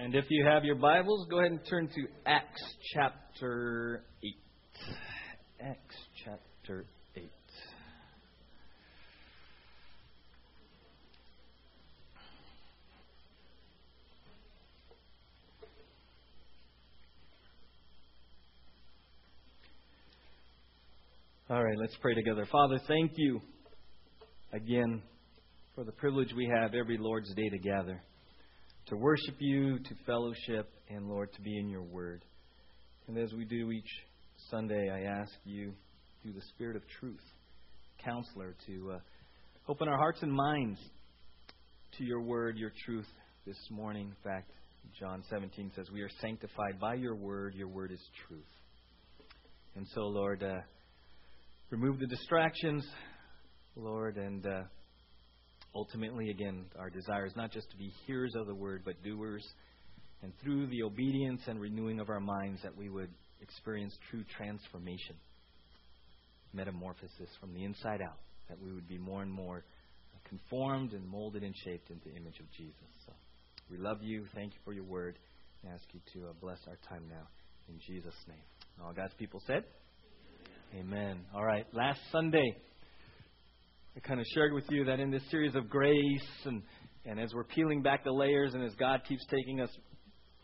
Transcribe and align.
And 0.00 0.14
if 0.14 0.26
you 0.28 0.46
have 0.46 0.64
your 0.64 0.76
Bibles, 0.76 1.26
go 1.28 1.40
ahead 1.40 1.50
and 1.50 1.60
turn 1.68 1.88
to 1.88 2.06
Acts 2.24 2.62
chapter 2.94 4.04
8. 4.22 4.34
Acts 5.60 5.96
chapter 6.24 6.86
8. 7.16 7.24
All 21.50 21.64
right, 21.64 21.76
let's 21.80 21.96
pray 22.00 22.14
together. 22.14 22.46
Father, 22.52 22.78
thank 22.86 23.12
you 23.16 23.40
again 24.52 25.02
for 25.74 25.82
the 25.82 25.92
privilege 25.92 26.32
we 26.36 26.48
have 26.54 26.74
every 26.74 26.98
Lord's 26.98 27.34
Day 27.34 27.48
to 27.48 27.58
gather 27.58 28.00
to 28.88 28.96
worship 28.96 29.36
you, 29.38 29.78
to 29.78 29.94
fellowship, 30.06 30.70
and 30.88 31.08
Lord, 31.08 31.30
to 31.34 31.42
be 31.42 31.58
in 31.58 31.68
your 31.68 31.82
word. 31.82 32.24
And 33.06 33.18
as 33.18 33.32
we 33.34 33.44
do 33.44 33.70
each 33.70 33.90
Sunday, 34.50 34.90
I 34.90 35.02
ask 35.20 35.32
you, 35.44 35.74
through 36.22 36.32
the 36.32 36.42
Spirit 36.54 36.74
of 36.74 36.82
truth, 36.98 37.20
counselor, 38.02 38.56
to 38.66 38.92
uh, 38.94 38.98
open 39.68 39.88
our 39.88 39.98
hearts 39.98 40.22
and 40.22 40.32
minds 40.32 40.80
to 41.98 42.04
your 42.04 42.22
word, 42.22 42.56
your 42.56 42.72
truth 42.86 43.06
this 43.46 43.58
morning. 43.70 44.06
In 44.08 44.30
fact, 44.30 44.50
John 44.98 45.22
17 45.28 45.72
says, 45.76 45.86
We 45.92 46.00
are 46.00 46.10
sanctified 46.22 46.80
by 46.80 46.94
your 46.94 47.14
word. 47.14 47.54
Your 47.54 47.68
word 47.68 47.92
is 47.92 48.00
truth. 48.26 48.40
And 49.76 49.86
so, 49.94 50.00
Lord, 50.00 50.42
uh, 50.42 50.60
remove 51.70 51.98
the 51.98 52.06
distractions, 52.06 52.86
Lord, 53.76 54.16
and. 54.16 54.46
Uh, 54.46 54.62
ultimately, 55.74 56.30
again, 56.30 56.66
our 56.78 56.90
desire 56.90 57.26
is 57.26 57.36
not 57.36 57.52
just 57.52 57.70
to 57.70 57.76
be 57.76 57.92
hearers 58.06 58.34
of 58.34 58.46
the 58.46 58.54
word, 58.54 58.82
but 58.84 59.02
doers. 59.02 59.46
And 60.22 60.32
through 60.42 60.66
the 60.66 60.82
obedience 60.82 61.42
and 61.46 61.60
renewing 61.60 62.00
of 62.00 62.08
our 62.08 62.20
minds, 62.20 62.60
that 62.62 62.76
we 62.76 62.88
would 62.88 63.10
experience 63.40 63.94
true 64.10 64.24
transformation, 64.36 65.14
metamorphosis 66.52 67.28
from 67.40 67.54
the 67.54 67.64
inside 67.64 68.00
out, 68.02 68.18
that 68.48 68.60
we 68.60 68.72
would 68.72 68.88
be 68.88 68.98
more 68.98 69.22
and 69.22 69.32
more 69.32 69.64
conformed 70.28 70.92
and 70.92 71.06
molded 71.06 71.42
and 71.42 71.54
shaped 71.64 71.90
into 71.90 72.08
the 72.08 72.16
image 72.16 72.38
of 72.40 72.50
Jesus. 72.56 72.74
So 73.06 73.12
we 73.70 73.78
love 73.78 73.98
you. 74.02 74.24
Thank 74.34 74.54
you 74.54 74.58
for 74.64 74.72
your 74.72 74.84
word. 74.84 75.18
I 75.64 75.72
ask 75.72 75.84
you 75.92 76.00
to 76.14 76.28
uh, 76.28 76.32
bless 76.40 76.58
our 76.66 76.78
time 76.88 77.04
now. 77.08 77.26
In 77.68 77.78
Jesus' 77.86 78.14
name. 78.26 78.36
All 78.82 78.92
God's 78.92 79.14
people 79.18 79.42
said. 79.46 79.64
Amen. 80.78 81.20
All 81.34 81.44
right. 81.44 81.66
Last 81.72 82.00
Sunday, 82.12 82.56
I 83.98 84.06
kind 84.06 84.20
of 84.20 84.26
shared 84.32 84.52
with 84.52 84.62
you 84.70 84.84
that 84.84 85.00
in 85.00 85.10
this 85.10 85.24
series 85.28 85.56
of 85.56 85.68
grace 85.68 86.30
and, 86.44 86.62
and 87.04 87.18
as 87.18 87.34
we're 87.34 87.42
peeling 87.42 87.82
back 87.82 88.04
the 88.04 88.12
layers 88.12 88.54
and 88.54 88.62
as 88.62 88.72
God 88.76 89.00
keeps 89.08 89.26
taking 89.28 89.60
us, 89.60 89.70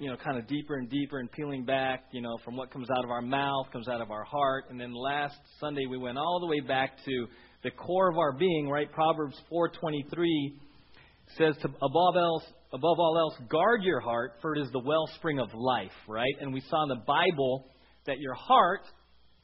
you 0.01 0.11
know, 0.11 0.17
kind 0.17 0.39
of 0.39 0.49
deeper 0.49 0.75
and 0.75 0.91
deeper 0.91 1.21
and 1.21 1.31
peeling 1.31 1.65
back, 1.65 2.07
you 2.11 2.21
know, 2.21 2.37
from 2.45 2.57
what 2.57 2.73
comes 2.73 2.89
out 2.91 3.05
of 3.05 3.11
our 3.11 3.23
mouth, 3.23 3.67
comes 3.73 3.87
out 3.87 4.01
of 4.01 4.11
our 4.11 4.25
heart. 4.25 4.65
And 4.71 4.81
then 4.81 4.93
last 4.93 5.37
Sunday 5.61 5.87
we 5.89 5.99
went 5.99 6.19
all 6.19 6.41
the 6.41 6.49
way 6.49 6.59
back 6.67 6.97
to 7.05 7.27
the 7.63 7.71
core 7.71 8.11
of 8.11 8.19
our 8.19 8.33
being, 8.33 8.69
right? 8.69 8.91
Proverbs 8.91 9.41
4:23 9.53 10.57
says 11.39 11.55
to 11.63 11.69
above 11.81 12.17
else 12.17 12.43
above 12.73 12.99
all 12.99 13.17
else 13.21 13.49
guard 13.49 13.85
your 13.85 14.01
heart 14.01 14.33
for 14.43 14.57
it 14.57 14.63
is 14.63 14.73
the 14.73 14.81
wellspring 14.81 15.39
of 15.39 15.55
life, 15.55 15.95
right? 16.09 16.35
And 16.41 16.53
we 16.53 16.61
saw 16.69 16.83
in 16.83 16.89
the 16.89 17.05
Bible 17.07 17.71
that 18.07 18.19
your 18.19 18.35
heart 18.35 18.83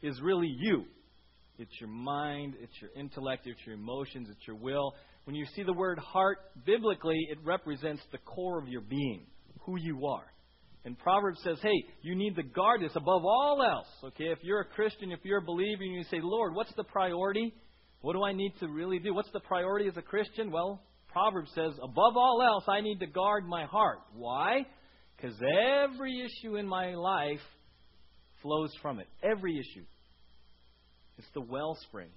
is 0.03 0.21
really 0.21 0.53
you. 0.59 0.87
It's 1.61 1.79
your 1.79 1.91
mind, 1.91 2.55
it's 2.59 2.73
your 2.81 2.91
intellect, 2.97 3.47
it's 3.47 3.61
your 3.67 3.75
emotions, 3.75 4.29
it's 4.31 4.47
your 4.47 4.57
will. 4.57 4.95
When 5.25 5.37
you 5.37 5.45
see 5.55 5.63
the 5.63 5.75
word 5.75 5.99
heart, 5.99 6.39
biblically, 6.65 7.19
it 7.31 7.37
represents 7.45 8.01
the 8.13 8.19
core 8.19 8.59
of 8.59 8.67
your 8.67 8.81
being, 8.81 9.27
who 9.67 9.79
you 9.79 10.07
are. 10.07 10.25
And 10.87 10.99
Proverbs 10.99 11.39
says, 11.45 11.59
hey, 11.61 11.85
you 12.01 12.15
need 12.15 12.35
to 12.37 12.43
guard 12.43 12.81
this 12.81 12.97
above 12.97 13.27
all 13.27 13.63
else. 13.63 13.87
Okay, 14.03 14.33
if 14.33 14.39
you're 14.41 14.61
a 14.61 14.65
Christian, 14.65 15.13
if 15.13 15.21
you're 15.23 15.41
a 15.41 15.45
believer, 15.45 15.83
and 15.83 15.93
you 15.93 16.05
say, 16.05 16.21
Lord, 16.23 16.55
what's 16.55 16.73
the 16.77 16.85
priority? 16.85 17.53
What 18.01 18.15
do 18.15 18.25
I 18.25 18.33
need 18.33 18.55
to 18.61 18.69
really 18.69 18.99
do? 18.99 19.13
What's 19.13 19.31
the 19.33 19.41
priority 19.41 19.87
as 19.87 19.99
a 19.99 20.03
Christian? 20.03 20.51
Well, 20.51 20.81
Proverbs 21.13 21.51
says, 21.55 21.75
above 21.83 22.17
all 22.17 22.43
else, 22.43 22.65
I 22.67 22.81
need 22.81 23.01
to 23.01 23.07
guard 23.07 23.47
my 23.47 23.67
heart. 23.67 23.99
Why? 24.15 24.65
Because 25.15 25.37
every 25.85 26.25
issue 26.25 26.57
in 26.57 26.67
my 26.67 26.95
life 26.95 27.41
flows 28.41 28.73
from 28.81 28.99
it. 29.01 29.09
Every 29.23 29.59
issue. 29.59 29.85
It's 31.21 31.29
the 31.35 31.43
wellspring. 31.43 32.09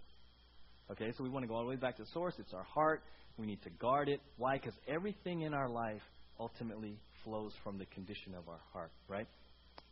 Okay, 0.90 1.12
so 1.18 1.26
we 1.26 1.30
want 1.30 1.44
to 1.44 1.48
go 1.50 1.56
all 1.56 1.64
the 1.64 1.68
way 1.68 1.76
back 1.76 1.98
to 1.98 2.04
the 2.04 2.10
source. 2.14 2.36
It's 2.40 2.54
our 2.54 2.64
heart. 2.64 3.04
We 3.38 3.46
need 3.46 3.62
to 3.64 3.70
guard 3.70 4.08
it. 4.08 4.22
Why? 4.38 4.54
Because 4.58 4.76
everything 4.88 5.42
in 5.42 5.54
our 5.54 5.68
life 5.68 6.02
ultimately 6.40 6.98
flows 7.26 7.52
from 7.66 7.78
the 7.78 7.86
condition 7.88 8.34
of 8.34 8.48
our 8.48 8.62
heart, 8.72 8.92
right? 9.10 9.28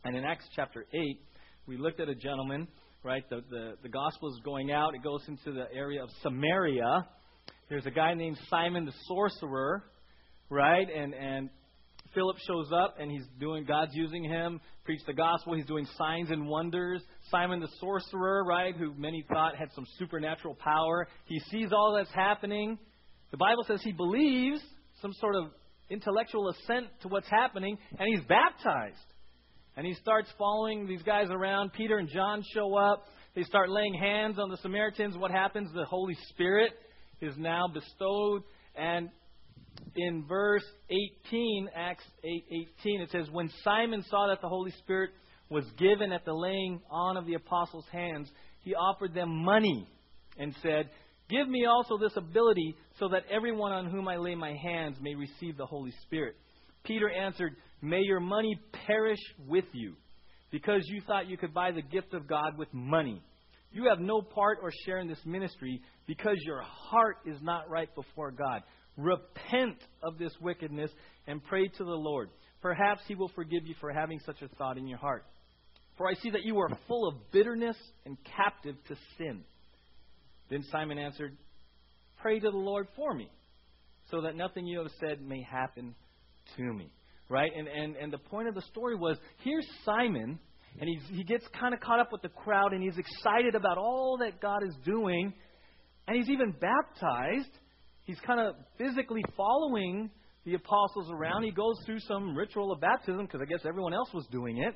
And 0.04 0.16
in 0.16 0.24
Acts 0.24 0.46
chapter 0.56 0.86
8, 0.94 1.20
we 1.66 1.76
looked 1.76 2.00
at 2.00 2.08
a 2.08 2.14
gentleman, 2.14 2.66
right? 3.04 3.22
The, 3.28 3.42
the, 3.50 3.74
the 3.82 3.90
gospel 3.90 4.30
is 4.30 4.40
going 4.46 4.72
out, 4.72 4.94
it 4.94 5.02
goes 5.02 5.20
into 5.28 5.52
the 5.52 5.66
area 5.74 6.02
of 6.02 6.08
Samaria. 6.22 7.06
There's 7.68 7.84
a 7.84 7.90
guy 7.90 8.14
named 8.14 8.38
Simon 8.48 8.86
the 8.86 8.94
sorcerer, 9.08 9.84
right? 10.48 10.88
And, 10.88 11.12
and 11.12 11.50
Philip 12.14 12.38
shows 12.46 12.70
up 12.72 12.96
and 12.98 13.10
he's 13.10 13.26
doing, 13.38 13.66
God's 13.66 13.92
using 13.94 14.24
him, 14.24 14.58
preach 14.86 15.00
the 15.06 15.12
gospel. 15.12 15.52
He's 15.52 15.66
doing 15.66 15.86
signs 15.98 16.30
and 16.30 16.48
wonders. 16.48 17.02
Simon 17.30 17.60
the 17.60 17.68
sorcerer, 17.80 18.44
right, 18.44 18.74
who 18.76 18.94
many 18.94 19.24
thought 19.32 19.56
had 19.56 19.72
some 19.74 19.86
supernatural 19.98 20.54
power, 20.56 21.08
he 21.26 21.38
sees 21.50 21.72
all 21.72 21.94
that's 21.96 22.12
happening. 22.12 22.78
The 23.30 23.36
Bible 23.36 23.64
says 23.66 23.80
he 23.82 23.92
believes 23.92 24.60
some 25.00 25.12
sort 25.14 25.36
of 25.36 25.44
intellectual 25.90 26.48
assent 26.48 26.86
to 27.02 27.08
what's 27.08 27.28
happening, 27.28 27.78
and 27.98 28.08
he's 28.08 28.24
baptized. 28.26 28.96
And 29.76 29.86
he 29.86 29.94
starts 29.94 30.28
following 30.36 30.86
these 30.86 31.02
guys 31.02 31.28
around. 31.30 31.72
Peter 31.72 31.98
and 31.98 32.08
John 32.08 32.42
show 32.54 32.76
up. 32.76 33.04
They 33.34 33.42
start 33.44 33.70
laying 33.70 33.94
hands 33.94 34.38
on 34.38 34.50
the 34.50 34.58
Samaritans. 34.58 35.16
What 35.16 35.30
happens? 35.30 35.72
The 35.72 35.86
Holy 35.86 36.16
Spirit 36.28 36.72
is 37.22 37.34
now 37.38 37.68
bestowed. 37.72 38.42
And 38.76 39.08
in 39.96 40.26
verse 40.28 40.64
18, 40.90 41.70
Acts 41.74 42.04
8:18, 42.22 43.00
8, 43.00 43.00
it 43.00 43.10
says, 43.10 43.30
"When 43.30 43.48
Simon 43.62 44.02
saw 44.02 44.26
that 44.26 44.42
the 44.42 44.48
Holy 44.48 44.72
Spirit 44.72 45.10
was 45.52 45.70
given 45.78 46.12
at 46.12 46.24
the 46.24 46.34
laying 46.34 46.80
on 46.90 47.16
of 47.16 47.26
the 47.26 47.34
apostles' 47.34 47.86
hands, 47.92 48.30
he 48.62 48.74
offered 48.74 49.14
them 49.14 49.44
money 49.44 49.86
and 50.38 50.54
said, 50.62 50.90
"Give 51.28 51.48
me 51.48 51.66
also 51.66 51.98
this 51.98 52.16
ability, 52.16 52.74
so 52.98 53.08
that 53.08 53.26
everyone 53.30 53.72
on 53.72 53.90
whom 53.90 54.08
I 54.08 54.16
lay 54.16 54.34
my 54.34 54.54
hands 54.54 55.00
may 55.00 55.14
receive 55.14 55.56
the 55.56 55.66
Holy 55.66 55.92
Spirit." 56.02 56.36
Peter 56.84 57.08
answered, 57.10 57.56
"May 57.80 58.00
your 58.00 58.20
money 58.20 58.58
perish 58.86 59.20
with 59.46 59.66
you, 59.72 59.96
because 60.50 60.82
you 60.88 61.00
thought 61.02 61.28
you 61.28 61.36
could 61.36 61.54
buy 61.54 61.70
the 61.70 61.82
gift 61.82 62.14
of 62.14 62.26
God 62.26 62.58
with 62.58 62.72
money." 62.72 63.22
You 63.74 63.88
have 63.88 64.00
no 64.00 64.20
part 64.20 64.58
or 64.60 64.70
share 64.84 64.98
in 64.98 65.08
this 65.08 65.24
ministry 65.24 65.80
because 66.06 66.36
your 66.44 66.60
heart 66.60 67.16
is 67.24 67.40
not 67.40 67.70
right 67.70 67.88
before 67.94 68.30
God. 68.30 68.62
Repent 68.98 69.78
of 70.02 70.18
this 70.18 70.38
wickedness 70.40 70.90
and 71.26 71.42
pray 71.42 71.68
to 71.68 71.84
the 71.84 71.90
Lord. 71.90 72.28
Perhaps 72.60 73.00
He 73.08 73.14
will 73.14 73.28
forgive 73.28 73.66
you 73.66 73.74
for 73.80 73.90
having 73.90 74.18
such 74.20 74.42
a 74.42 74.48
thought 74.48 74.76
in 74.76 74.86
your 74.86 74.98
heart. 74.98 75.24
For 76.02 76.08
I 76.08 76.14
see 76.14 76.30
that 76.30 76.42
you 76.42 76.58
are 76.58 76.68
full 76.88 77.06
of 77.06 77.30
bitterness 77.30 77.76
and 78.04 78.18
captive 78.36 78.74
to 78.88 78.96
sin. 79.16 79.44
Then 80.50 80.64
Simon 80.72 80.98
answered, 80.98 81.36
Pray 82.20 82.40
to 82.40 82.50
the 82.50 82.56
Lord 82.56 82.88
for 82.96 83.14
me, 83.14 83.30
so 84.10 84.22
that 84.22 84.34
nothing 84.34 84.66
you 84.66 84.80
have 84.80 84.90
said 84.98 85.22
may 85.22 85.42
happen 85.42 85.94
to 86.56 86.62
me. 86.64 86.90
Right? 87.28 87.52
And, 87.56 87.68
and, 87.68 87.94
and 87.94 88.12
the 88.12 88.18
point 88.18 88.48
of 88.48 88.56
the 88.56 88.62
story 88.62 88.96
was 88.96 89.16
here's 89.44 89.64
Simon, 89.84 90.40
and 90.80 90.88
he's, 90.88 91.02
he 91.16 91.22
gets 91.22 91.44
kind 91.56 91.72
of 91.72 91.78
caught 91.78 92.00
up 92.00 92.08
with 92.10 92.22
the 92.22 92.30
crowd, 92.30 92.72
and 92.72 92.82
he's 92.82 92.98
excited 92.98 93.54
about 93.54 93.78
all 93.78 94.16
that 94.18 94.40
God 94.40 94.64
is 94.66 94.74
doing, 94.84 95.32
and 96.08 96.16
he's 96.16 96.28
even 96.30 96.52
baptized 96.60 97.56
he's 98.02 98.18
kind 98.26 98.40
of 98.40 98.56
physically 98.76 99.22
following 99.36 100.10
the 100.44 100.54
apostles 100.54 101.12
around. 101.12 101.44
He 101.44 101.52
goes 101.52 101.76
through 101.86 102.00
some 102.00 102.36
ritual 102.36 102.72
of 102.72 102.80
baptism 102.80 103.24
because 103.24 103.40
I 103.40 103.44
guess 103.44 103.64
everyone 103.64 103.94
else 103.94 104.12
was 104.12 104.26
doing 104.32 104.58
it. 104.58 104.74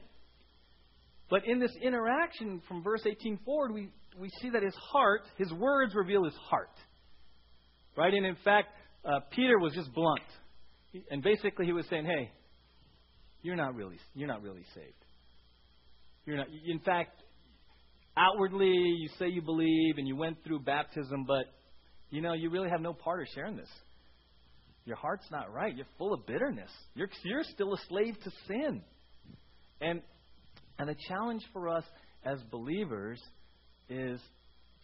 But 1.28 1.42
in 1.46 1.58
this 1.58 1.72
interaction 1.82 2.62
from 2.68 2.82
verse 2.82 3.02
18 3.04 3.40
forward, 3.44 3.72
we, 3.72 3.88
we 4.18 4.30
see 4.40 4.50
that 4.50 4.62
his 4.62 4.74
heart, 4.92 5.22
his 5.36 5.52
words 5.52 5.94
reveal 5.94 6.24
his 6.24 6.36
heart. 6.48 6.70
Right? 7.96 8.12
And 8.12 8.24
in 8.24 8.36
fact, 8.44 8.68
uh, 9.04 9.20
Peter 9.30 9.58
was 9.58 9.72
just 9.74 9.92
blunt. 9.92 10.20
And 11.10 11.22
basically 11.22 11.66
he 11.66 11.72
was 11.72 11.86
saying, 11.90 12.04
hey, 12.04 12.30
you're 13.42 13.56
not 13.56 13.74
really, 13.74 13.98
you're 14.14 14.28
not 14.28 14.42
really 14.42 14.64
saved. 14.74 14.94
You're 16.24 16.38
not, 16.38 16.46
in 16.66 16.80
fact, 16.80 17.22
outwardly 18.16 18.66
you 18.66 19.08
say 19.18 19.28
you 19.28 19.42
believe 19.42 19.98
and 19.98 20.08
you 20.08 20.16
went 20.16 20.42
through 20.44 20.60
baptism, 20.60 21.24
but 21.26 21.44
you 22.10 22.20
know, 22.22 22.32
you 22.32 22.50
really 22.50 22.70
have 22.70 22.80
no 22.80 22.92
part 22.92 23.20
of 23.20 23.28
sharing 23.34 23.56
this. 23.56 23.68
Your 24.84 24.96
heart's 24.96 25.26
not 25.30 25.52
right. 25.52 25.74
You're 25.76 25.86
full 25.98 26.14
of 26.14 26.26
bitterness. 26.26 26.70
You're, 26.94 27.08
you're 27.24 27.42
still 27.42 27.74
a 27.74 27.78
slave 27.88 28.16
to 28.22 28.30
sin. 28.46 28.82
And, 29.80 30.00
and 30.78 30.88
the 30.88 30.96
challenge 31.08 31.42
for 31.52 31.68
us 31.68 31.84
as 32.24 32.38
believers 32.50 33.20
is 33.88 34.20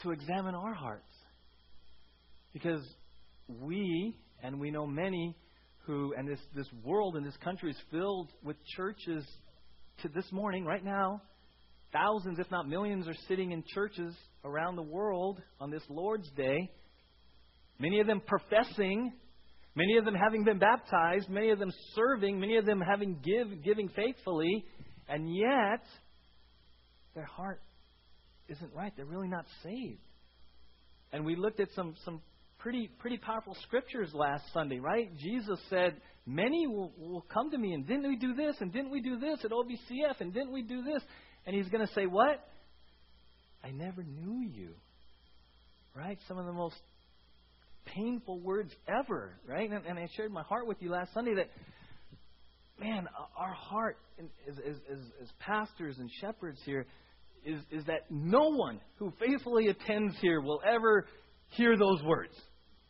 to 0.02 0.10
examine 0.10 0.54
our 0.54 0.74
hearts. 0.74 1.12
Because 2.52 2.82
we, 3.48 4.16
and 4.42 4.60
we 4.60 4.70
know 4.70 4.86
many 4.86 5.36
who, 5.86 6.14
and 6.16 6.28
this, 6.28 6.40
this 6.54 6.68
world 6.84 7.16
and 7.16 7.26
this 7.26 7.36
country 7.38 7.70
is 7.70 7.76
filled 7.90 8.30
with 8.42 8.56
churches 8.76 9.24
to 10.02 10.08
this 10.08 10.30
morning, 10.32 10.64
right 10.64 10.84
now. 10.84 11.20
Thousands, 11.92 12.38
if 12.38 12.50
not 12.50 12.68
millions, 12.68 13.06
are 13.06 13.14
sitting 13.28 13.52
in 13.52 13.62
churches 13.74 14.14
around 14.44 14.76
the 14.76 14.82
world 14.82 15.42
on 15.60 15.70
this 15.70 15.82
Lord's 15.88 16.30
Day. 16.36 16.70
Many 17.78 18.00
of 18.00 18.06
them 18.06 18.22
professing, 18.26 19.12
many 19.74 19.96
of 19.98 20.04
them 20.04 20.14
having 20.14 20.44
been 20.44 20.58
baptized, 20.58 21.28
many 21.28 21.50
of 21.50 21.58
them 21.58 21.70
serving, 21.94 22.38
many 22.40 22.56
of 22.56 22.64
them 22.64 22.80
having 22.80 23.18
give, 23.22 23.62
giving 23.62 23.88
faithfully, 23.88 24.64
and 25.12 25.36
yet 25.36 25.84
their 27.14 27.26
heart 27.26 27.60
isn't 28.48 28.74
right. 28.74 28.92
They're 28.96 29.04
really 29.04 29.28
not 29.28 29.44
saved. 29.62 30.00
And 31.12 31.26
we 31.26 31.36
looked 31.36 31.60
at 31.60 31.68
some, 31.76 31.94
some 32.06 32.22
pretty, 32.58 32.88
pretty 32.98 33.18
powerful 33.18 33.54
scriptures 33.64 34.08
last 34.14 34.44
Sunday, 34.54 34.78
right? 34.78 35.14
Jesus 35.18 35.58
said, 35.68 35.96
Many 36.24 36.66
will, 36.66 36.92
will 36.96 37.26
come 37.32 37.50
to 37.50 37.58
me, 37.58 37.72
and 37.74 37.86
didn't 37.86 38.08
we 38.08 38.16
do 38.16 38.32
this, 38.34 38.56
and 38.60 38.72
didn't 38.72 38.90
we 38.90 39.02
do 39.02 39.18
this 39.18 39.40
at 39.44 39.50
OBCF, 39.50 40.20
and 40.20 40.32
didn't 40.32 40.52
we 40.52 40.62
do 40.62 40.82
this? 40.82 41.02
And 41.44 41.54
he's 41.54 41.68
going 41.68 41.86
to 41.86 41.92
say, 41.92 42.06
What? 42.06 42.42
I 43.62 43.70
never 43.70 44.02
knew 44.02 44.48
you. 44.48 44.70
Right? 45.94 46.18
Some 46.26 46.38
of 46.38 46.46
the 46.46 46.52
most 46.52 46.76
painful 47.84 48.40
words 48.40 48.72
ever, 48.88 49.34
right? 49.46 49.70
And, 49.70 49.84
and 49.84 49.98
I 49.98 50.08
shared 50.16 50.32
my 50.32 50.42
heart 50.42 50.66
with 50.66 50.78
you 50.80 50.90
last 50.90 51.12
Sunday 51.12 51.34
that, 51.34 51.50
man, 52.82 53.06
uh, 53.06 53.40
our 53.40 53.54
heart 53.54 53.98
as, 54.18 54.56
as, 54.58 54.76
as, 54.90 54.98
as 55.22 55.28
pastors 55.38 55.96
and 55.98 56.10
shepherds 56.20 56.60
here 56.64 56.86
is, 57.44 57.60
is 57.70 57.84
that 57.86 58.10
no 58.10 58.50
one 58.50 58.80
who 58.96 59.12
faithfully 59.18 59.68
attends 59.68 60.14
here 60.20 60.40
will 60.40 60.60
ever 60.66 61.06
hear 61.50 61.76
those 61.76 62.02
words 62.02 62.34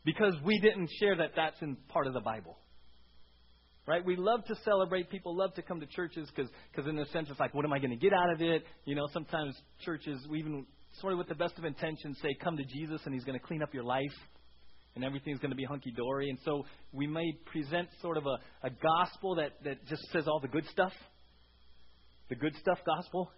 because 0.05 0.35
we 0.45 0.59
didn't 0.61 0.91
share 1.01 1.17
that 1.17 1.31
that's 1.37 1.61
in 1.63 1.77
part 1.89 2.07
of 2.07 2.15
the 2.15 2.21
Bible. 2.21 2.59
Right? 3.87 4.05
We 4.05 4.15
love 4.15 4.45
to 4.47 4.55
celebrate. 4.65 5.11
People 5.11 5.37
love 5.37 5.55
to 5.55 5.63
come 5.63 5.81
to 5.81 5.87
churches 5.87 6.31
because, 6.35 6.87
in 6.87 6.97
a 6.99 7.07
sense, 7.07 7.29
it's 7.31 7.41
like, 7.41 7.53
what 7.53 7.65
am 7.65 7.73
I 7.73 7.79
going 7.79 7.91
to 7.91 7.97
get 7.97 8.13
out 8.13 8.33
of 8.33 8.41
it? 8.41 8.63
You 8.85 8.95
know, 8.95 9.09
sometimes 9.13 9.57
churches, 9.85 10.25
we 10.31 10.39
even 10.39 10.67
sort 11.01 11.15
of 11.15 11.19
with 11.19 11.29
the 11.29 11.35
best 11.35 11.59
of 11.59 11.65
intentions, 11.65 12.17
say, 12.23 12.29
come 12.41 12.57
to 12.57 12.65
Jesus 12.65 13.01
and 13.05 13.15
he's 13.15 13.25
going 13.25 13.39
to 13.39 13.45
clean 13.45 13.61
up 13.61 13.75
your 13.75 13.83
life 13.83 14.13
and 14.95 15.05
everything's 15.05 15.39
going 15.39 15.51
to 15.51 15.57
be 15.57 15.65
hunky 15.65 15.91
dory. 15.91 16.29
And 16.29 16.39
so 16.45 16.65
we 16.93 17.07
may 17.07 17.33
present 17.47 17.89
sort 18.01 18.17
of 18.17 18.27
a, 18.27 18.67
a 18.67 18.71
gospel 18.71 19.37
that, 19.37 19.53
that 19.65 19.87
just 19.87 20.03
says 20.13 20.25
all 20.27 20.41
the 20.41 20.49
good 20.49 20.67
stuff, 20.71 20.93
the 22.29 22.35
good 22.35 22.55
stuff 22.61 22.79
gospel. 22.85 23.31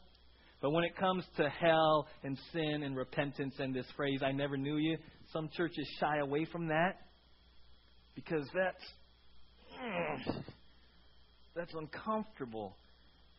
But 0.61 0.71
when 0.71 0.85
it 0.85 0.97
comes 0.97 1.25
to 1.37 1.49
hell 1.49 2.09
and 2.23 2.39
sin 2.53 2.83
and 2.83 2.97
repentance 2.97 3.55
and 3.59 3.75
this 3.75 3.87
phrase, 3.97 4.21
I 4.25 4.33
never 4.33 4.57
knew 4.57 4.77
you, 4.77 4.97
some 5.33 5.49
churches 5.57 5.87
shy 6.01 6.19
away 6.19 6.47
from 6.51 6.69
that 6.69 6.97
because 8.15 8.49
that's 8.55 8.85
that's 11.57 11.73
uncomfortable. 11.75 12.77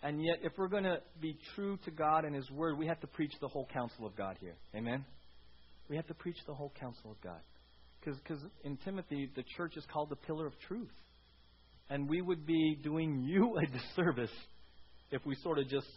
And 0.04 0.24
yet, 0.24 0.38
if 0.44 0.52
we're 0.58 0.68
going 0.68 0.84
to 0.84 1.00
be 1.20 1.38
true 1.56 1.80
to 1.86 1.92
God 1.92 2.26
and 2.26 2.36
His 2.36 2.50
Word, 2.52 2.78
we 2.78 2.86
have 2.86 3.00
to 3.00 3.08
preach 3.08 3.32
the 3.42 3.48
whole 3.48 3.68
counsel 3.74 4.06
of 4.06 4.16
God 4.16 4.38
here. 4.40 4.56
Amen? 4.76 5.04
We 5.90 5.96
have 5.96 6.06
to 6.08 6.14
preach 6.14 6.38
the 6.46 6.54
whole 6.54 6.72
counsel 6.80 7.12
of 7.12 7.22
God. 7.22 7.40
Because 8.06 8.40
in 8.64 8.78
Timothy, 8.78 9.30
the 9.36 9.44
church 9.58 9.78
is 9.78 9.84
called 9.92 10.10
the 10.10 10.16
pillar 10.16 10.46
of 10.46 10.54
truth. 10.68 10.92
And 11.90 12.10
we 12.10 12.22
would 12.22 12.46
be 12.46 12.78
doing 12.84 13.24
you 13.28 13.58
a 13.58 13.66
disservice 13.66 14.36
if 15.12 15.26
we 15.26 15.36
sort 15.44 15.60
of 15.60 15.68
just 15.68 15.88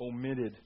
omitted 0.00 0.56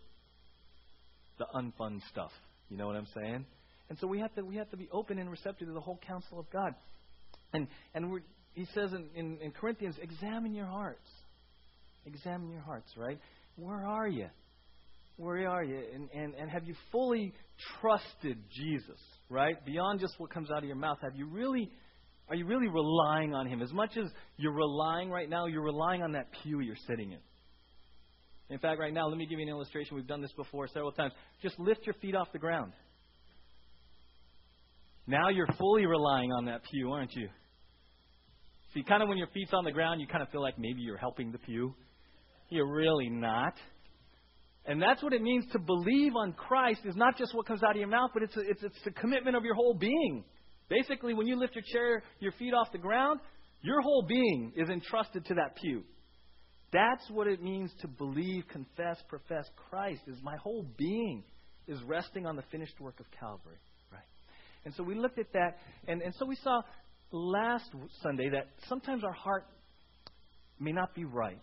the 1.38 1.46
unfun 1.54 2.00
stuff. 2.10 2.32
You 2.68 2.76
know 2.76 2.86
what 2.86 2.96
I'm 2.96 3.08
saying? 3.14 3.46
And 3.88 3.98
so 3.98 4.06
we 4.06 4.20
have 4.20 4.32
to 4.36 4.42
we 4.42 4.56
have 4.56 4.70
to 4.70 4.76
be 4.76 4.88
open 4.92 5.18
and 5.18 5.30
receptive 5.30 5.66
to 5.66 5.74
the 5.74 5.80
whole 5.80 5.98
counsel 6.06 6.38
of 6.38 6.48
God. 6.50 6.74
And 7.52 7.66
and 7.94 8.12
we're, 8.12 8.20
he 8.52 8.66
says 8.74 8.92
in, 8.92 9.08
in, 9.14 9.38
in 9.40 9.50
Corinthians, 9.50 9.96
examine 10.00 10.54
your 10.54 10.66
hearts. 10.66 11.08
Examine 12.06 12.50
your 12.50 12.62
hearts, 12.62 12.90
right? 12.96 13.18
Where 13.56 13.84
are 13.84 14.08
you? 14.08 14.28
Where 15.16 15.48
are 15.48 15.62
you? 15.62 15.82
And, 15.94 16.08
and, 16.14 16.34
and 16.34 16.50
have 16.50 16.64
you 16.64 16.74
fully 16.90 17.34
trusted 17.80 18.38
Jesus, 18.50 18.98
right? 19.28 19.54
Beyond 19.66 20.00
just 20.00 20.14
what 20.18 20.30
comes 20.32 20.50
out 20.50 20.58
of 20.58 20.64
your 20.64 20.76
mouth, 20.76 20.98
have 21.02 21.14
you 21.14 21.26
really 21.26 21.70
are 22.30 22.36
you 22.36 22.46
really 22.46 22.68
relying 22.68 23.34
on 23.34 23.48
him? 23.48 23.60
As 23.60 23.72
much 23.72 23.96
as 23.96 24.08
you're 24.36 24.52
relying 24.52 25.10
right 25.10 25.28
now, 25.28 25.46
you're 25.46 25.64
relying 25.64 26.00
on 26.02 26.12
that 26.12 26.28
pew 26.42 26.60
you're 26.60 26.76
sitting 26.86 27.10
in. 27.10 27.18
In 28.50 28.58
fact, 28.60 28.78
right 28.78 28.94
now, 28.94 29.08
let 29.08 29.18
me 29.18 29.26
give 29.26 29.40
you 29.40 29.44
an 29.44 29.48
illustration. 29.48 29.96
We've 29.96 30.06
done 30.06 30.22
this 30.22 30.32
before 30.36 30.68
several 30.68 30.92
times. 30.92 31.12
Just 31.42 31.58
lift 31.58 31.86
your 31.86 31.94
feet 31.94 32.14
off 32.14 32.28
the 32.32 32.38
ground. 32.38 32.72
Now 35.08 35.28
you're 35.28 35.48
fully 35.58 35.86
relying 35.86 36.30
on 36.30 36.44
that 36.44 36.62
pew, 36.70 36.92
aren't 36.92 37.12
you? 37.14 37.28
See, 38.74 38.84
kind 38.84 39.02
of 39.02 39.08
when 39.08 39.18
your 39.18 39.26
feet's 39.34 39.52
on 39.52 39.64
the 39.64 39.72
ground, 39.72 40.00
you 40.00 40.06
kind 40.06 40.22
of 40.22 40.28
feel 40.30 40.42
like 40.42 40.56
maybe 40.56 40.82
you're 40.82 40.96
helping 40.96 41.32
the 41.32 41.38
pew. 41.38 41.74
You're 42.48 42.72
really 42.72 43.08
not. 43.08 43.54
And 44.70 44.80
that's 44.80 45.02
what 45.02 45.12
it 45.12 45.20
means 45.20 45.44
to 45.50 45.58
believe 45.58 46.14
on 46.14 46.32
Christ 46.32 46.82
is 46.84 46.94
not 46.94 47.18
just 47.18 47.34
what 47.34 47.44
comes 47.44 47.60
out 47.64 47.72
of 47.72 47.76
your 47.76 47.88
mouth, 47.88 48.10
but 48.14 48.22
it's 48.22 48.36
a, 48.36 48.40
it's, 48.48 48.62
it's 48.62 48.78
the 48.84 48.92
commitment 48.92 49.34
of 49.34 49.44
your 49.44 49.56
whole 49.56 49.74
being. 49.74 50.22
Basically, 50.68 51.12
when 51.12 51.26
you 51.26 51.34
lift 51.34 51.56
your 51.56 51.64
chair, 51.72 52.04
your 52.20 52.30
feet 52.38 52.54
off 52.54 52.70
the 52.70 52.78
ground, 52.78 53.18
your 53.62 53.80
whole 53.80 54.04
being 54.06 54.52
is 54.54 54.68
entrusted 54.68 55.24
to 55.24 55.34
that 55.34 55.56
pew. 55.56 55.82
That's 56.72 57.02
what 57.10 57.26
it 57.26 57.42
means 57.42 57.72
to 57.80 57.88
believe, 57.88 58.44
confess, 58.46 59.02
profess 59.08 59.44
Christ. 59.68 60.02
Is 60.06 60.18
my 60.22 60.36
whole 60.36 60.64
being 60.78 61.24
is 61.66 61.82
resting 61.82 62.24
on 62.24 62.36
the 62.36 62.44
finished 62.52 62.78
work 62.78 63.00
of 63.00 63.06
Calvary. 63.18 63.58
Right? 63.90 64.02
And 64.64 64.72
so 64.76 64.84
we 64.84 64.94
looked 64.94 65.18
at 65.18 65.32
that, 65.32 65.58
and, 65.88 66.00
and 66.00 66.14
so 66.14 66.26
we 66.26 66.36
saw 66.36 66.62
last 67.10 67.68
Sunday 68.04 68.30
that 68.30 68.46
sometimes 68.68 69.02
our 69.02 69.12
heart 69.14 69.46
may 70.60 70.70
not 70.70 70.94
be 70.94 71.04
right. 71.04 71.42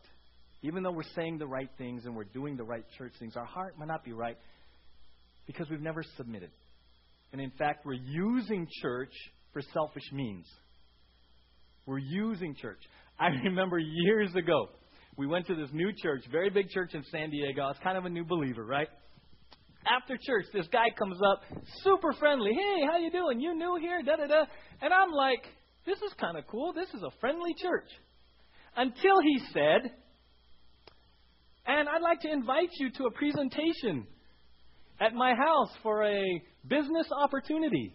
Even 0.63 0.83
though 0.83 0.91
we're 0.91 1.03
saying 1.15 1.37
the 1.37 1.47
right 1.47 1.69
things 1.77 2.05
and 2.05 2.15
we're 2.15 2.23
doing 2.25 2.57
the 2.57 2.63
right 2.63 2.83
church 2.97 3.13
things, 3.19 3.35
our 3.35 3.45
heart 3.45 3.77
might 3.77 3.87
not 3.87 4.03
be 4.03 4.11
right 4.11 4.37
because 5.45 5.69
we've 5.69 5.81
never 5.81 6.03
submitted. 6.17 6.49
And 7.31 7.41
in 7.41 7.51
fact, 7.51 7.85
we're 7.85 7.93
using 7.93 8.67
church 8.81 9.13
for 9.53 9.61
selfish 9.73 10.11
means. 10.11 10.45
We're 11.85 11.99
using 11.99 12.55
church. 12.55 12.79
I 13.19 13.27
remember 13.45 13.79
years 13.79 14.33
ago, 14.35 14.69
we 15.15 15.27
went 15.27 15.47
to 15.47 15.55
this 15.55 15.69
new 15.73 15.91
church, 16.01 16.21
very 16.31 16.49
big 16.49 16.69
church 16.69 16.93
in 16.93 17.03
San 17.11 17.29
Diego. 17.29 17.61
I 17.61 17.67
was 17.67 17.77
kind 17.83 17.97
of 17.97 18.05
a 18.05 18.09
new 18.09 18.25
believer, 18.25 18.65
right? 18.65 18.87
after 19.87 20.17
church, 20.17 20.45
this 20.53 20.67
guy 20.71 20.89
comes 20.97 21.17
up, 21.21 21.41
super 21.83 22.13
friendly. 22.13 22.51
Hey, 22.53 22.85
how 22.85 22.97
you 22.97 23.11
doing? 23.11 23.39
You 23.39 23.55
new 23.55 23.77
here? 23.79 24.01
Da 24.03 24.17
da 24.17 24.27
da. 24.27 24.43
And 24.81 24.93
I'm 24.93 25.11
like, 25.11 25.43
this 25.85 25.97
is 25.99 26.13
kind 26.19 26.37
of 26.37 26.45
cool. 26.47 26.73
This 26.73 26.89
is 26.89 27.03
a 27.03 27.11
friendly 27.19 27.53
church. 27.57 27.89
Until 28.75 29.19
he 29.21 29.39
said, 29.53 29.91
and 31.67 31.89
I'd 31.89 32.01
like 32.01 32.21
to 32.21 32.31
invite 32.31 32.69
you 32.79 32.89
to 32.91 33.05
a 33.05 33.11
presentation 33.11 34.07
at 34.99 35.13
my 35.13 35.33
house 35.35 35.69
for 35.83 36.03
a 36.03 36.41
business 36.67 37.07
opportunity. 37.21 37.93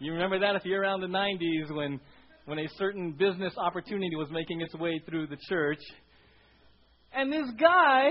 You 0.00 0.12
remember 0.12 0.40
that 0.40 0.56
if 0.56 0.64
you're 0.64 0.80
around 0.80 1.00
the 1.00 1.06
90s 1.06 1.74
when 1.74 2.00
when 2.46 2.58
a 2.58 2.68
certain 2.76 3.12
business 3.12 3.54
opportunity 3.56 4.16
was 4.16 4.28
making 4.30 4.60
its 4.60 4.74
way 4.74 5.00
through 5.08 5.26
the 5.26 5.38
church. 5.48 5.80
And 7.12 7.32
this 7.32 7.48
guy 7.58 8.10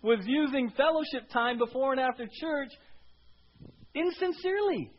was 0.00 0.20
using 0.26 0.70
fellowship 0.76 1.28
time 1.32 1.58
before 1.58 1.92
and 1.92 2.00
after 2.00 2.24
church 2.40 2.70
insincerely. 3.94 4.90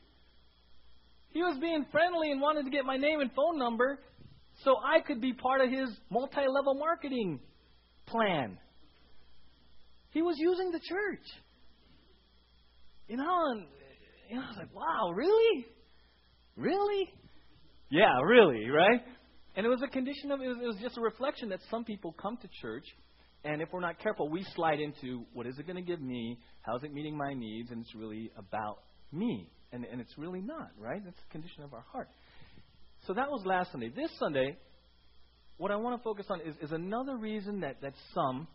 He 1.31 1.41
was 1.41 1.57
being 1.59 1.85
friendly 1.91 2.31
and 2.31 2.41
wanted 2.41 2.65
to 2.65 2.69
get 2.69 2.85
my 2.85 2.97
name 2.97 3.21
and 3.21 3.31
phone 3.33 3.57
number 3.57 4.00
so 4.63 4.75
I 4.77 5.01
could 5.01 5.22
be 5.22 5.33
part 5.33 5.62
of 5.62 5.69
his 5.69 5.89
multi 6.10 6.48
level 6.48 6.75
marketing 6.75 7.39
plan. 8.05 8.57
He 10.12 10.22
was 10.22 10.36
using 10.38 10.72
the 10.72 10.79
church. 10.79 11.25
You 13.07 13.17
know, 13.17 13.51
and 13.51 14.39
I 14.39 14.48
was 14.48 14.57
like, 14.57 14.74
wow, 14.74 15.12
really? 15.12 15.65
Really? 16.55 17.10
Yeah, 17.89 18.22
really, 18.24 18.69
right? 18.69 19.01
And 19.55 19.65
it 19.65 19.69
was 19.69 19.81
a 19.83 19.88
condition 19.88 20.31
of, 20.31 20.41
it 20.41 20.48
was, 20.48 20.57
it 20.62 20.67
was 20.67 20.77
just 20.81 20.98
a 20.98 21.01
reflection 21.01 21.50
that 21.50 21.60
some 21.69 21.83
people 21.83 22.15
come 22.19 22.38
to 22.38 22.48
church 22.62 22.86
and 23.45 23.62
if 23.62 23.69
we're 23.74 23.81
not 23.81 24.00
careful, 24.00 24.29
we 24.29 24.45
slide 24.55 24.79
into 24.79 25.25
what 25.33 25.45
is 25.45 25.60
it 25.60 25.67
going 25.67 25.75
to 25.75 25.81
give 25.81 26.01
me? 26.01 26.39
How's 26.62 26.83
it 26.83 26.93
meeting 26.93 27.17
my 27.17 27.33
needs? 27.33 27.72
And 27.72 27.81
it's 27.81 27.93
really 27.93 28.31
about 28.38 28.79
me. 29.12 29.51
And, 29.74 29.86
and 29.86 30.00
it's 30.00 30.17
really 30.17 30.39
not, 30.39 30.69
right? 30.79 31.01
That's 31.03 31.17
the 31.17 31.31
condition 31.31 31.63
of 31.63 31.74
our 31.74 31.83
heart. 31.91 32.07
So 33.05 33.13
that 33.13 33.29
was 33.29 33.43
last 33.45 33.72
Sunday. 33.72 33.89
This 33.89 34.10
Sunday, 34.19 34.57
what 35.57 35.72
I 35.72 35.75
want 35.75 36.00
to 36.00 36.03
focus 36.03 36.25
on 36.29 36.39
is, 36.41 36.55
is 36.62 36.72
another 36.72 37.17
reason 37.17 37.62
that, 37.62 37.81
that 37.81 37.93
some, 38.13 38.48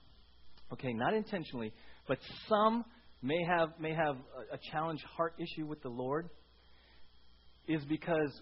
okay, 0.72 0.92
not 0.92 1.14
intentionally, 1.14 1.72
but 2.06 2.18
some 2.48 2.84
may 3.22 3.42
have, 3.44 3.70
may 3.78 3.92
have 3.94 4.16
a, 4.16 4.54
a 4.54 4.58
challenge 4.72 5.00
heart 5.16 5.34
issue 5.38 5.66
with 5.66 5.82
the 5.82 5.88
Lord, 5.88 6.30
is 7.66 7.84
because 7.84 8.32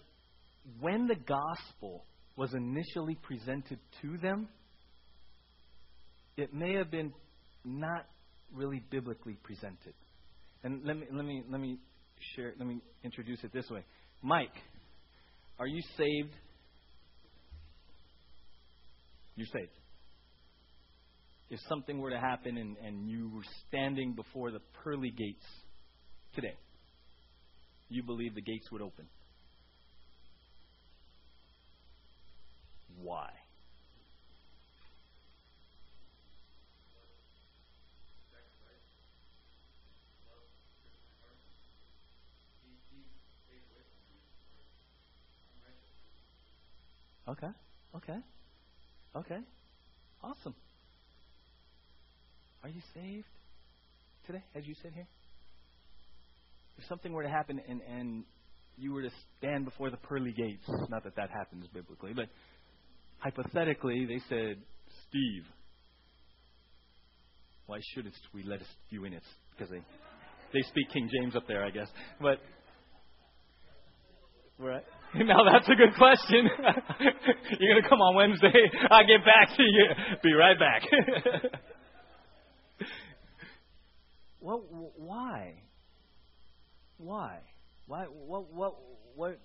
when 0.79 1.07
the 1.07 1.15
gospel 1.15 2.05
was 2.37 2.53
initially 2.53 3.17
presented 3.23 3.79
to 4.01 4.17
them, 4.17 4.47
it 6.37 6.53
may 6.53 6.75
have 6.75 6.89
been 6.89 7.11
not 7.65 8.05
really 8.53 8.81
biblically 8.89 9.37
presented. 9.43 9.93
And 10.63 10.85
let 10.85 10.97
me 10.97 11.05
let 11.11 11.25
me 11.25 11.43
let 11.49 11.59
me 11.59 11.77
share 12.35 12.53
let 12.57 12.67
me 12.67 12.79
introduce 13.03 13.43
it 13.43 13.51
this 13.53 13.69
way. 13.69 13.83
Mike, 14.21 14.53
Are 15.59 15.67
you 15.67 15.81
saved? 15.97 16.33
You're 19.35 19.47
saved. 19.47 19.71
If 21.49 21.59
something 21.69 21.99
were 21.99 22.09
to 22.09 22.19
happen 22.19 22.57
and, 22.57 22.75
and 22.85 23.09
you 23.09 23.31
were 23.33 23.43
standing 23.67 24.13
before 24.13 24.51
the 24.51 24.59
pearly 24.83 25.09
gates 25.09 25.45
today, 26.35 26.55
you 27.89 28.03
believe 28.03 28.35
the 28.35 28.41
gates 28.41 28.69
would 28.71 28.81
open. 28.81 29.05
Why? 33.01 33.29
Okay. 47.29 47.47
Okay. 47.95 48.17
Okay. 49.15 49.39
Awesome. 50.23 50.55
Are 52.63 52.69
you 52.69 52.81
saved 52.93 53.25
today 54.25 54.43
as 54.55 54.65
you 54.65 54.75
sit 54.81 54.93
here? 54.93 55.07
If 56.77 56.85
something 56.87 57.11
were 57.11 57.23
to 57.23 57.29
happen 57.29 57.59
and, 57.67 57.81
and 57.81 58.23
you 58.77 58.93
were 58.93 59.01
to 59.01 59.11
stand 59.37 59.65
before 59.65 59.89
the 59.89 59.97
pearly 59.97 60.31
gates, 60.31 60.63
not 60.89 61.03
that 61.03 61.15
that 61.15 61.29
happens 61.29 61.65
biblically, 61.73 62.13
but 62.13 62.27
hypothetically, 63.19 64.05
they 64.05 64.21
said, 64.29 64.57
Steve, 65.07 65.43
why 67.65 67.79
shouldn't 67.93 68.15
we 68.33 68.43
let 68.43 68.59
you 68.89 69.05
in? 69.05 69.13
It's 69.13 69.25
because 69.51 69.69
they, 69.71 69.81
they 70.53 70.61
speak 70.69 70.89
King 70.93 71.09
James 71.19 71.35
up 71.35 71.47
there, 71.47 71.65
I 71.65 71.71
guess. 71.71 71.87
But, 72.21 72.39
right? 74.59 74.83
Now 75.25 75.43
that's 75.51 75.67
a 75.67 75.75
good 75.75 75.95
question. 75.97 76.49
You're 77.59 77.73
going 77.73 77.83
to 77.83 77.89
come 77.89 78.01
on 78.01 78.15
Wednesday. 78.15 78.71
I'll 78.89 79.07
get 79.07 79.25
back 79.25 79.55
to 79.57 79.63
you. 79.63 79.85
Be 80.23 80.33
right 80.33 80.57
back. 80.59 80.83
what, 84.39 84.61
why? 84.97 85.61
Why? 86.97 87.39
Why? 87.87 88.05
What? 88.05 88.53
What? 88.53 88.75
What? 89.15 89.39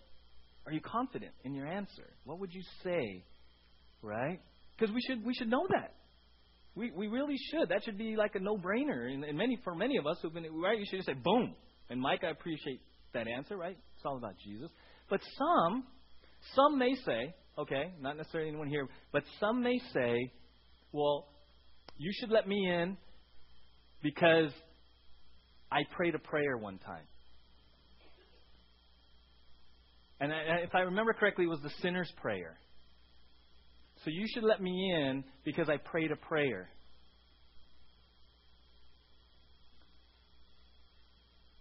Are 0.67 0.73
you 0.73 0.81
confident 0.81 1.33
in 1.45 1.55
your 1.55 1.67
answer? 1.67 2.09
What 2.25 2.39
would 2.41 2.53
you 2.53 2.63
say? 2.85 3.25
Right? 4.03 4.41
Because 4.79 4.95
we 4.95 5.01
should 5.03 5.25
we 5.25 5.35
should 5.35 5.49
know 5.49 5.67
that. 5.71 5.95
We 6.75 6.91
we 6.91 7.09
really 7.09 7.37
should. 7.51 7.69
That 7.71 7.85
should 7.85 7.99
be 7.99 8.17
like 8.17 8.35
a 8.35 8.41
no 8.41 8.57
brainer. 8.57 9.13
And, 9.13 9.25
and 9.25 9.39
many 9.39 9.59
for 9.65 9.75
many 9.75 9.97
of 9.97 10.07
us 10.07 10.19
who've 10.21 10.35
been 10.35 10.47
right, 10.53 10.79
you 10.79 10.85
should 10.89 10.99
just 10.99 11.09
say 11.09 11.15
boom. 11.15 11.55
And 11.89 12.01
Mike, 12.01 12.25
I 12.25 12.31
appreciate 12.31 12.81
that 13.15 13.27
answer. 13.29 13.57
Right? 13.57 13.79
It's 13.97 14.05
all 14.05 14.17
about 14.17 14.35
Jesus. 14.45 14.71
But 15.13 15.21
some, 15.37 15.85
some 16.57 16.79
may 16.79 16.95
say, 17.05 17.35
okay, 17.59 17.93
not 18.01 18.17
necessarily 18.17 18.49
anyone 18.49 18.69
here, 18.69 18.89
but 19.13 19.23
some 19.41 19.63
may 19.63 19.79
say, 19.93 20.33
well, 20.91 21.27
you 21.99 22.11
should 22.19 22.31
let 22.31 22.49
me 22.49 22.67
in 22.67 22.97
because 24.03 24.51
I 25.71 25.81
prayed 25.95 26.15
a 26.15 26.19
prayer 26.19 26.57
one 26.57 26.79
time. 26.79 27.05
And 30.19 30.33
if 30.63 30.75
I 30.75 30.81
remember 30.81 31.13
correctly, 31.13 31.45
it 31.45 31.49
was 31.49 31.61
the 31.63 31.73
sinner's 31.83 32.11
prayer. 32.23 32.57
So 34.07 34.11
you 34.11 34.25
should 34.33 34.45
let 34.45 34.63
me 34.63 34.95
in 34.97 35.25
because 35.45 35.69
I 35.69 35.77
prayed 35.77 36.11
a 36.11 36.17
prayer. 36.17 36.71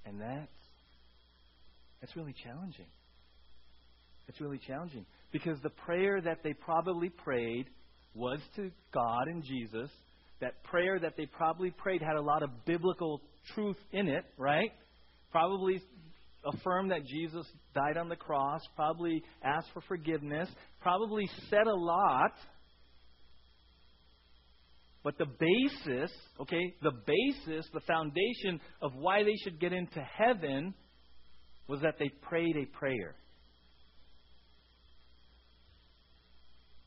And 0.05 0.21
that's 0.21 0.47
that's 1.99 2.15
really 2.15 2.33
challenging. 2.45 2.85
It's 4.27 4.39
really 4.39 4.59
challenging 4.65 5.05
because 5.31 5.57
the 5.61 5.69
prayer 5.69 6.21
that 6.21 6.39
they 6.43 6.53
probably 6.53 7.09
prayed 7.09 7.67
was 8.13 8.39
to 8.55 8.71
God 8.93 9.27
and 9.27 9.43
Jesus. 9.43 9.89
That 10.39 10.63
prayer 10.63 10.99
that 10.99 11.15
they 11.17 11.25
probably 11.25 11.71
prayed 11.71 12.01
had 12.01 12.15
a 12.15 12.21
lot 12.21 12.43
of 12.43 12.49
biblical 12.65 13.21
truth 13.53 13.77
in 13.91 14.07
it, 14.07 14.25
right? 14.37 14.71
Probably 15.31 15.81
affirmed 16.43 16.91
that 16.91 17.05
Jesus 17.05 17.45
died 17.75 17.97
on 17.97 18.09
the 18.09 18.15
cross, 18.15 18.61
probably 18.75 19.23
asked 19.43 19.67
for 19.73 19.81
forgiveness, 19.81 20.49
probably 20.81 21.29
said 21.49 21.67
a 21.67 21.75
lot. 21.75 22.31
But 25.03 25.17
the 25.17 25.25
basis, 25.25 26.11
okay, 26.39 26.75
the 26.81 26.91
basis, 26.91 27.65
the 27.73 27.79
foundation 27.81 28.59
of 28.81 28.93
why 28.95 29.23
they 29.23 29.35
should 29.43 29.59
get 29.59 29.73
into 29.73 30.01
heaven 30.01 30.73
was 31.67 31.81
that 31.81 31.95
they 31.99 32.09
prayed 32.21 32.55
a 32.57 32.65
prayer. 32.77 33.15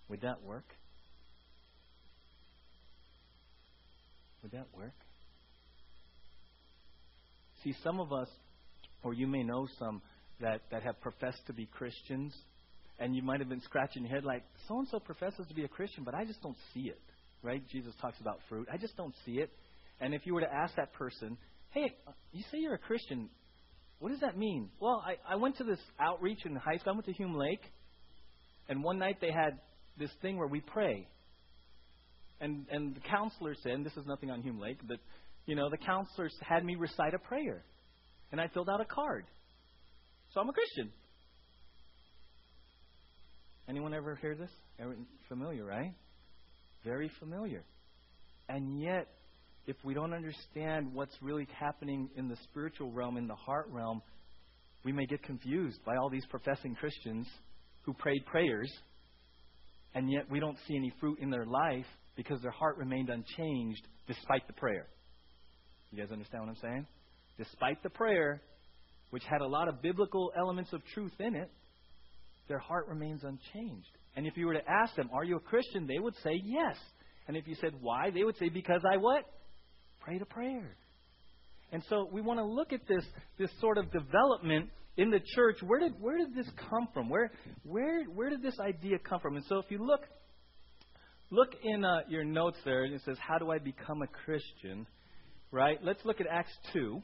Would 0.09 0.23
that 0.23 0.43
work? 0.43 0.65
Would 4.43 4.53
that 4.53 4.67
work? 4.77 4.93
See, 7.63 7.75
some 7.83 7.99
of 7.99 8.13
us, 8.13 8.29
or 9.03 9.15
you 9.15 9.27
may 9.27 9.43
know 9.43 9.67
some, 9.79 10.03
that, 10.41 10.63
that 10.71 10.83
have 10.83 11.01
professed 11.01 11.47
to 11.47 11.53
be 11.53 11.67
Christians, 11.67 12.35
and 12.99 13.17
you 13.17 13.23
might 13.23 13.41
have 13.41 13.49
been 13.49 13.63
scratching 13.63 14.03
your 14.03 14.15
head 14.15 14.25
like, 14.25 14.43
so 14.69 14.79
and 14.79 14.89
so 14.89 14.99
professes 14.99 15.47
to 15.49 15.55
be 15.55 15.65
a 15.65 15.69
Christian, 15.69 16.05
but 16.05 16.15
I 16.15 16.25
just 16.25 16.43
don't 16.43 16.57
see 16.75 16.89
it. 16.89 17.01
Right? 17.43 17.63
Jesus 17.71 17.95
talks 18.01 18.21
about 18.21 18.39
fruit. 18.49 18.69
I 18.73 18.77
just 18.77 18.97
don't 18.97 19.15
see 19.27 19.33
it. 19.33 19.51
And 20.01 20.15
if 20.15 20.27
you 20.27 20.35
were 20.35 20.41
to 20.41 20.53
ask 20.53 20.75
that 20.77 20.93
person, 20.93 21.37
hey, 21.71 21.95
uh, 22.07 22.13
you 22.33 22.43
say 22.51 22.59
you're 22.59 22.75
a 22.75 22.79
Christian, 22.79 23.29
what 23.99 24.11
does 24.11 24.21
that 24.21 24.37
mean? 24.37 24.71
Well, 24.81 25.03
I, 25.05 25.17
I 25.35 25.37
went 25.37 25.59
to 25.59 25.65
this 25.65 25.79
outreach 25.99 26.45
in 26.45 26.55
high 26.57 26.77
school. 26.77 26.93
I 26.93 26.97
went 26.97 27.07
to 27.07 27.13
Hume 27.13 27.35
Lake, 27.35 27.63
and 28.69 28.83
one 28.83 28.99
night 28.99 29.19
they 29.21 29.31
had 29.31 29.59
this 29.99 30.11
thing 30.23 30.37
where 30.37 30.49
we 30.49 30.61
pray. 30.61 31.07
And 32.41 32.67
and 32.71 32.95
the 32.95 33.01
counselor 33.01 33.55
said, 33.63 33.73
and 33.73 33.87
this 33.87 33.97
is 33.97 34.07
nothing 34.07 34.31
on 34.31 34.43
Hume 34.43 34.61
Lake, 34.61 34.79
but 34.87 34.99
you 35.47 35.55
know, 35.55 35.69
the 35.71 35.77
counselors 35.77 36.35
had 36.41 36.65
me 36.65 36.75
recite 36.75 37.15
a 37.15 37.19
prayer. 37.19 37.63
And 38.33 38.41
I 38.41 38.49
filled 38.49 38.69
out 38.69 38.81
a 38.81 38.85
card. 38.85 39.27
So 40.33 40.41
I'm 40.41 40.49
a 40.49 40.53
Christian. 40.53 40.91
Anyone 43.69 43.95
ever 43.95 44.17
hear 44.17 44.35
this? 44.35 44.51
familiar, 45.29 45.65
right? 45.65 45.95
Very 46.85 47.11
familiar. 47.21 47.63
And 48.49 48.81
yet, 48.81 49.07
if 49.67 49.77
we 49.85 49.95
don't 49.95 50.13
understand 50.13 50.93
what's 50.93 51.15
really 51.23 51.47
happening 51.59 52.11
in 52.17 52.29
the 52.29 52.37
spiritual 52.45 52.91
realm, 52.91 53.17
in 53.17 53.27
the 53.27 53.35
heart 53.35 53.69
realm, 53.71 54.03
we 54.85 54.93
may 54.93 55.07
get 55.07 55.23
confused 55.23 55.79
by 55.87 55.97
all 55.97 56.11
these 56.11 56.27
professing 56.27 56.75
Christians 56.75 57.27
who 57.83 57.95
prayed 57.95 58.27
prayers 58.27 58.71
and 59.95 60.11
yet 60.11 60.31
we 60.31 60.41
don't 60.41 60.59
see 60.67 60.77
any 60.77 60.93
fruit 61.01 61.19
in 61.21 61.31
their 61.31 61.47
life 61.47 61.87
because 62.17 62.41
their 62.43 62.51
heart 62.51 62.77
remained 62.79 63.11
unchanged 63.11 63.83
despite 64.07 64.47
the 64.47 64.53
prayer. 64.53 64.87
You 65.91 65.99
guys 65.99 66.13
understand 66.13 66.45
what 66.45 66.51
I'm 66.51 66.61
saying? 66.61 66.87
Despite 67.39 67.83
the 67.83 67.91
prayer, 67.91 68.41
which 69.11 69.23
had 69.25 69.41
a 69.41 69.47
lot 69.47 69.69
of 69.69 69.83
biblical 69.83 70.33
elements 70.37 70.73
of 70.73 70.83
truth 70.93 71.13
in 71.21 71.35
it, 71.35 71.51
their 72.49 72.59
heart 72.59 72.89
remains 72.89 73.23
unchanged. 73.23 73.89
And 74.17 74.27
if 74.27 74.37
you 74.37 74.47
were 74.47 74.55
to 74.55 74.69
ask 74.69 74.95
them, 74.95 75.11
Are 75.13 75.25
you 75.25 75.37
a 75.37 75.41
Christian? 75.41 75.87
they 75.87 75.99
would 75.99 76.15
say 76.23 76.41
yes. 76.45 76.77
And 77.27 77.37
if 77.37 77.49
you 77.49 77.57
said 77.61 77.73
why, 77.81 78.11
they 78.11 78.23
would 78.23 78.37
say, 78.39 78.49
Because 78.49 78.83
I 78.91 78.97
what? 78.97 79.25
Prayed 80.01 80.23
a 80.23 80.27
prayer. 80.27 80.77
And 81.73 81.83
so 81.89 82.09
we 82.13 82.21
want 82.21 82.39
to 82.39 82.45
look 82.45 82.73
at 82.73 82.87
this, 82.87 83.05
this 83.39 83.51
sort 83.61 83.79
of 83.79 83.91
development 83.91 84.69
in 84.97 85.11
the 85.11 85.21
church, 85.35 85.57
where 85.63 85.81
did 85.81 86.01
where 86.01 86.19
did 86.19 86.35
this 86.35 86.49
come 86.71 86.89
from? 86.93 87.09
Where 87.09 87.31
where 87.65 88.05
where 88.05 88.31
did 88.31 88.43
this 88.43 88.59
idea 88.61 88.99
come 88.99 89.21
from? 89.21 89.37
And 89.37 89.45
so 89.47 89.59
if 89.59 89.71
you 89.71 89.85
look 89.85 90.03
look 91.31 91.55
in 91.63 91.85
uh, 91.85 92.01
your 92.09 92.25
notes 92.25 92.59
there, 92.65 92.85
and 92.85 92.95
it 92.95 93.03
says, 93.05 93.17
"How 93.19 93.39
do 93.39 93.51
I 93.51 93.59
become 93.59 94.03
a 94.03 94.07
Christian?" 94.07 94.87
Right? 95.51 95.79
Let's 95.83 96.05
look 96.05 96.21
at 96.21 96.27
Acts 96.29 96.57
two. 96.73 97.03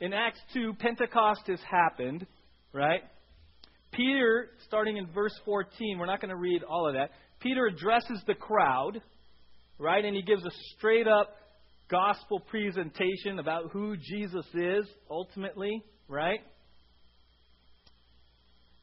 In 0.00 0.12
Acts 0.12 0.40
two, 0.52 0.74
Pentecost 0.78 1.42
has 1.46 1.60
happened. 1.70 2.26
Right? 2.72 3.00
Peter, 3.92 4.50
starting 4.66 4.96
in 4.96 5.06
verse 5.12 5.34
14, 5.44 5.98
we're 5.98 6.06
not 6.06 6.20
going 6.20 6.30
to 6.30 6.36
read 6.36 6.62
all 6.62 6.86
of 6.86 6.94
that. 6.94 7.10
Peter 7.40 7.66
addresses 7.66 8.22
the 8.26 8.34
crowd, 8.34 9.02
right? 9.78 10.04
And 10.04 10.14
he 10.14 10.22
gives 10.22 10.44
a 10.44 10.50
straight 10.76 11.08
up 11.08 11.34
gospel 11.90 12.38
presentation 12.38 13.40
about 13.40 13.70
who 13.72 13.96
Jesus 13.96 14.46
is 14.54 14.86
ultimately, 15.10 15.82
right? 16.10 16.40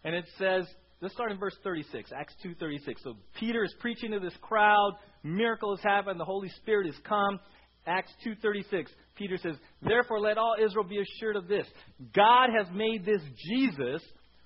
And 0.04 0.16
it 0.16 0.26
says, 0.40 0.66
let's 1.02 1.14
start 1.14 1.32
in 1.32 1.38
verse 1.38 1.56
36, 1.64 2.12
Acts 2.18 2.34
2:36. 2.44 2.96
So 3.04 3.16
Peter 3.40 3.64
is 3.64 3.76
preaching 3.80 4.12
to 4.12 4.20
this 4.20 4.36
crowd, 4.42 4.94
miracle 5.22 5.76
has 5.76 5.84
happened, 5.84 6.20
the 6.20 6.26
Holy 6.26 6.50
Spirit 6.62 6.88
has 6.88 6.96
come. 7.04 7.40
Acts 7.86 8.12
2:36. 8.26 8.88
Peter 9.16 9.38
says, 9.38 9.56
"Therefore 9.82 10.20
let 10.20 10.38
all 10.38 10.56
Israel 10.60 10.86
be 10.86 11.00
assured 11.00 11.36
of 11.36 11.48
this: 11.48 11.68
God 12.14 12.50
has 12.58 12.68
made 12.72 13.06
this 13.06 13.22
Jesus, 13.50 14.02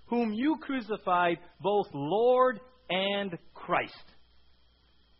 whom 0.07 0.33
you 0.33 0.57
crucified, 0.61 1.39
both 1.59 1.88
Lord 1.93 2.59
and 2.89 3.38
Christ." 3.53 3.93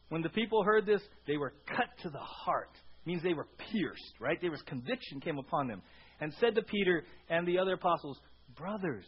When 0.10 0.22
the 0.22 0.30
people 0.30 0.64
heard 0.64 0.86
this, 0.86 1.02
they 1.26 1.38
were 1.38 1.54
cut 1.66 1.88
to 2.04 2.10
the 2.10 2.20
heart. 2.20 2.72
It 2.74 3.08
means 3.08 3.24
they 3.24 3.34
were 3.34 3.48
pierced, 3.58 4.20
right? 4.20 4.40
There 4.42 4.52
was 4.52 4.62
conviction 4.64 5.20
came 5.20 5.40
upon 5.40 5.68
them 5.68 5.82
and 6.22 6.32
said 6.40 6.56
to 6.56 6.62
Peter 6.62 7.04
and 7.30 7.48
the 7.48 7.60
other 7.60 7.74
apostles, 7.74 8.18
Brothers, 8.56 9.06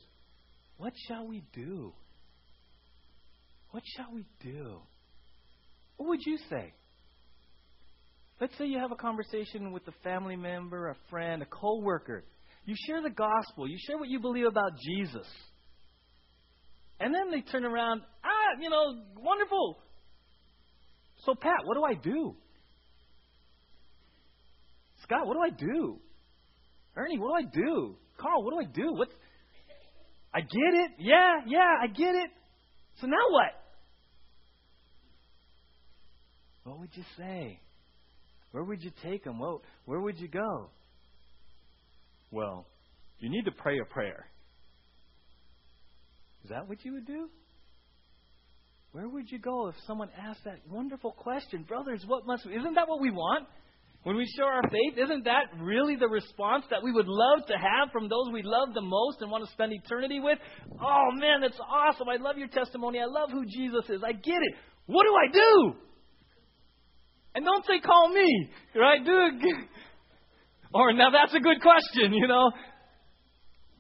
What 0.77 0.93
shall 1.07 1.27
we 1.27 1.43
do? 1.53 1.93
What 3.71 3.83
shall 3.95 4.13
we 4.13 4.25
do? 4.41 4.79
What 5.97 6.09
would 6.09 6.25
you 6.25 6.37
say? 6.49 6.73
Let's 8.41 8.57
say 8.57 8.65
you 8.65 8.79
have 8.79 8.91
a 8.91 8.95
conversation 8.95 9.71
with 9.71 9.87
a 9.87 9.93
family 10.03 10.35
member, 10.35 10.89
a 10.89 10.95
friend, 11.09 11.41
a 11.41 11.45
coworker. 11.45 12.25
You 12.65 12.75
share 12.87 13.01
the 13.01 13.09
gospel. 13.09 13.67
You 13.67 13.77
share 13.87 13.97
what 13.97 14.09
you 14.09 14.19
believe 14.19 14.47
about 14.47 14.71
Jesus. 14.79 15.27
And 16.99 17.13
then 17.13 17.31
they 17.31 17.41
turn 17.41 17.65
around, 17.65 18.01
ah, 18.23 18.59
you 18.59 18.69
know, 18.69 19.01
wonderful. 19.17 19.77
So, 21.25 21.35
Pat, 21.35 21.59
what 21.65 21.75
do 21.75 21.83
I 21.83 21.93
do? 21.93 22.35
Scott, 25.03 25.27
what 25.27 25.35
do 25.35 25.41
I 25.41 25.49
do? 25.49 25.99
Ernie, 26.95 27.19
what 27.19 27.41
do 27.41 27.47
I 27.47 27.51
do? 27.51 27.95
Carl, 28.17 28.43
what 28.43 28.51
do 28.51 28.59
I 28.59 28.71
do? 28.71 28.93
What? 28.93 29.09
I 30.33 30.41
get 30.41 30.49
it. 30.51 30.91
Yeah, 30.99 31.39
yeah, 31.47 31.75
I 31.81 31.87
get 31.87 32.15
it. 32.15 32.29
So 33.01 33.07
now 33.07 33.17
what? 33.29 33.51
What 36.63 36.79
would 36.79 36.89
you 36.93 37.03
say? 37.17 37.59
Where 38.51 38.63
would 38.63 38.83
you 38.83 38.91
take 39.03 39.23
them? 39.23 39.39
Well, 39.39 39.61
where 39.85 39.99
would 39.99 40.19
you 40.19 40.27
go? 40.27 40.69
Well, 42.31 42.67
you 43.19 43.29
need 43.29 43.45
to 43.45 43.51
pray 43.51 43.79
a 43.79 43.85
prayer. 43.85 44.27
Is 46.43 46.49
that 46.49 46.67
what 46.67 46.83
you 46.83 46.93
would 46.93 47.07
do? 47.07 47.29
Where 48.91 49.07
would 49.07 49.31
you 49.31 49.39
go 49.39 49.67
if 49.69 49.75
someone 49.87 50.09
asked 50.17 50.43
that 50.45 50.59
wonderful 50.69 51.11
question? 51.11 51.63
Brothers, 51.63 52.03
what 52.05 52.27
must 52.27 52.45
we? 52.45 52.55
Isn't 52.55 52.75
that 52.75 52.87
what 52.87 53.01
we 53.01 53.09
want? 53.09 53.47
When 54.03 54.17
we 54.17 54.27
show 54.37 54.43
our 54.43 54.61
faith, 54.63 54.97
isn't 54.97 55.23
that 55.23 55.45
really 55.61 55.95
the 55.95 56.09
response 56.09 56.65
that 56.69 56.83
we 56.83 56.91
would 56.91 57.07
love 57.07 57.47
to 57.47 57.53
have 57.53 57.89
from 57.93 58.09
those 58.09 58.33
we 58.33 58.43
love 58.43 58.73
the 58.73 58.81
most 58.81 59.21
and 59.21 59.31
want 59.31 59.45
to 59.45 59.51
spend 59.53 59.71
eternity 59.71 60.19
with? 60.19 60.37
Oh 60.81 61.07
man, 61.13 61.39
that's 61.41 61.59
awesome. 61.59 62.09
I 62.09 62.17
love 62.17 62.37
your 62.37 62.49
testimony. 62.49 62.99
I 62.99 63.05
love 63.05 63.29
who 63.31 63.45
Jesus 63.45 63.89
is. 63.89 64.01
I 64.05 64.11
get 64.11 64.35
it. 64.35 64.55
What 64.87 65.03
do 65.03 65.13
I 65.15 65.31
do? 65.31 65.73
And 67.35 67.45
don't 67.45 67.65
say 67.65 67.79
call 67.79 68.09
me, 68.09 68.49
right? 68.75 69.03
Do 69.03 69.29
it. 69.31 69.67
Or 70.73 70.91
now 70.91 71.09
that's 71.09 71.33
a 71.33 71.39
good 71.39 71.61
question, 71.61 72.13
you 72.13 72.27
know. 72.27 72.51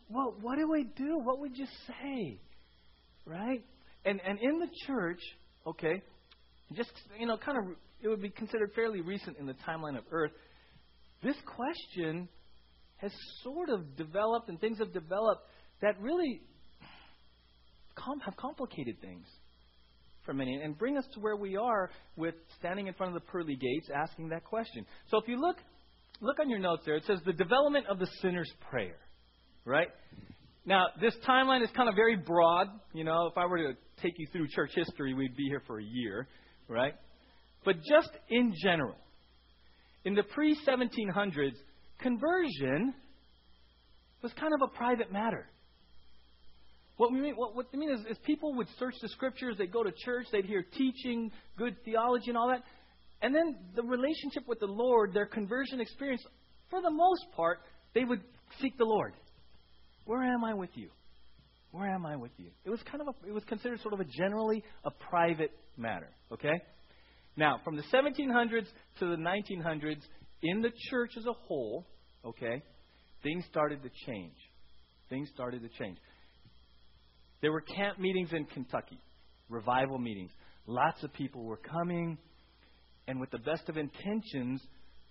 Well, 0.09 0.35
what 0.41 0.57
do 0.57 0.73
I 0.73 0.83
do? 0.95 1.19
What 1.21 1.39
would 1.39 1.57
you 1.57 1.67
say? 1.87 2.39
Right? 3.25 3.63
And 4.05 4.21
and 4.25 4.39
in 4.39 4.59
the 4.59 4.69
church, 4.87 5.19
okay, 5.67 6.01
just 6.73 6.91
you 7.19 7.27
know, 7.27 7.37
kind 7.37 7.57
of 7.57 7.75
it 8.03 8.09
would 8.09 8.21
be 8.21 8.29
considered 8.29 8.71
fairly 8.75 9.01
recent 9.01 9.37
in 9.37 9.45
the 9.45 9.55
timeline 9.67 9.97
of 9.97 10.03
Earth. 10.11 10.31
This 11.23 11.37
question 11.45 12.27
has 12.97 13.11
sort 13.43 13.69
of 13.69 13.95
developed, 13.95 14.49
and 14.49 14.59
things 14.59 14.77
have 14.79 14.93
developed 14.93 15.47
that 15.81 15.99
really 16.01 16.41
com- 17.95 18.19
have 18.19 18.35
complicated 18.35 18.99
things 19.01 19.25
for 20.25 20.33
many 20.33 20.55
and 20.55 20.77
bring 20.77 20.97
us 20.97 21.05
to 21.13 21.19
where 21.19 21.35
we 21.35 21.55
are 21.55 21.89
with 22.15 22.35
standing 22.59 22.87
in 22.87 22.93
front 22.93 23.15
of 23.15 23.21
the 23.21 23.31
pearly 23.31 23.55
gates 23.55 23.89
asking 23.93 24.29
that 24.29 24.43
question. 24.43 24.85
So 25.09 25.17
if 25.17 25.27
you 25.27 25.39
look 25.39 25.57
look 26.21 26.39
on 26.39 26.49
your 26.49 26.59
notes 26.59 26.83
there, 26.85 26.95
it 26.95 27.03
says 27.05 27.19
the 27.25 27.33
development 27.33 27.87
of 27.87 27.99
the 27.99 28.07
sinner's 28.21 28.51
prayer. 28.69 28.97
Right? 29.65 29.87
Now, 30.65 30.87
this 31.01 31.13
timeline 31.27 31.63
is 31.63 31.69
kind 31.75 31.89
of 31.89 31.95
very 31.95 32.15
broad. 32.15 32.67
You 32.93 33.03
know, 33.03 33.27
if 33.27 33.37
I 33.37 33.45
were 33.45 33.57
to 33.57 33.73
take 34.01 34.13
you 34.17 34.27
through 34.31 34.47
church 34.49 34.71
history, 34.73 35.13
we'd 35.13 35.35
be 35.35 35.45
here 35.47 35.61
for 35.67 35.79
a 35.79 35.83
year, 35.83 36.27
right? 36.69 36.93
But 37.65 37.75
just 37.77 38.09
in 38.29 38.53
general, 38.61 38.95
in 40.05 40.15
the 40.15 40.23
pre 40.23 40.57
1700s, 40.67 41.55
conversion 42.01 42.93
was 44.21 44.31
kind 44.33 44.53
of 44.53 44.61
a 44.61 44.77
private 44.77 45.11
matter. 45.11 45.47
What 46.97 47.11
we 47.11 47.19
mean, 47.19 47.35
what, 47.35 47.55
what 47.55 47.67
I 47.73 47.77
mean 47.77 47.91
is, 47.91 47.99
is 48.09 48.17
people 48.25 48.55
would 48.55 48.67
search 48.77 48.93
the 49.01 49.09
scriptures, 49.09 49.55
they'd 49.57 49.71
go 49.71 49.83
to 49.83 49.91
church, 50.05 50.27
they'd 50.31 50.45
hear 50.45 50.63
teaching, 50.77 51.31
good 51.57 51.75
theology, 51.83 52.29
and 52.29 52.37
all 52.37 52.49
that. 52.49 52.63
And 53.21 53.33
then 53.33 53.55
the 53.75 53.83
relationship 53.83 54.47
with 54.47 54.59
the 54.59 54.67
Lord, 54.67 55.13
their 55.13 55.25
conversion 55.25 55.81
experience, 55.81 56.23
for 56.69 56.81
the 56.81 56.91
most 56.91 57.25
part, 57.35 57.59
they 57.95 58.03
would 58.03 58.21
seek 58.61 58.77
the 58.77 58.85
Lord. 58.85 59.13
Where 60.05 60.21
am 60.23 60.43
I 60.43 60.53
with 60.53 60.69
you? 60.75 60.89
Where 61.71 61.89
am 61.89 62.05
I 62.05 62.15
with 62.15 62.31
you? 62.37 62.49
It 62.65 62.69
was 62.69 62.79
kind 62.83 63.01
of 63.01 63.07
a, 63.07 63.27
it 63.27 63.33
was 63.33 63.43
considered 63.45 63.79
sort 63.81 63.93
of 63.95 63.99
a 63.99 64.05
generally 64.05 64.63
a 64.83 64.91
private 64.91 65.51
matter. 65.77 66.09
Okay. 66.31 66.61
Now, 67.35 67.59
from 67.63 67.75
the 67.75 67.83
1700s 67.83 68.67
to 68.99 69.05
the 69.05 69.15
1900s, 69.15 70.01
in 70.41 70.61
the 70.61 70.71
church 70.89 71.11
as 71.17 71.25
a 71.25 71.33
whole, 71.33 71.85
okay, 72.25 72.61
things 73.23 73.43
started 73.49 73.81
to 73.83 73.89
change. 74.05 74.35
Things 75.09 75.29
started 75.33 75.61
to 75.61 75.69
change. 75.83 75.97
There 77.41 77.51
were 77.51 77.61
camp 77.61 77.99
meetings 77.99 78.29
in 78.33 78.45
Kentucky, 78.45 78.99
revival 79.49 79.97
meetings. 79.97 80.31
Lots 80.67 81.03
of 81.03 81.13
people 81.13 81.43
were 81.43 81.57
coming, 81.57 82.17
and 83.07 83.19
with 83.19 83.31
the 83.31 83.39
best 83.39 83.67
of 83.67 83.77
intentions, 83.77 84.61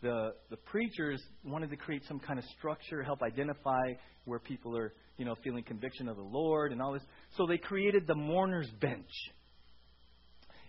the, 0.00 0.32
the 0.50 0.56
preachers 0.56 1.22
wanted 1.44 1.70
to 1.70 1.76
create 1.76 2.02
some 2.08 2.18
kind 2.18 2.38
of 2.38 2.44
structure, 2.58 3.02
help 3.02 3.22
identify 3.22 3.92
where 4.24 4.38
people 4.38 4.76
are, 4.76 4.92
you 5.16 5.24
know, 5.24 5.36
feeling 5.44 5.62
conviction 5.62 6.08
of 6.08 6.16
the 6.16 6.22
Lord 6.22 6.72
and 6.72 6.80
all 6.80 6.92
this. 6.92 7.02
So 7.36 7.46
they 7.46 7.58
created 7.58 8.06
the 8.06 8.14
mourner's 8.14 8.70
bench. 8.80 9.10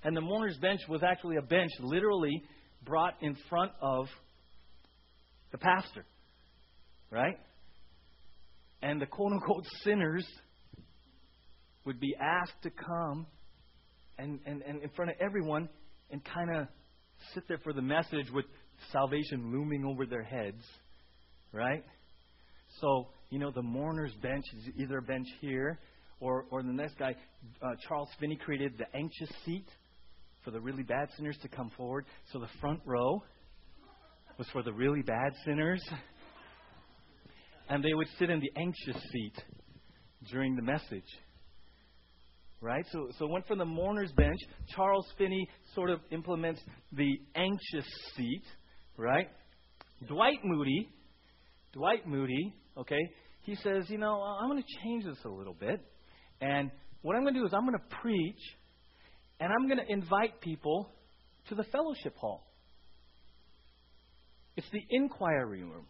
And 0.04 0.16
the 0.16 0.22
mourner's 0.22 0.58
bench 0.58 0.82
was 0.90 1.02
actually 1.04 1.38
a 1.38 1.42
bench 1.42 1.72
literally 1.80 2.44
brought 2.86 3.16
in 3.22 3.38
front 3.50 3.72
of 3.82 4.08
the 5.52 5.58
pastor. 5.58 6.06
Right? 7.10 7.38
And 8.82 9.02
the 9.02 9.06
quote 9.06 9.32
unquote 9.32 9.66
sinners 9.84 10.28
would 11.86 12.00
be 12.00 12.16
asked 12.20 12.62
to 12.64 12.70
come 12.70 13.26
and, 14.18 14.40
and, 14.46 14.62
and 14.62 14.82
in 14.82 14.90
front 14.90 15.12
of 15.12 15.18
everyone 15.20 15.70
and 16.12 16.22
kind 16.24 16.56
of 16.56 16.68
sit 17.34 17.44
there 17.48 17.60
for 17.64 17.74
the 17.74 17.82
message 17.82 18.30
with 18.34 18.46
salvation 18.92 19.52
looming 19.52 19.86
over 19.86 20.06
their 20.06 20.24
heads, 20.24 20.64
right? 21.52 21.84
So, 22.82 23.08
you 23.30 23.40
know, 23.40 23.52
the 23.52 23.62
mourner's 23.62 24.14
bench 24.22 24.46
is 24.58 24.74
either 24.78 24.98
a 24.98 25.02
bench 25.02 25.28
here 25.40 25.80
or, 26.20 26.46
or 26.52 26.64
the 26.64 26.72
next 26.72 26.98
guy, 26.98 27.16
uh, 27.62 27.68
Charles 27.88 28.10
Finney 28.20 28.38
created 28.38 28.78
the 28.78 28.86
anxious 28.98 29.30
seat 29.46 29.68
for 30.44 30.52
the 30.52 30.60
really 30.60 30.84
bad 30.84 31.10
sinners 31.16 31.38
to 31.42 31.48
come 31.48 31.72
forward. 31.78 32.06
So 32.32 32.40
the 32.40 32.50
front 32.60 32.82
row 32.86 33.24
was 34.38 34.48
for 34.52 34.64
the 34.64 34.74
really 34.74 35.02
bad 35.02 35.34
sinners. 35.46 35.84
And 37.70 37.84
they 37.84 37.94
would 37.94 38.08
sit 38.20 38.30
in 38.30 38.40
the 38.40 38.52
anxious 38.58 39.02
seat 39.12 39.36
during 40.32 40.56
the 40.56 40.62
message. 40.62 41.08
Right? 42.62 42.86
So, 42.92 43.10
so 43.20 43.28
went 43.28 43.48
from 43.48 43.58
the 43.58 43.66
mourner's 43.66 44.12
bench. 44.14 44.40
Charles 44.76 45.06
Finney 45.18 45.48
sort 45.76 45.90
of 45.90 46.00
implements 46.12 46.62
the 46.92 47.20
anxious 47.36 47.90
seat. 48.16 48.44
Right? 48.98 49.28
Dwight 50.08 50.40
Moody, 50.44 50.90
Dwight 51.74 52.08
Moody, 52.08 52.54
okay, 52.78 53.00
he 53.42 53.56
says, 53.56 53.90
you 53.90 53.98
know, 53.98 54.22
I'm 54.22 54.50
going 54.50 54.62
to 54.62 54.84
change 54.84 55.06
this 55.06 55.18
a 55.26 55.30
little 55.30 55.54
bit. 55.54 55.80
And 56.42 56.72
what 57.02 57.16
I'm 57.16 57.24
going 57.24 57.34
to 57.34 57.40
do 57.40 57.46
is 57.46 57.54
I'm 57.54 57.66
going 57.66 57.78
to 57.78 57.96
preach 58.02 58.40
and 59.40 59.52
I'm 59.52 59.68
going 59.68 59.80
to 59.86 59.92
invite 59.92 60.42
people 60.42 60.90
to 61.50 61.56
the 61.56 61.64
fellowship 61.66 62.16
hall. 62.18 62.48
It's 64.56 64.70
the 64.72 64.82
inquiry 64.90 65.64
room. 65.64 65.86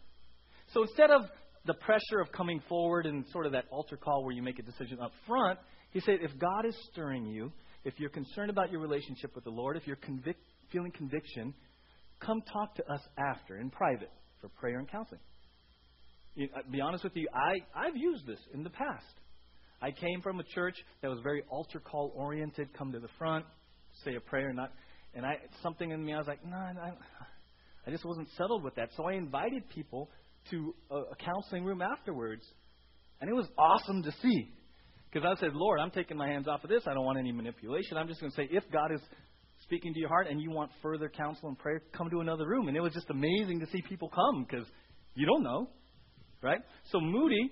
So 0.74 0.84
instead 0.84 1.12
of 1.12 1.24
the 1.66 1.74
pressure 1.74 2.20
of 2.22 2.32
coming 2.32 2.62
forward 2.68 3.06
and 3.06 3.26
sort 3.32 3.46
of 3.46 3.52
that 3.52 3.66
altar 3.72 3.98
call 3.98 4.24
where 4.24 4.34
you 4.34 4.42
make 4.42 4.60
a 4.60 4.64
decision 4.64 5.00
up 5.00 5.12
front, 5.28 5.60
he 5.92 6.00
said, 6.00 6.20
if 6.22 6.32
God 6.40 6.66
is 6.66 6.76
stirring 6.92 7.26
you, 7.26 7.52
if 7.84 8.00
you're 8.00 8.10
concerned 8.10 8.50
about 8.50 8.72
your 8.72 8.82
relationship 8.82 9.36
with 9.36 9.44
the 9.44 9.50
Lord, 9.50 9.78
if 9.78 9.86
you're 9.86 9.98
convic- 9.98 10.36
feeling 10.72 10.92
conviction, 10.92 11.54
come 12.20 12.42
talk 12.42 12.76
to 12.76 12.92
us 12.92 13.02
after 13.18 13.58
in 13.58 13.70
private 13.70 14.12
for 14.42 14.50
prayer 14.50 14.80
and 14.80 14.90
counseling. 14.90 15.22
You, 16.36 16.48
uh, 16.56 16.62
be 16.72 16.82
honest 16.82 17.04
with 17.04 17.16
you, 17.16 17.28
I, 17.34 17.60
I've 17.76 17.96
used 17.96 18.26
this 18.26 18.40
in 18.54 18.64
the 18.64 18.70
past. 18.70 19.06
I 19.84 19.92
came 19.92 20.22
from 20.22 20.40
a 20.40 20.44
church 20.44 20.76
that 21.02 21.10
was 21.10 21.20
very 21.22 21.44
altar 21.50 21.82
call 21.82 22.14
oriented. 22.16 22.70
Come 22.78 22.94
to 22.94 23.00
the 23.00 23.10
front, 23.18 23.46
say 24.06 24.16
a 24.16 24.22
prayer, 24.22 24.54
not. 24.54 24.72
And 25.14 25.26
I 25.26 25.36
something 25.62 25.92
in 25.92 26.04
me, 26.04 26.14
I 26.14 26.20
was 26.20 26.28
like, 26.28 26.44
no, 26.44 26.52
nah, 26.52 26.92
I 27.86 27.92
just 27.92 28.06
wasn't 28.06 28.30
settled 28.38 28.64
with 28.64 28.76
that. 28.76 28.90
So 28.96 29.04
I 29.04 29.14
invited 29.14 29.68
people 29.70 30.10
to 30.52 30.74
a, 30.90 30.96
a 30.96 31.16
counseling 31.18 31.66
room 31.66 31.82
afterwards, 31.82 32.44
and 33.20 33.30
it 33.30 33.34
was 33.34 33.46
awesome 33.58 34.04
to 34.04 34.12
see. 34.22 34.54
Because 35.12 35.30
I 35.30 35.40
said, 35.40 35.54
Lord, 35.54 35.80
I'm 35.80 35.92
taking 35.92 36.18
my 36.18 36.28
hands 36.28 36.48
off 36.48 36.64
of 36.64 36.70
this. 36.70 36.84
I 36.88 36.94
don't 36.94 37.06
want 37.06 37.20
any 37.20 37.34
manipulation. 37.34 37.98
I'm 37.98 38.08
just 38.08 38.22
going 38.22 38.32
to 38.32 38.36
say, 38.36 38.48
if 38.50 38.64
God 38.72 38.92
is 38.92 39.02
speaking 39.64 39.94
to 39.94 40.00
your 40.00 40.10
heart 40.10 40.28
and 40.28 40.42
you 40.42 40.50
want 40.50 40.72
further 40.82 41.10
counsel 41.10 41.50
and 41.50 41.60
prayer, 41.60 41.84
come 41.96 42.10
to 42.10 42.22
another 42.22 42.48
room. 42.48 42.68
And 42.68 42.76
it 42.76 42.80
was 42.80 42.94
just 42.94 43.10
amazing 43.10 43.60
to 43.60 43.68
see 43.68 43.84
people 43.88 44.10
come 44.10 44.48
because 44.50 44.66
you 45.14 45.28
don't 45.28 45.44
know, 45.44 45.70
right? 46.42 46.62
So 46.92 47.00
Moody, 47.00 47.52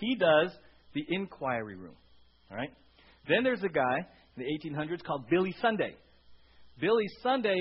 he 0.00 0.14
does 0.14 0.52
the 0.94 1.04
inquiry 1.08 1.76
room. 1.76 1.96
All 2.50 2.56
right? 2.56 2.70
Then 3.28 3.44
there's 3.44 3.62
a 3.62 3.68
guy 3.68 4.06
in 4.36 4.44
the 4.44 4.68
1800s 4.68 5.04
called 5.04 5.28
Billy 5.30 5.54
Sunday. 5.60 5.94
Billy 6.80 7.06
Sunday 7.22 7.58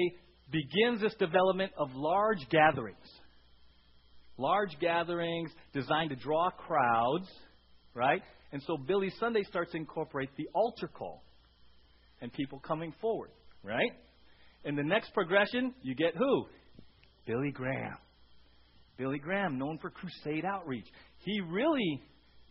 begins 0.52 1.02
this 1.02 1.14
development 1.16 1.72
of 1.78 1.90
large 1.94 2.48
gatherings. 2.50 2.98
Large 4.38 4.80
gatherings 4.80 5.52
designed 5.74 6.12
to 6.12 6.16
draw 6.16 6.50
crowds, 6.50 7.28
right? 7.94 8.22
And 8.52 8.62
so 8.66 8.78
Billy 8.78 9.12
Sunday 9.20 9.44
starts 9.44 9.72
to 9.72 9.78
incorporate 9.78 10.30
the 10.38 10.48
altar 10.54 10.88
call 10.88 11.24
and 12.22 12.32
people 12.34 12.60
coming 12.60 12.94
forward, 13.02 13.32
right? 13.64 13.92
In 14.64 14.76
the 14.76 14.84
next 14.84 15.14
progression, 15.14 15.74
you 15.82 15.94
get 15.96 16.16
who? 16.16 16.46
Billy 17.28 17.52
Graham. 17.52 17.98
Billy 18.98 19.20
Graham, 19.20 19.58
known 19.58 19.78
for 19.78 19.90
crusade 19.90 20.46
outreach. 20.46 20.88
He 21.20 21.42
really 21.42 22.02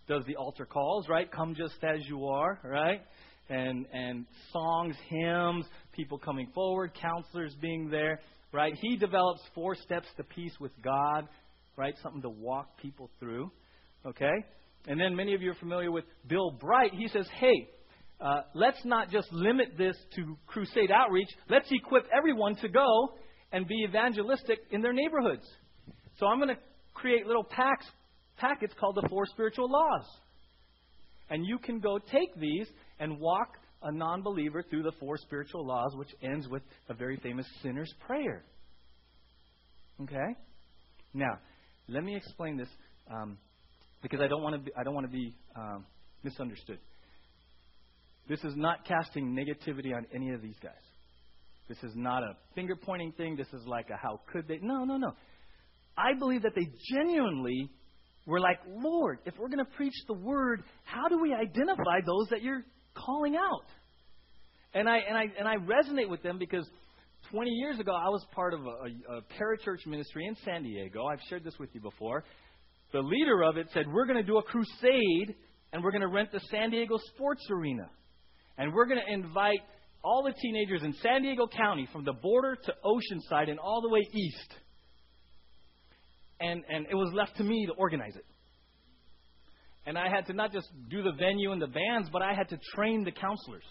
does 0.08 0.24
the 0.26 0.36
altar 0.36 0.66
calls, 0.66 1.08
right? 1.08 1.30
Come 1.30 1.54
just 1.54 1.82
as 1.82 2.00
you 2.06 2.26
are, 2.26 2.58
right? 2.64 3.00
And 3.48 3.86
and 3.92 4.26
songs, 4.52 4.96
hymns, 5.08 5.66
people 5.92 6.18
coming 6.18 6.48
forward, 6.54 6.92
counselors 7.00 7.54
being 7.60 7.88
there, 7.90 8.20
right? 8.52 8.74
He 8.80 8.96
develops 8.96 9.40
four 9.54 9.74
steps 9.74 10.06
to 10.16 10.24
peace 10.24 10.54
with 10.60 10.72
God, 10.82 11.28
right? 11.76 11.94
Something 12.02 12.22
to 12.22 12.30
walk 12.30 12.78
people 12.78 13.10
through, 13.20 13.50
okay? 14.06 14.34
And 14.86 15.00
then 15.00 15.14
many 15.14 15.34
of 15.34 15.42
you 15.42 15.50
are 15.50 15.56
familiar 15.60 15.90
with 15.90 16.04
Bill 16.26 16.50
Bright. 16.50 16.92
He 16.94 17.08
says, 17.08 17.28
"Hey, 17.38 17.68
uh, 18.20 18.42
let's 18.54 18.84
not 18.84 19.10
just 19.10 19.32
limit 19.32 19.78
this 19.78 19.96
to 20.16 20.36
crusade 20.46 20.90
outreach. 20.90 21.28
Let's 21.48 21.68
equip 21.70 22.04
everyone 22.16 22.56
to 22.56 22.68
go 22.68 23.14
and 23.52 23.66
be 23.66 23.84
evangelistic 23.88 24.58
in 24.70 24.82
their 24.82 24.92
neighborhoods. 24.92 25.46
So 26.18 26.26
I'm 26.26 26.38
going 26.38 26.54
to 26.54 26.60
create 26.94 27.26
little 27.26 27.44
packs, 27.44 27.86
packets 28.38 28.74
called 28.78 28.96
the 28.96 29.08
Four 29.08 29.26
Spiritual 29.26 29.70
Laws. 29.70 30.04
And 31.30 31.44
you 31.44 31.58
can 31.58 31.80
go 31.80 31.98
take 31.98 32.34
these 32.38 32.66
and 32.98 33.20
walk 33.20 33.58
a 33.82 33.92
non 33.92 34.22
believer 34.22 34.64
through 34.68 34.82
the 34.82 34.92
four 34.98 35.16
spiritual 35.18 35.66
laws, 35.66 35.94
which 35.96 36.08
ends 36.22 36.48
with 36.48 36.62
a 36.88 36.94
very 36.94 37.16
famous 37.18 37.46
sinner's 37.62 37.92
prayer. 38.06 38.44
Okay? 40.02 40.36
Now, 41.14 41.38
let 41.88 42.04
me 42.04 42.16
explain 42.16 42.56
this 42.56 42.68
um, 43.10 43.38
because 44.02 44.20
I 44.20 44.28
don't 44.28 44.42
want 44.42 44.56
to 44.56 44.60
be, 44.60 44.70
I 44.78 44.82
don't 44.82 44.94
want 44.94 45.06
to 45.06 45.12
be 45.12 45.34
um, 45.56 45.84
misunderstood. 46.22 46.78
This 48.28 48.40
is 48.44 48.54
not 48.56 48.84
casting 48.84 49.34
negativity 49.34 49.94
on 49.94 50.06
any 50.14 50.30
of 50.32 50.42
these 50.42 50.56
guys. 50.62 50.72
This 51.68 51.78
is 51.82 51.92
not 51.94 52.22
a 52.22 52.36
finger 52.54 52.76
pointing 52.76 53.12
thing. 53.12 53.36
This 53.36 53.48
is 53.48 53.66
like 53.66 53.90
a 53.90 53.96
how 53.96 54.20
could 54.32 54.48
they? 54.48 54.58
No, 54.60 54.84
no, 54.84 54.96
no. 54.96 55.12
I 55.96 56.18
believe 56.18 56.42
that 56.42 56.52
they 56.54 56.68
genuinely 56.94 57.70
were 58.32 58.40
like, 58.40 58.58
Lord, 58.68 59.18
if 59.24 59.34
we're 59.38 59.48
going 59.48 59.64
to 59.64 59.72
preach 59.76 59.94
the 60.06 60.14
word, 60.14 60.62
how 60.84 61.08
do 61.08 61.18
we 61.20 61.32
identify 61.32 62.00
those 62.04 62.28
that 62.30 62.42
you're 62.42 62.62
calling 62.94 63.36
out? 63.36 63.64
And 64.74 64.88
I 64.88 64.98
and 64.98 65.16
I 65.16 65.24
and 65.38 65.48
I 65.48 65.54
resonate 65.56 66.10
with 66.10 66.22
them 66.22 66.38
because 66.38 66.68
20 67.32 67.50
years 67.50 67.80
ago 67.80 67.92
I 67.92 68.10
was 68.10 68.24
part 68.32 68.52
of 68.52 68.60
a, 68.66 68.68
a, 68.68 69.16
a 69.16 69.22
parachurch 69.40 69.86
ministry 69.86 70.26
in 70.26 70.36
San 70.44 70.62
Diego. 70.62 71.06
I've 71.06 71.20
shared 71.28 71.42
this 71.42 71.54
with 71.58 71.70
you 71.72 71.80
before. 71.80 72.22
The 72.92 73.00
leader 73.00 73.42
of 73.42 73.56
it 73.56 73.68
said, 73.72 73.86
"We're 73.90 74.06
going 74.06 74.18
to 74.18 74.26
do 74.26 74.36
a 74.36 74.42
crusade, 74.42 75.34
and 75.72 75.82
we're 75.82 75.90
going 75.90 76.02
to 76.02 76.08
rent 76.08 76.30
the 76.30 76.40
San 76.50 76.70
Diego 76.70 76.98
Sports 77.14 77.46
Arena." 77.50 77.88
And 78.58 78.74
we're 78.74 78.86
going 78.86 79.00
to 79.00 79.12
invite 79.12 79.60
all 80.04 80.22
the 80.22 80.34
teenagers 80.42 80.82
in 80.82 80.92
San 81.02 81.22
Diego 81.22 81.46
County 81.46 81.88
from 81.92 82.04
the 82.04 82.12
border 82.12 82.56
to 82.64 82.74
Oceanside 82.84 83.48
and 83.48 83.58
all 83.58 83.80
the 83.80 83.88
way 83.88 84.00
east. 84.12 84.54
And, 86.40 86.62
and 86.68 86.86
it 86.90 86.94
was 86.94 87.12
left 87.14 87.36
to 87.38 87.44
me 87.44 87.66
to 87.66 87.72
organize 87.72 88.14
it. 88.16 88.24
And 89.86 89.98
I 89.98 90.08
had 90.08 90.26
to 90.26 90.32
not 90.32 90.52
just 90.52 90.68
do 90.90 91.02
the 91.02 91.12
venue 91.12 91.52
and 91.52 91.60
the 91.60 91.66
bands, 91.66 92.08
but 92.12 92.22
I 92.22 92.34
had 92.34 92.48
to 92.50 92.58
train 92.74 93.04
the 93.04 93.10
counselors 93.10 93.64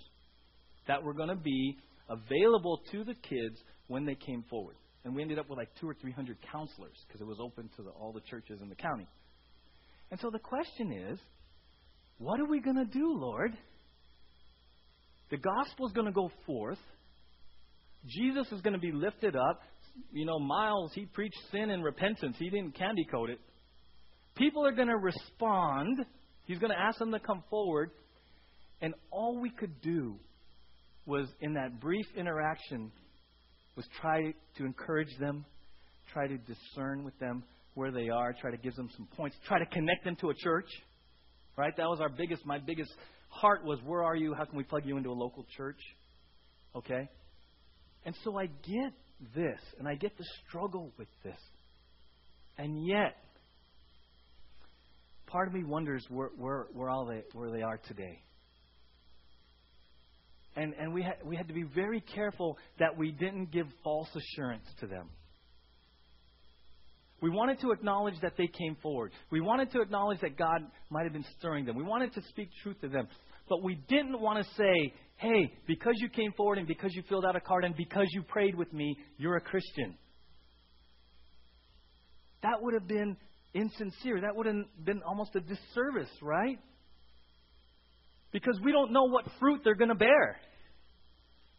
that 0.88 1.04
were 1.04 1.14
going 1.14 1.30
to 1.30 1.36
be 1.36 1.78
available 2.10 2.82
to 2.92 3.04
the 3.04 3.14
kids 3.14 3.62
when 3.88 4.06
they 4.06 4.16
came 4.16 4.44
forward. 4.50 4.76
And 5.06 5.16
we 5.16 5.22
ended 5.22 5.40
up 5.40 5.50
with 5.50 5.58
like 5.58 5.70
two 5.80 5.88
or 5.88 5.94
three 6.02 6.12
hundred 6.12 6.38
counselors 6.52 6.98
because 7.08 7.22
it 7.22 7.28
was 7.28 7.38
open 7.40 7.70
to 7.78 7.84
the, 7.84 7.92
all 7.92 8.12
the 8.12 8.22
churches 8.22 8.60
in 8.62 8.70
the 8.70 8.76
county. 8.76 9.08
And 10.12 10.20
so 10.20 10.30
the 10.30 10.40
question 10.40 10.92
is, 10.92 11.20
what 12.18 12.40
are 12.40 12.46
we 12.46 12.60
going 12.60 12.78
to 12.78 12.86
do, 12.86 13.14
Lord? 13.14 13.52
The 15.30 15.38
gospel 15.38 15.88
is 15.88 15.94
going 15.94 16.08
to 16.08 16.14
go 16.14 16.32
forth. 16.46 16.80
Jesus 18.08 18.52
is 18.52 18.62
going 18.62 18.74
to 18.74 18.80
be 18.80 18.92
lifted 18.92 19.36
up. 19.36 19.62
You 20.12 20.26
know, 20.26 20.40
Miles, 20.40 20.92
he 20.94 21.06
preached 21.06 21.40
sin 21.52 21.70
and 21.70 21.84
repentance. 21.84 22.36
He 22.40 22.50
didn't 22.50 22.76
candy 22.76 23.06
coat 23.10 23.30
it. 23.30 23.40
People 24.36 24.66
are 24.66 24.72
going 24.72 24.88
to 24.88 24.98
respond. 24.98 26.06
He's 26.46 26.60
going 26.60 26.72
to 26.72 26.80
ask 26.80 27.00
them 27.00 27.12
to 27.12 27.20
come 27.20 27.44
forward. 27.50 27.92
And 28.82 28.94
all 29.12 29.40
we 29.40 29.50
could 29.50 29.82
do 29.82 30.16
was, 31.06 31.28
in 31.42 31.54
that 31.54 31.80
brief 31.80 32.06
interaction, 32.16 32.92
was 33.76 33.86
try 34.02 34.34
to 34.58 34.66
encourage 34.66 35.16
them, 35.20 35.46
try 36.14 36.28
to 36.28 36.38
discern 36.38 37.04
with 37.04 37.18
them 37.20 37.44
where 37.74 37.92
they 37.92 38.10
are, 38.10 38.34
try 38.34 38.52
to 38.52 38.58
give 38.58 38.76
them 38.76 38.90
some 38.96 39.08
points, 39.16 39.36
try 39.48 39.60
to 39.60 39.66
connect 39.68 40.04
them 40.04 40.16
to 40.18 40.30
a 40.30 40.34
church. 40.36 40.68
Right? 41.56 41.76
That 41.76 41.88
was 41.88 42.00
our 42.00 42.10
biggest, 42.10 42.46
my 42.46 42.60
biggest 42.60 42.92
heart 43.30 43.64
was, 43.66 43.80
Where 43.84 44.04
are 44.04 44.16
you? 44.16 44.34
How 44.34 44.46
can 44.46 44.58
we 44.58 44.64
plug 44.64 44.84
you 44.86 44.98
into 44.98 45.10
a 45.10 45.14
local 45.14 45.46
church? 45.56 45.80
Okay? 46.76 47.10
And 48.06 48.16
so 48.24 48.38
I 48.38 48.46
get 48.46 48.94
this, 49.36 49.60
and 49.80 49.88
I 49.88 49.96
get 49.96 50.18
to 50.18 50.24
struggle 50.48 50.92
with 50.98 51.08
this. 51.24 51.40
And 52.58 52.86
yet, 52.86 53.16
part 55.28 55.48
of 55.48 55.54
me 55.54 55.64
wonders 55.64 56.06
where, 56.10 56.30
where, 56.38 56.68
where, 56.74 56.90
all 56.90 57.06
they, 57.06 57.24
where 57.34 57.52
they 57.52 57.62
are 57.62 57.80
today. 57.88 58.20
And, 60.56 60.74
and 60.80 60.94
we, 60.94 61.04
ha- 61.04 61.24
we 61.24 61.36
had 61.36 61.48
to 61.50 61.54
be 61.54 61.64
very 61.64 62.02
careful 62.02 62.58
that 62.80 62.98
we 62.98 63.12
didn't 63.12 63.52
give 63.52 63.68
false 63.84 64.10
assurance 64.16 64.66
to 64.80 64.88
them. 64.88 65.10
We 67.22 67.30
wanted 67.30 67.60
to 67.62 67.72
acknowledge 67.72 68.16
that 68.22 68.34
they 68.38 68.48
came 68.48 68.76
forward. 68.82 69.12
We 69.32 69.42
wanted 69.42 69.72
to 69.72 69.82
acknowledge 69.82 70.22
that 70.22 70.38
God 70.38 70.62
might 70.90 71.04
have 71.04 71.14
been 71.14 71.26
stirring 71.40 71.66
them. 71.66 71.76
We 71.76 71.84
wanted 71.84 72.14
to 72.14 72.22
speak 72.30 72.50
truth 72.62 72.80
to 72.82 72.90
them. 72.90 73.08
But 73.50 73.64
we 73.64 73.76
didn't 73.88 74.20
want 74.20 74.46
to 74.46 74.54
say, 74.56 74.94
hey, 75.18 75.52
because 75.68 75.96
you 75.98 76.10
came 76.10 76.32
forward 76.34 76.58
and 76.58 76.68
because 76.68 76.92
you 76.94 77.04
filled 77.10 77.26
out 77.26 77.36
a 77.36 77.42
card 77.42 77.66
and 77.66 77.76
because 77.76 78.08
you 78.12 78.24
prayed 78.24 78.56
with 78.56 78.72
me, 78.72 78.98
you're 79.18 79.36
a 79.36 79.42
Christian. 79.42 79.96
That 82.44 82.62
would 82.62 82.74
have 82.74 82.88
been 82.88 83.18
insincere. 83.54 84.22
That 84.22 84.36
would 84.36 84.46
have 84.46 84.56
been 84.84 85.02
almost 85.04 85.36
a 85.36 85.40
disservice, 85.40 86.12
right? 86.22 86.60
Because 88.32 88.60
we 88.64 88.72
don't 88.72 88.92
know 88.92 89.06
what 89.06 89.26
fruit 89.40 89.62
they're 89.64 89.76
going 89.76 89.90
to 89.90 89.96
bear. 89.96 90.38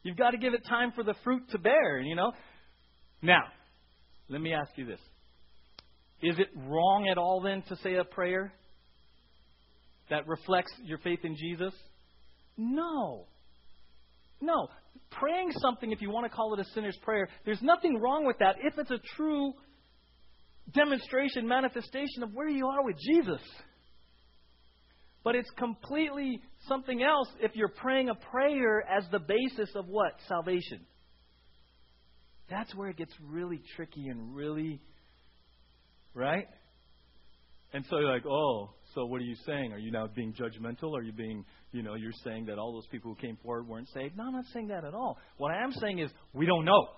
You've 0.03 0.17
got 0.17 0.31
to 0.31 0.39
give 0.39 0.55
it 0.55 0.65
time 0.69 0.93
for 0.95 1.03
the 1.03 1.15
fruit 1.25 1.43
to 1.51 1.59
bear, 1.59 1.99
you 2.01 2.15
know? 2.15 2.33
Now, 3.21 3.43
let 4.29 4.41
me 4.41 4.53
ask 4.53 4.71
you 4.77 4.87
this 4.87 5.01
is 6.21 6.39
it 6.39 6.49
wrong 6.57 7.09
at 7.11 7.19
all 7.19 7.41
then 7.41 7.63
to 7.69 7.77
say 7.77 7.95
a 7.95 8.05
prayer 8.05 8.53
that 10.11 10.27
reflects 10.27 10.73
your 10.85 10.99
faith 10.99 11.21
in 11.23 11.37
Jesus? 11.37 11.73
No. 12.57 13.27
No. 14.41 14.69
Praying 15.11 15.53
something, 15.59 15.91
if 15.91 16.03
you 16.03 16.11
want 16.11 16.31
to 16.31 16.31
call 16.31 16.55
it 16.55 16.61
a 16.61 16.65
sinner's 16.75 16.99
prayer, 17.03 17.29
there's 17.45 17.63
nothing 17.63 18.01
wrong 18.01 18.27
with 18.27 18.39
that 18.39 18.57
if 18.63 18.79
it's 18.79 18.91
a 18.91 19.01
true 19.17 19.53
demonstration, 20.73 21.49
manifestation 21.49 22.23
of 22.23 22.31
where 22.33 22.49
you 22.49 22.67
are 22.67 22.85
with 22.85 22.97
Jesus. 22.99 23.41
But 25.25 25.35
it's 25.35 25.51
completely 25.59 26.41
something 26.69 27.03
else 27.03 27.29
if 27.41 27.53
you're 27.55 27.69
praying 27.69 28.11
a 28.11 28.15
prayer 28.15 28.83
as 28.83 29.05
the 29.11 29.19
basis 29.19 29.71
of 29.75 29.87
what? 29.87 30.13
Salvation. 30.29 30.87
That's 32.51 32.75
where 32.75 32.89
it 32.89 32.97
gets 32.97 33.13
really 33.21 33.61
tricky 33.77 34.09
and 34.09 34.35
really 34.35 34.81
Right? 36.19 36.49
And 37.73 37.85
so 37.89 37.99
you're 37.99 38.13
like, 38.13 38.27
oh, 38.27 38.71
so 38.99 39.07
what 39.07 39.21
are 39.21 39.25
you 39.25 39.37
saying? 39.47 39.73
Are 39.73 39.79
you 39.79 39.93
now 39.93 40.09
being 40.09 40.33
judgmental? 40.33 40.93
Are 40.99 41.03
you 41.03 41.13
being, 41.13 41.45
you 41.71 41.83
know, 41.85 41.95
you're 41.95 42.11
saying 42.25 42.47
that 42.47 42.59
all 42.59 42.73
those 42.73 42.87
people 42.91 43.15
who 43.15 43.21
came 43.25 43.39
forward 43.45 43.69
weren't 43.69 43.87
saved? 43.95 44.17
No, 44.17 44.25
I'm 44.25 44.33
not 44.33 44.47
saying 44.53 44.69
that 44.69 44.85
at 44.85 44.93
all. 44.93 45.19
What 45.37 45.53
I 45.53 45.63
am 45.63 45.71
saying 45.71 46.01
is 46.01 46.11
we 46.33 46.47
don't 46.47 46.65
know. 46.65 46.89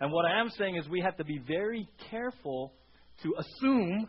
And 0.00 0.10
what 0.10 0.24
I 0.24 0.40
am 0.40 0.50
saying 0.58 0.76
is 0.76 0.88
we 0.88 1.00
have 1.00 1.16
to 1.18 1.24
be 1.24 1.40
very 1.46 1.88
careful 2.10 2.72
to 3.22 3.34
assume, 3.38 4.08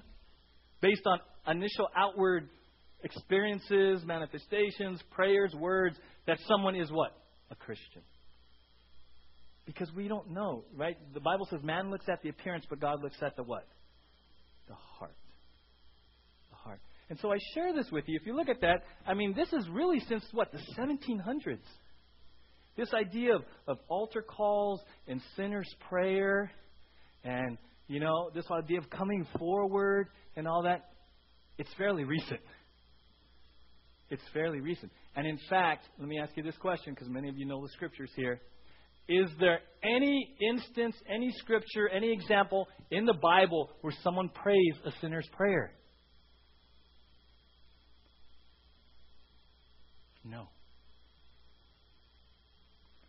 based 0.81 1.03
on 1.05 1.19
initial 1.47 1.87
outward 1.95 2.49
experiences, 3.03 4.01
manifestations, 4.03 4.99
prayers, 5.11 5.53
words, 5.53 5.95
that 6.25 6.39
someone 6.47 6.75
is 6.75 6.91
what? 6.91 7.15
A 7.51 7.55
Christian. 7.55 8.01
Because 9.67 9.91
we 9.95 10.07
don't 10.07 10.31
know, 10.31 10.63
right? 10.75 10.97
The 11.13 11.19
Bible 11.19 11.47
says 11.51 11.59
man 11.61 11.91
looks 11.91 12.05
at 12.11 12.23
the 12.23 12.29
appearance, 12.29 12.65
but 12.67 12.79
God 12.79 13.03
looks 13.03 13.17
at 13.21 13.35
the 13.35 13.43
what? 13.43 13.67
The 14.67 14.73
heart. 14.73 15.13
And 17.09 17.19
so 17.19 17.31
I 17.31 17.37
share 17.53 17.73
this 17.73 17.91
with 17.91 18.05
you. 18.07 18.17
If 18.19 18.25
you 18.25 18.35
look 18.35 18.49
at 18.49 18.61
that, 18.61 18.83
I 19.05 19.13
mean, 19.13 19.33
this 19.35 19.51
is 19.53 19.67
really 19.69 19.99
since 20.07 20.23
what? 20.31 20.51
The 20.51 20.59
1700s. 20.79 21.59
This 22.75 22.93
idea 22.93 23.35
of, 23.35 23.43
of 23.67 23.77
altar 23.87 24.21
calls 24.21 24.81
and 25.07 25.21
sinner's 25.35 25.69
prayer 25.89 26.51
and, 27.23 27.57
you 27.87 27.99
know, 27.99 28.31
this 28.33 28.45
idea 28.51 28.79
of 28.79 28.89
coming 28.89 29.27
forward 29.37 30.07
and 30.35 30.47
all 30.47 30.63
that, 30.63 30.89
it's 31.57 31.69
fairly 31.77 32.03
recent. 32.03 32.39
It's 34.09 34.23
fairly 34.33 34.59
recent. 34.59 34.91
And 35.15 35.27
in 35.27 35.39
fact, 35.49 35.85
let 35.99 36.07
me 36.07 36.19
ask 36.19 36.35
you 36.35 36.43
this 36.43 36.57
question 36.57 36.93
because 36.93 37.09
many 37.09 37.29
of 37.29 37.37
you 37.37 37.45
know 37.45 37.61
the 37.61 37.69
scriptures 37.69 38.09
here. 38.15 38.41
Is 39.07 39.29
there 39.39 39.59
any 39.83 40.35
instance, 40.39 40.95
any 41.13 41.31
scripture, 41.39 41.89
any 41.89 42.11
example 42.11 42.67
in 42.89 43.05
the 43.05 43.13
Bible 43.13 43.69
where 43.81 43.93
someone 44.01 44.29
prays 44.29 44.73
a 44.85 44.91
sinner's 45.01 45.27
prayer? 45.33 45.73
No. 50.23 50.47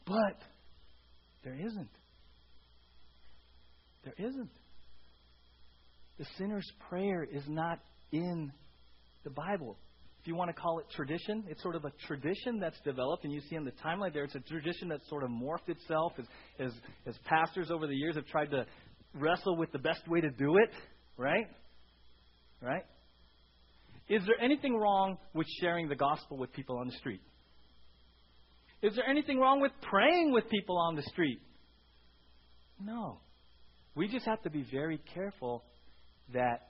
But 0.07 0.38
there 1.44 1.55
isn't. 1.55 1.88
There 4.05 4.14
isn't. 4.18 4.50
The 6.18 6.27
sinner's 6.38 6.70
prayer 6.88 7.24
is 7.24 7.42
not 7.48 7.81
in 8.12 8.53
the 9.24 9.31
Bible. 9.31 9.77
If 10.20 10.29
you 10.29 10.37
want 10.37 10.55
to 10.55 10.61
call 10.61 10.79
it 10.79 10.87
tradition, 10.94 11.44
it's 11.48 11.62
sort 11.62 11.77
of 11.77 11.85
a 11.85 11.92
tradition 12.07 12.59
that's 12.59 12.79
developed, 12.85 13.24
and 13.24 13.33
you 13.33 13.40
see 13.50 13.57
in 13.57 13.64
the 13.64 13.72
timeline 13.85 14.12
there, 14.14 14.24
it's 14.24 14.35
a 14.35 14.40
tradition 14.40 14.88
that's 14.88 15.07
sort 15.09 15.22
of 15.22 15.31
morphed 15.31 15.68
itself 15.68 16.12
as, 16.18 16.24
as, 16.59 16.72
as 17.07 17.14
pastors 17.27 17.70
over 17.70 17.87
the 17.87 17.94
years 17.94 18.14
have 18.14 18.27
tried 18.27 18.50
to 18.50 18.64
wrestle 19.14 19.57
with 19.57 19.70
the 19.72 19.79
best 19.79 20.07
way 20.09 20.20
to 20.20 20.31
do 20.31 20.57
it, 20.57 20.70
right? 21.18 21.46
Right? 22.62 22.85
Is 24.08 24.22
there 24.26 24.40
anything 24.40 24.76
wrong 24.76 25.18
with 25.32 25.46
sharing 25.60 25.88
the 25.88 25.96
gospel 25.96 26.36
with 26.36 26.52
people 26.52 26.78
on 26.78 26.88
the 26.88 26.94
street? 26.94 27.20
Is 28.82 28.94
there 28.94 29.08
anything 29.08 29.38
wrong 29.38 29.60
with 29.60 29.72
praying 29.80 30.32
with 30.32 30.48
people 30.50 30.76
on 30.76 30.94
the 30.94 31.02
street? 31.04 31.40
No. 32.78 33.18
We 33.94 34.08
just 34.08 34.26
have 34.26 34.42
to 34.42 34.50
be 34.50 34.66
very 34.70 35.00
careful 35.14 35.64
that 36.34 36.68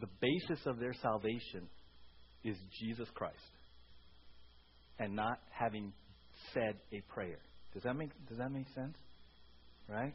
the 0.00 0.08
basis 0.20 0.66
of 0.66 0.78
their 0.78 0.94
salvation 0.94 1.68
is 2.44 2.56
Jesus 2.80 3.08
Christ 3.14 3.36
and 4.98 5.14
not 5.14 5.38
having 5.50 5.92
said 6.54 6.76
a 6.92 7.00
prayer. 7.12 7.38
Does 7.74 7.82
that 7.84 7.94
make 7.94 8.10
does 8.28 8.38
that 8.38 8.50
make 8.50 8.66
sense? 8.74 8.96
Right? 9.88 10.14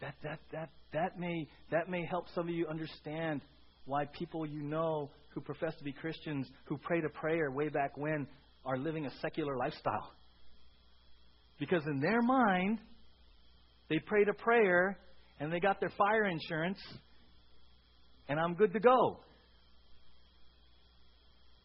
That 0.00 0.14
that 0.22 0.40
that 0.52 0.70
that 0.92 1.20
may 1.20 1.46
that 1.70 1.88
may 1.88 2.04
help 2.06 2.26
some 2.34 2.48
of 2.48 2.54
you 2.54 2.66
understand 2.66 3.40
why 3.88 4.04
people 4.04 4.46
you 4.46 4.62
know 4.62 5.10
who 5.30 5.40
profess 5.40 5.74
to 5.78 5.84
be 5.84 5.92
Christians 5.92 6.46
who 6.66 6.76
prayed 6.76 7.04
a 7.04 7.08
prayer 7.08 7.50
way 7.50 7.68
back 7.68 7.96
when 7.96 8.26
are 8.64 8.76
living 8.76 9.06
a 9.06 9.10
secular 9.22 9.56
lifestyle. 9.56 10.12
Because 11.58 11.82
in 11.86 12.00
their 12.00 12.20
mind, 12.20 12.78
they 13.88 13.98
prayed 13.98 14.28
a 14.28 14.34
prayer 14.34 14.98
and 15.40 15.50
they 15.50 15.58
got 15.58 15.80
their 15.80 15.92
fire 15.96 16.26
insurance 16.26 16.78
and 18.28 18.38
I'm 18.38 18.54
good 18.54 18.74
to 18.74 18.80
go. 18.80 19.20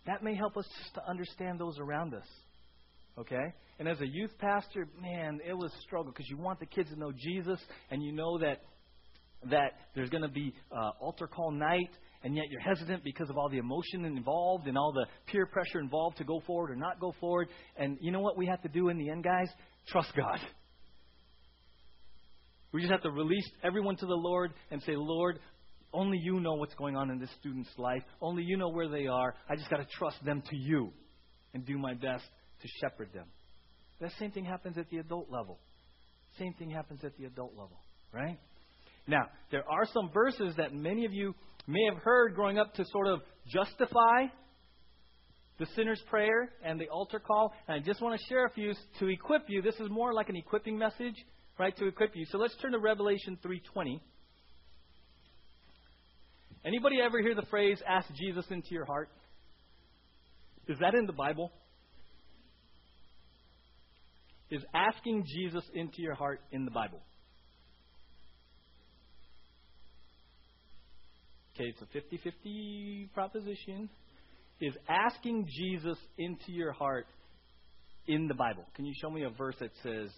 That 0.05 0.23
may 0.23 0.36
help 0.36 0.55
us 0.57 0.65
just 0.81 0.95
to 0.95 1.09
understand 1.09 1.59
those 1.59 1.77
around 1.77 2.13
us. 2.13 2.27
Okay? 3.17 3.53
And 3.79 3.88
as 3.88 3.99
a 3.99 4.07
youth 4.07 4.31
pastor, 4.39 4.88
man, 5.01 5.39
it 5.45 5.53
was 5.53 5.71
a 5.73 5.81
struggle 5.81 6.12
because 6.12 6.29
you 6.29 6.38
want 6.38 6.59
the 6.59 6.65
kids 6.65 6.89
to 6.89 6.97
know 6.97 7.12
Jesus 7.12 7.59
and 7.91 8.01
you 8.01 8.13
know 8.13 8.38
that 8.39 8.62
that 9.49 9.73
there's 9.93 10.09
going 10.09 10.23
to 10.23 10.29
be 10.29 10.53
uh, 10.71 10.91
altar 11.01 11.27
call 11.27 11.51
night 11.51 11.89
and 12.23 12.36
yet 12.36 12.45
you're 12.49 12.62
hesitant 12.62 13.03
because 13.03 13.29
of 13.29 13.38
all 13.38 13.49
the 13.49 13.57
emotion 13.57 14.05
involved 14.05 14.67
and 14.67 14.77
all 14.77 14.93
the 14.93 15.05
peer 15.27 15.45
pressure 15.45 15.79
involved 15.79 16.17
to 16.17 16.23
go 16.23 16.41
forward 16.47 16.71
or 16.71 16.75
not 16.75 16.99
go 16.99 17.13
forward. 17.19 17.49
And 17.77 17.97
you 18.01 18.12
know 18.12 18.21
what 18.21 18.38
we 18.38 18.45
have 18.47 18.62
to 18.62 18.69
do 18.69 18.89
in 18.89 18.97
the 18.97 19.09
end, 19.09 19.23
guys? 19.23 19.49
Trust 19.89 20.13
God. 20.15 20.39
We 22.71 22.81
just 22.81 22.91
have 22.91 23.03
to 23.03 23.12
release 23.12 23.47
everyone 23.63 23.97
to 23.97 24.05
the 24.05 24.15
Lord 24.15 24.51
and 24.71 24.81
say, 24.81 24.93
Lord, 24.95 25.39
only 25.93 26.17
you 26.17 26.39
know 26.39 26.53
what's 26.53 26.73
going 26.73 26.95
on 26.95 27.12
in 27.12 27.19
this 27.19 27.29
student's 27.39 27.69
life. 27.77 28.01
Only 28.19 28.43
you 28.43 28.57
know 28.57 28.69
where 28.69 28.88
they 28.88 29.05
are. 29.05 29.36
I 29.47 29.55
just 29.55 29.69
got 29.69 29.77
to 29.77 29.88
trust 29.97 30.17
them 30.25 30.41
to 30.49 30.57
you 30.57 30.91
and 31.53 31.65
do 31.65 31.77
my 31.77 31.93
best 31.93 32.23
to 32.62 32.67
shepherd 32.81 33.09
them. 33.13 33.27
That 34.01 34.12
same 34.17 34.31
thing 34.31 34.45
happens 34.45 34.77
at 34.77 34.89
the 34.89 34.97
adult 34.97 35.29
level. 35.29 35.59
Same 36.39 36.53
thing 36.53 36.71
happens 36.71 37.01
at 37.03 37.15
the 37.17 37.25
adult 37.25 37.51
level, 37.51 37.79
right? 38.12 38.39
Now, 39.08 39.28
there 39.52 39.68
are 39.70 39.86
some 39.94 40.10
verses 40.13 40.56
that 40.58 40.74
many 40.74 41.06
of 41.06 41.13
you 41.13 41.36
may 41.68 41.84
have 41.92 42.02
heard 42.02 42.36
growing 42.36 42.58
up 42.58 42.74
to 42.76 42.86
sort 42.86 43.08
of 43.08 43.22
justify 43.48 44.28
the 45.60 45.68
sinner's 45.76 46.02
prayer 46.10 46.50
and 46.63 46.80
the 46.80 46.88
altar 46.89 47.20
call. 47.20 47.54
And 47.68 47.82
I 47.82 47.86
just 47.86 48.02
want 48.02 48.20
to 48.20 48.26
share 48.28 48.46
a 48.46 48.50
few 48.50 48.74
to 49.00 49.08
equip 49.08 49.44
you. 49.48 49.62
This 49.62 49.76
is 49.76 49.89
more 49.89 50.13
like 50.13 50.30
an 50.30 50.36
equipping 50.36 50.78
message, 50.78 51.16
right? 51.60 51.76
To 51.78 51.88
equip 51.88 52.16
you. 52.16 52.26
So 52.32 52.38
let's 52.38 52.56
turn 52.62 52.72
to 52.72 52.80
Revelation 52.80 53.38
3:20. 53.44 54.02
Anybody 56.66 57.02
ever 57.02 57.22
hear 57.22 57.36
the 57.36 57.46
phrase 57.50 57.82
"ask 57.86 58.08
Jesus 58.13 58.50
into 58.50 58.70
your 58.72 58.86
heart"? 58.86 59.10
Is 60.68 60.80
that 60.80 60.96
in 60.96 61.06
the 61.06 61.13
Bible? 61.13 61.52
Is 64.50 64.63
asking 64.74 65.26
Jesus 65.26 65.63
into 65.74 66.02
your 66.02 66.16
heart 66.16 66.42
in 66.52 66.63
the 66.63 66.72
Bible? 66.72 67.02
Okay, 71.56 71.70
it's 71.70 71.82
a 71.82 71.86
50 71.94 72.18
50 72.18 73.10
proposition. 73.13 73.89
Is 74.60 74.74
asking 74.88 75.48
Jesus 75.50 75.98
into 76.18 76.52
your 76.52 76.72
heart 76.72 77.06
in 78.08 78.28
the 78.28 78.34
Bible? 78.34 78.66
Can 78.76 78.86
you 78.86 78.94
show 79.02 79.10
me 79.10 79.24
a 79.24 79.30
verse 79.30 79.56
that 79.60 79.72
says, 79.84 80.10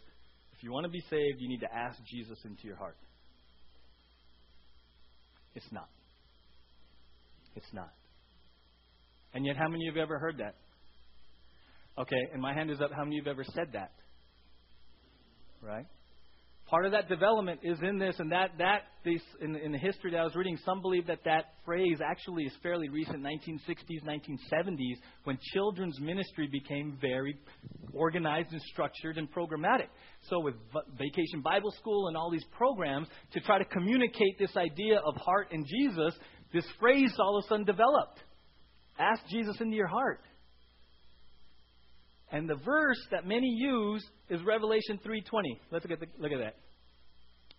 if 0.53 0.63
you 0.63 0.71
want 0.71 0.85
to 0.85 0.91
be 0.91 1.01
saved, 1.09 1.37
you 1.39 1.49
need 1.49 1.61
to 1.61 1.73
ask 1.73 1.97
Jesus 2.05 2.37
into 2.45 2.63
your 2.63 2.75
heart? 2.75 2.95
It's 5.55 5.65
not. 5.71 5.89
It's 7.55 7.73
not. 7.73 7.91
And 9.33 9.45
yet, 9.45 9.57
how 9.57 9.67
many 9.67 9.87
of 9.87 9.95
you 9.95 10.01
have 10.01 10.07
ever 10.09 10.19
heard 10.19 10.37
that? 10.37 10.55
Okay, 11.97 12.21
and 12.33 12.41
my 12.41 12.53
hand 12.53 12.69
is 12.69 12.81
up. 12.81 12.91
How 12.91 13.03
many 13.03 13.17
of 13.17 13.25
you 13.25 13.29
have 13.31 13.39
ever 13.39 13.45
said 13.53 13.73
that? 13.73 13.91
Right? 15.61 15.85
Part 16.67 16.87
of 16.87 16.93
that 16.93 17.07
development 17.07 17.59
is 17.61 17.77
in 17.83 17.99
this, 17.99 18.15
and 18.17 18.31
that 18.31 18.51
that 18.57 18.81
in, 19.39 19.55
in 19.55 19.71
the 19.71 19.77
history 19.77 20.09
that 20.11 20.17
I 20.17 20.23
was 20.23 20.35
reading, 20.35 20.57
some 20.65 20.81
believe 20.81 21.05
that 21.05 21.19
that 21.23 21.53
phrase 21.63 21.99
actually 22.03 22.45
is 22.45 22.53
fairly 22.63 22.89
recent, 22.89 23.21
1960s, 23.21 24.03
1970s, 24.03 24.95
when 25.25 25.37
children's 25.53 25.99
ministry 25.99 26.49
became 26.51 26.97
very 26.99 27.37
organized 27.93 28.51
and 28.51 28.61
structured 28.63 29.19
and 29.19 29.31
programmatic. 29.31 29.89
So 30.27 30.39
with 30.39 30.55
Vacation 30.97 31.41
Bible 31.43 31.71
School 31.79 32.07
and 32.07 32.17
all 32.17 32.31
these 32.31 32.45
programs 32.57 33.07
to 33.33 33.39
try 33.41 33.59
to 33.59 33.65
communicate 33.65 34.39
this 34.39 34.57
idea 34.57 34.97
of 35.05 35.15
heart 35.17 35.49
and 35.51 35.67
Jesus, 35.67 36.15
this 36.51 36.65
phrase 36.79 37.13
all 37.19 37.37
of 37.37 37.45
a 37.45 37.47
sudden 37.47 37.65
developed. 37.65 38.19
Ask 38.97 39.21
Jesus 39.29 39.55
into 39.61 39.75
your 39.75 39.87
heart. 39.87 40.21
And 42.31 42.49
the 42.49 42.55
verse 42.55 42.99
that 43.11 43.25
many 43.25 43.47
use 43.47 44.03
is 44.29 44.41
Revelation 44.43 44.99
3:20. 45.05 45.59
Let's 45.71 45.85
look 45.85 45.91
at 45.91 45.99
the, 45.99 46.07
look 46.17 46.31
at 46.31 46.39
that. 46.39 46.55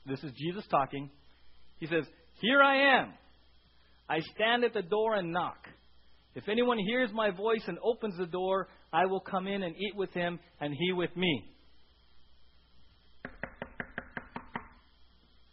This 0.05 0.22
is 0.22 0.33
Jesus 0.33 0.66
talking. 0.68 1.11
He 1.79 1.87
says, 1.87 2.05
"Here 2.40 2.62
I 2.62 3.00
am. 3.00 3.14
I 4.09 4.20
stand 4.35 4.64
at 4.64 4.72
the 4.72 4.83
door 4.83 5.14
and 5.14 5.33
knock. 5.33 5.68
If 6.35 6.48
anyone 6.48 6.79
hears 6.79 7.11
my 7.12 7.31
voice 7.31 7.62
and 7.66 7.79
opens 7.83 8.16
the 8.18 8.26
door, 8.26 8.68
I 8.92 9.07
will 9.07 9.20
come 9.20 9.46
in 9.46 9.62
and 9.62 9.74
eat 9.76 9.96
with 9.96 10.12
him 10.12 10.38
and 10.61 10.74
he 10.74 10.92
with 10.92 11.16
me." 11.16 11.52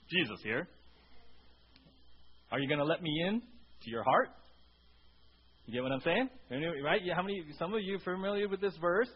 Jesus 0.10 0.39
here. 0.43 0.67
Are 2.52 2.60
you 2.60 2.67
going 2.67 2.80
to 2.80 2.86
let 2.86 3.02
me 3.02 3.23
in 3.28 3.41
to 3.41 3.89
your 3.89 4.04
heart? 4.04 4.30
You 5.65 5.73
get 5.73 5.84
what 5.84 5.91
I'm 5.91 6.02
saying? 6.02 6.30
Right? 6.84 7.02
How 7.15 7.21
many? 7.21 7.43
Some 7.58 7.73
of 7.73 7.82
you 7.82 7.95
are 7.95 7.99
familiar 7.99 8.49
with 8.49 8.60
this 8.60 8.76
verse, 8.82 9.08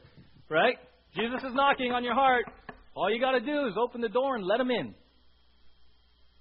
right? 0.49 0.77
Jesus 1.15 1.43
is 1.43 1.53
knocking 1.53 1.91
on 1.91 2.03
your 2.03 2.13
heart. 2.13 2.45
All 2.95 3.13
you 3.13 3.19
got 3.19 3.31
to 3.31 3.41
do 3.41 3.67
is 3.67 3.73
open 3.77 4.01
the 4.01 4.09
door 4.09 4.35
and 4.35 4.45
let 4.45 4.59
him 4.59 4.71
in. 4.71 4.95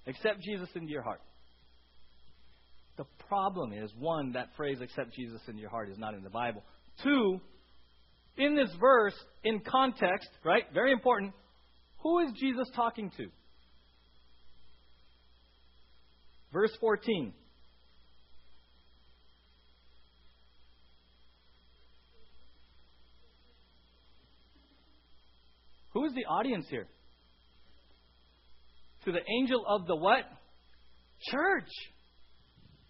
Accept 0.07 0.41
Jesus 0.41 0.69
into 0.75 0.89
your 0.89 1.03
heart. 1.03 1.19
The 2.97 3.05
problem 3.27 3.73
is 3.73 3.91
one, 3.99 4.31
that 4.31 4.47
phrase 4.55 4.79
"accept 4.81 5.13
Jesus 5.13 5.41
into 5.47 5.59
your 5.59 5.69
heart" 5.69 5.89
is 5.89 5.97
not 5.97 6.13
in 6.13 6.23
the 6.23 6.29
Bible. 6.29 6.63
Two, 7.03 7.39
in 8.37 8.55
this 8.55 8.69
verse, 8.79 9.13
in 9.43 9.59
context, 9.59 10.29
right? 10.45 10.63
Very 10.73 10.93
important. 10.93 11.33
Who 12.01 12.19
is 12.19 12.31
Jesus 12.39 12.67
talking 12.75 13.11
to? 13.17 13.27
Verse 16.53 16.71
14. 16.79 17.33
Who 25.97 26.05
is 26.05 26.13
the 26.13 26.25
audience 26.25 26.67
here? 26.69 26.85
To 29.05 29.11
the 29.11 29.21
angel 29.39 29.65
of 29.67 29.87
the 29.87 29.95
what? 29.95 30.25
Church. 31.31 31.71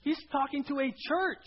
He's 0.01 0.19
talking 0.29 0.65
to 0.65 0.81
a 0.81 0.93
church 1.07 1.45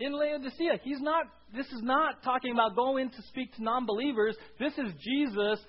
in 0.00 0.18
Laodicea. 0.18 0.80
He's 0.82 1.02
not 1.02 1.26
this 1.54 1.66
is 1.66 1.82
not 1.82 2.22
talking 2.22 2.52
about 2.52 2.74
going 2.74 3.10
to 3.10 3.22
speak 3.28 3.54
to 3.56 3.62
non-believers. 3.62 4.34
This 4.58 4.72
is 4.72 4.90
Jesus 5.02 5.62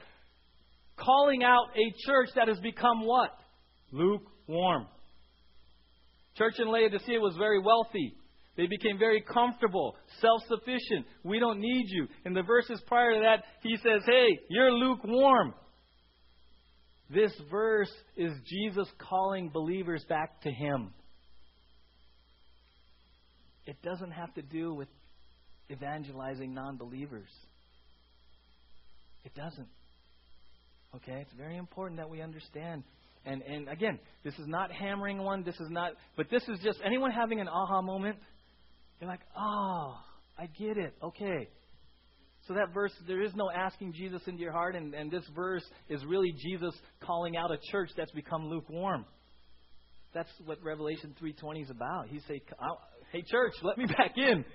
calling 0.96 1.44
out 1.44 1.66
a 1.76 1.94
church 2.08 2.30
that 2.38 2.48
has 2.48 2.60
become 2.62 3.06
what? 3.06 3.32
Lukewarm. 3.92 4.88
Church 6.38 6.56
in 6.60 6.70
Laodicea 6.70 7.20
was 7.20 7.36
very 7.38 7.60
wealthy. 7.60 8.16
They 8.58 8.68
became 8.68 8.98
very 8.98 9.22
comfortable, 9.22 9.96
self 10.22 10.42
sufficient. 10.48 11.06
We 11.24 11.40
don't 11.40 11.60
need 11.60 11.86
you. 11.88 12.08
In 12.26 12.34
the 12.34 12.44
verses 12.44 12.82
prior 12.88 13.14
to 13.14 13.20
that, 13.20 13.44
he 13.62 13.76
says, 13.78 14.02
Hey, 14.06 14.40
you're 14.50 14.72
lukewarm. 14.72 15.54
This 17.10 17.34
verse 17.52 17.92
is 18.16 18.32
Jesus 18.48 18.88
calling 18.98 19.50
believers 19.50 20.04
back 20.08 20.42
to 20.42 20.52
him. 20.52 20.94
It 23.68 23.82
doesn't 23.84 24.12
have 24.12 24.34
to 24.36 24.42
do 24.42 24.74
with 24.74 24.88
evangelizing 25.70 26.54
non 26.54 26.78
believers. 26.78 27.30
It 29.24 29.34
doesn't. 29.36 29.68
Okay? 30.96 31.20
It's 31.22 31.34
very 31.34 31.58
important 31.58 32.00
that 32.00 32.10
we 32.10 32.22
understand. 32.22 32.84
And, 33.26 33.42
and 33.42 33.68
again, 33.70 34.00
this 34.24 34.36
is 34.36 34.48
not 34.48 34.72
hammering 34.72 35.18
one. 35.18 35.44
This 35.44 35.56
is 35.56 35.68
not, 35.70 35.94
but 36.16 36.30
this 36.30 36.44
is 36.48 36.60
just 36.64 36.80
anyone 36.86 37.12
having 37.12 37.42
an 37.42 37.48
aha 37.48 37.82
moment. 37.82 38.18
You're 39.00 39.10
like, 39.10 39.22
oh, 39.38 39.98
I 40.38 40.48
get 40.58 40.78
it. 40.78 40.96
Okay. 41.04 41.50
So 42.48 42.54
that 42.54 42.74
verse, 42.74 42.92
there 43.08 43.22
is 43.22 43.32
no 43.36 43.50
asking 43.50 43.94
Jesus 43.94 44.22
into 44.28 44.42
your 44.42 44.52
heart, 44.52 44.76
and, 44.76 44.94
and 44.94 45.10
this 45.10 45.24
verse 45.36 45.64
is 45.90 46.06
really 46.06 46.32
Jesus 46.32 46.76
calling 47.02 47.36
out 47.36 47.52
a 47.52 47.58
church 47.72 47.90
that's 47.98 48.12
become 48.12 48.50
lukewarm. 48.50 49.06
That's 50.14 50.30
what 50.46 50.60
Revelation 50.64 51.16
3.20 51.22 51.64
is 51.64 51.70
about. 51.70 52.08
He 52.08 52.20
say, 52.28 52.42
hey 53.12 53.24
church, 53.30 53.54
let 53.64 53.78
me 53.78 53.86
back 53.86 54.14
in. 54.16 54.46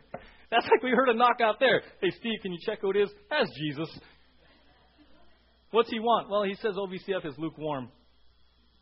That's 0.51 0.65
like 0.65 0.83
we 0.83 0.91
heard 0.91 1.09
a 1.09 1.15
knock 1.15 1.41
out 1.43 1.57
there. 1.61 1.83
Hey 2.01 2.11
Steve, 2.19 2.39
can 2.43 2.53
you 2.53 2.59
check 2.65 2.81
who 2.81 2.91
it 2.91 2.97
is? 2.97 3.11
That's 3.29 3.51
Jesus. 3.59 3.89
What's 5.71 5.91
he 5.91 6.01
want? 6.01 6.31
Well, 6.31 6.45
he 6.45 6.55
says 6.55 6.75
OVCF 6.77 7.27
is 7.27 7.35
lukewarm. 7.39 7.91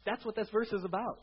That's 0.07 0.25
what 0.25 0.37
this 0.37 0.49
verse 0.51 0.73
is 0.73 0.85
about. 0.85 1.19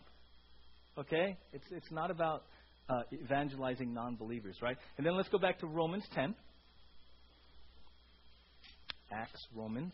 Okay? 0.98 1.38
It's, 1.54 1.66
it's 1.72 1.92
not 1.92 2.12
about 2.12 2.44
uh, 2.90 3.02
evangelizing 3.12 3.94
non 3.94 4.16
believers, 4.16 4.58
right? 4.62 4.78
And 4.98 5.06
then 5.06 5.16
let's 5.16 5.30
go 5.30 5.38
back 5.38 5.60
to 5.60 5.68
Romans 5.68 6.04
10. 6.14 6.36
Acts, 9.12 9.46
Romans. 9.56 9.94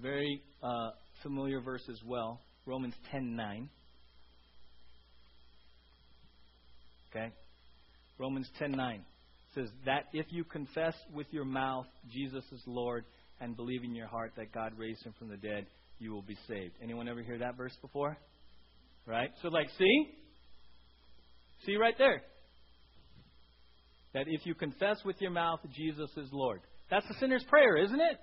Very 0.00 0.42
uh, 0.62 0.90
familiar 1.22 1.60
verse 1.60 1.82
as 1.90 1.98
well. 2.06 2.40
Romans 2.66 2.94
10:9. 3.12 3.68
Okay? 7.10 7.32
Romans 8.18 8.48
10:9 8.60 9.00
says 9.58 9.70
that 9.84 10.04
if 10.12 10.26
you 10.30 10.44
confess 10.44 10.94
with 11.12 11.26
your 11.30 11.44
mouth 11.44 11.86
Jesus 12.12 12.44
is 12.52 12.60
Lord 12.66 13.04
and 13.40 13.56
believe 13.56 13.84
in 13.84 13.94
your 13.94 14.06
heart 14.06 14.32
that 14.36 14.52
God 14.52 14.72
raised 14.76 15.04
him 15.04 15.14
from 15.18 15.28
the 15.28 15.36
dead, 15.36 15.66
you 15.98 16.12
will 16.12 16.22
be 16.22 16.36
saved. 16.46 16.74
Anyone 16.82 17.08
ever 17.08 17.22
hear 17.22 17.38
that 17.38 17.56
verse 17.56 17.76
before? 17.80 18.16
Right? 19.06 19.30
So 19.42 19.48
like 19.48 19.68
see? 19.78 20.08
See 21.66 21.76
right 21.76 21.94
there. 21.98 22.22
That 24.14 24.24
if 24.28 24.46
you 24.46 24.54
confess 24.54 24.98
with 25.04 25.16
your 25.20 25.30
mouth 25.30 25.60
Jesus 25.74 26.10
is 26.16 26.28
Lord. 26.32 26.60
That's 26.90 27.06
the 27.08 27.14
sinner's 27.20 27.44
prayer, 27.44 27.76
isn't 27.76 28.00
it? 28.00 28.18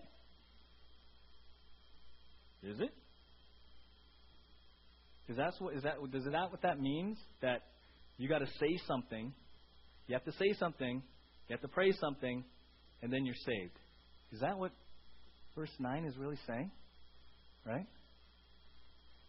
Is 2.67 2.79
it? 2.79 2.93
Is 5.27 5.37
that 5.37 5.53
what 5.59 5.75
is 5.75 5.83
that 5.83 5.95
does 6.11 6.23
that 6.25 6.51
what 6.51 6.61
that 6.61 6.79
means? 6.79 7.17
That 7.41 7.63
you 8.17 8.29
got 8.29 8.39
to 8.39 8.47
say 8.59 8.79
something. 8.87 9.33
You 10.07 10.13
have 10.13 10.25
to 10.25 10.31
say 10.33 10.53
something. 10.59 11.01
You 11.47 11.53
have 11.53 11.61
to 11.61 11.67
pray 11.67 11.91
something, 11.93 12.43
and 13.01 13.11
then 13.11 13.25
you're 13.25 13.35
saved. 13.45 13.77
Is 14.31 14.41
that 14.41 14.57
what 14.57 14.71
verse 15.55 15.71
9 15.79 16.05
is 16.05 16.17
really 16.17 16.39
saying? 16.47 16.71
Right? 17.65 17.85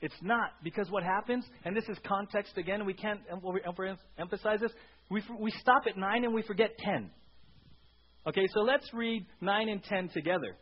It's 0.01 0.15
not, 0.23 0.51
because 0.63 0.91
what 0.91 1.03
happens, 1.03 1.45
and 1.65 1.77
this 1.77 1.85
is 1.89 1.97
context 2.07 2.59
again, 2.59 2.85
we 2.85 2.95
can't 2.95 3.21
emphasize 4.19 4.61
this, 4.61 4.73
we, 5.11 5.23
we 5.39 5.51
stop 5.53 5.83
at 5.89 5.97
9 5.97 6.25
and 6.25 6.35
we 6.35 6.43
forget 6.43 6.77
10. 6.79 7.11
Okay, 8.27 8.47
so 8.53 8.61
let's 8.61 8.89
read 8.93 9.25
9 9.41 9.69
and 9.69 9.83
10 9.85 10.11
together. 10.11 10.57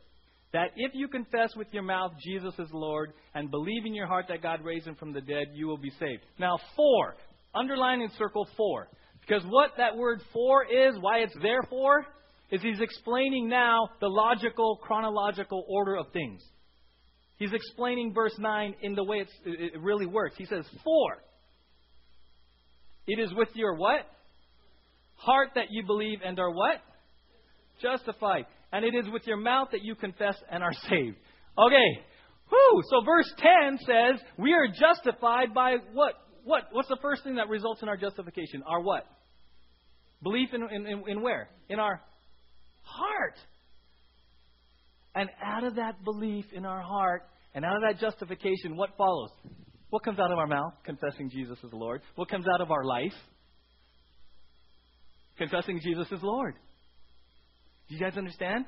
That 0.53 0.71
if 0.77 0.93
you 0.95 1.09
confess 1.09 1.57
with 1.57 1.67
your 1.73 1.83
mouth 1.83 2.13
Jesus 2.23 2.55
is 2.59 2.69
Lord 2.73 3.13
and 3.35 3.51
believe 3.51 3.87
in 3.87 3.95
your 3.95 4.07
heart 4.07 4.27
that 4.29 4.43
God 4.43 4.61
raised 4.63 4.87
him 4.87 4.95
from 4.95 5.13
the 5.13 5.21
dead, 5.21 5.49
you 5.55 5.67
will 5.67 5.79
be 5.79 5.91
saved. 5.99 6.23
Now, 6.39 6.59
for. 6.77 7.17
Underline 7.55 8.03
and 8.03 8.13
circle 8.13 8.47
for. 8.57 8.89
Because 9.27 9.45
what 9.49 9.71
that 9.79 9.97
word 9.97 10.21
for 10.33 10.65
is, 10.65 10.97
why 11.01 11.19
it's 11.19 11.37
there 11.41 11.63
for, 11.71 12.07
is 12.51 12.63
he's 12.63 12.81
explaining 12.81 13.49
now 13.49 13.89
the 14.01 14.09
logical, 14.09 14.79
chronological 14.83 15.65
order 15.69 15.97
of 15.97 16.13
things. 16.13 16.43
He's 17.39 17.53
explaining 17.53 18.15
verse 18.15 18.35
9 18.39 18.75
in 18.83 18.95
the 18.95 19.03
way 19.03 19.25
it 19.45 19.73
really 19.81 20.07
works. 20.07 20.37
He 20.37 20.45
says, 20.45 20.65
For 20.85 21.17
it 23.07 23.19
is 23.19 23.33
with 23.35 23.49
your 23.55 23.75
what? 23.75 24.07
Heart 25.17 25.51
that 25.55 25.67
you 25.71 25.85
believe 25.85 26.21
and 26.25 26.39
are 26.39 26.51
what? 26.51 26.81
Justified. 27.83 28.47
And 28.73 28.85
it 28.85 28.95
is 28.95 29.07
with 29.13 29.27
your 29.27 29.37
mouth 29.37 29.69
that 29.73 29.83
you 29.83 29.95
confess 29.95 30.37
and 30.51 30.63
are 30.63 30.73
saved. 30.89 31.17
Okay. 31.59 32.03
Whew. 32.51 32.83
So 32.91 33.05
verse 33.05 33.33
10 33.39 33.79
says, 33.79 34.21
We 34.39 34.53
are 34.53 34.67
justified 34.69 35.55
by 35.55 35.77
what? 35.93 36.15
What? 36.45 36.65
What's 36.73 36.89
the 36.89 36.99
first 37.01 37.25
thing 37.25 37.37
that 37.37 37.49
results 37.49 37.83
in 37.83 37.89
our 37.89 37.97
justification? 37.97 38.63
Our 38.67 38.81
what? 38.81 39.07
Belief 40.25 40.49
in, 40.55 40.63
in, 40.63 41.03
in, 41.07 41.23
where? 41.23 41.51
In 41.69 41.79
our 41.79 42.01
heart. 42.83 43.37
And 45.15 45.29
out 45.45 45.65
of 45.65 45.77
that 45.77 46.03
belief 46.03 46.47
in 46.53 46.65
our 46.65 46.81
heart 46.81 47.23
and 47.55 47.65
out 47.65 47.77
of 47.77 47.83
that 47.83 48.01
justification, 48.01 48.75
what 48.75 48.91
follows? 48.97 49.31
What 49.91 50.03
comes 50.03 50.19
out 50.19 50.33
of 50.33 50.39
our 50.39 50.47
mouth? 50.47 50.73
Confessing 50.85 51.31
Jesus 51.31 51.59
as 51.63 51.73
Lord. 51.73 52.01
What 52.17 52.29
comes 52.31 52.47
out 52.53 52.61
of 52.61 52.71
our 52.71 52.85
life? 52.85 53.13
Confessing 55.37 55.79
Jesus 55.85 56.09
as 56.11 56.23
Lord. 56.23 56.55
Do 57.89 57.95
you 57.95 58.01
guys 58.01 58.17
understand? 58.17 58.65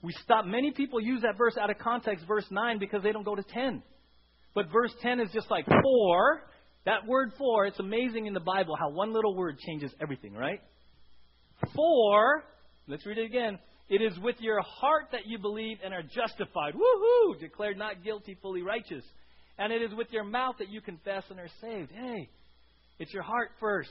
We 0.00 0.12
stop. 0.22 0.46
Many 0.46 0.70
people 0.70 1.00
use 1.00 1.22
that 1.22 1.36
verse 1.36 1.56
out 1.60 1.70
of 1.70 1.78
context, 1.78 2.24
verse 2.26 2.46
9, 2.50 2.78
because 2.78 3.02
they 3.02 3.10
don't 3.10 3.24
go 3.24 3.34
to 3.34 3.42
10. 3.42 3.82
But 4.54 4.66
verse 4.72 4.92
10 5.02 5.18
is 5.20 5.28
just 5.32 5.50
like 5.50 5.66
for. 5.66 6.42
That 6.86 7.06
word 7.06 7.32
for, 7.36 7.66
it's 7.66 7.80
amazing 7.80 8.26
in 8.26 8.34
the 8.34 8.40
Bible 8.40 8.76
how 8.78 8.90
one 8.90 9.12
little 9.12 9.34
word 9.34 9.58
changes 9.58 9.90
everything, 10.00 10.34
right? 10.34 10.60
For, 11.74 12.44
let's 12.88 13.06
read 13.06 13.18
it 13.18 13.26
again. 13.26 13.58
It 13.88 14.00
is 14.00 14.18
with 14.20 14.36
your 14.40 14.60
heart 14.62 15.08
that 15.12 15.26
you 15.26 15.38
believe 15.38 15.78
and 15.84 15.92
are 15.92 16.02
justified. 16.02 16.74
Woohoo! 16.74 17.38
Declared 17.38 17.76
not 17.76 18.02
guilty, 18.02 18.36
fully 18.40 18.62
righteous. 18.62 19.04
And 19.58 19.72
it 19.72 19.82
is 19.82 19.94
with 19.94 20.08
your 20.10 20.24
mouth 20.24 20.56
that 20.58 20.68
you 20.68 20.80
confess 20.80 21.22
and 21.30 21.38
are 21.38 21.50
saved. 21.60 21.90
Hey, 21.92 22.28
it's 22.98 23.12
your 23.12 23.22
heart 23.22 23.50
first. 23.60 23.90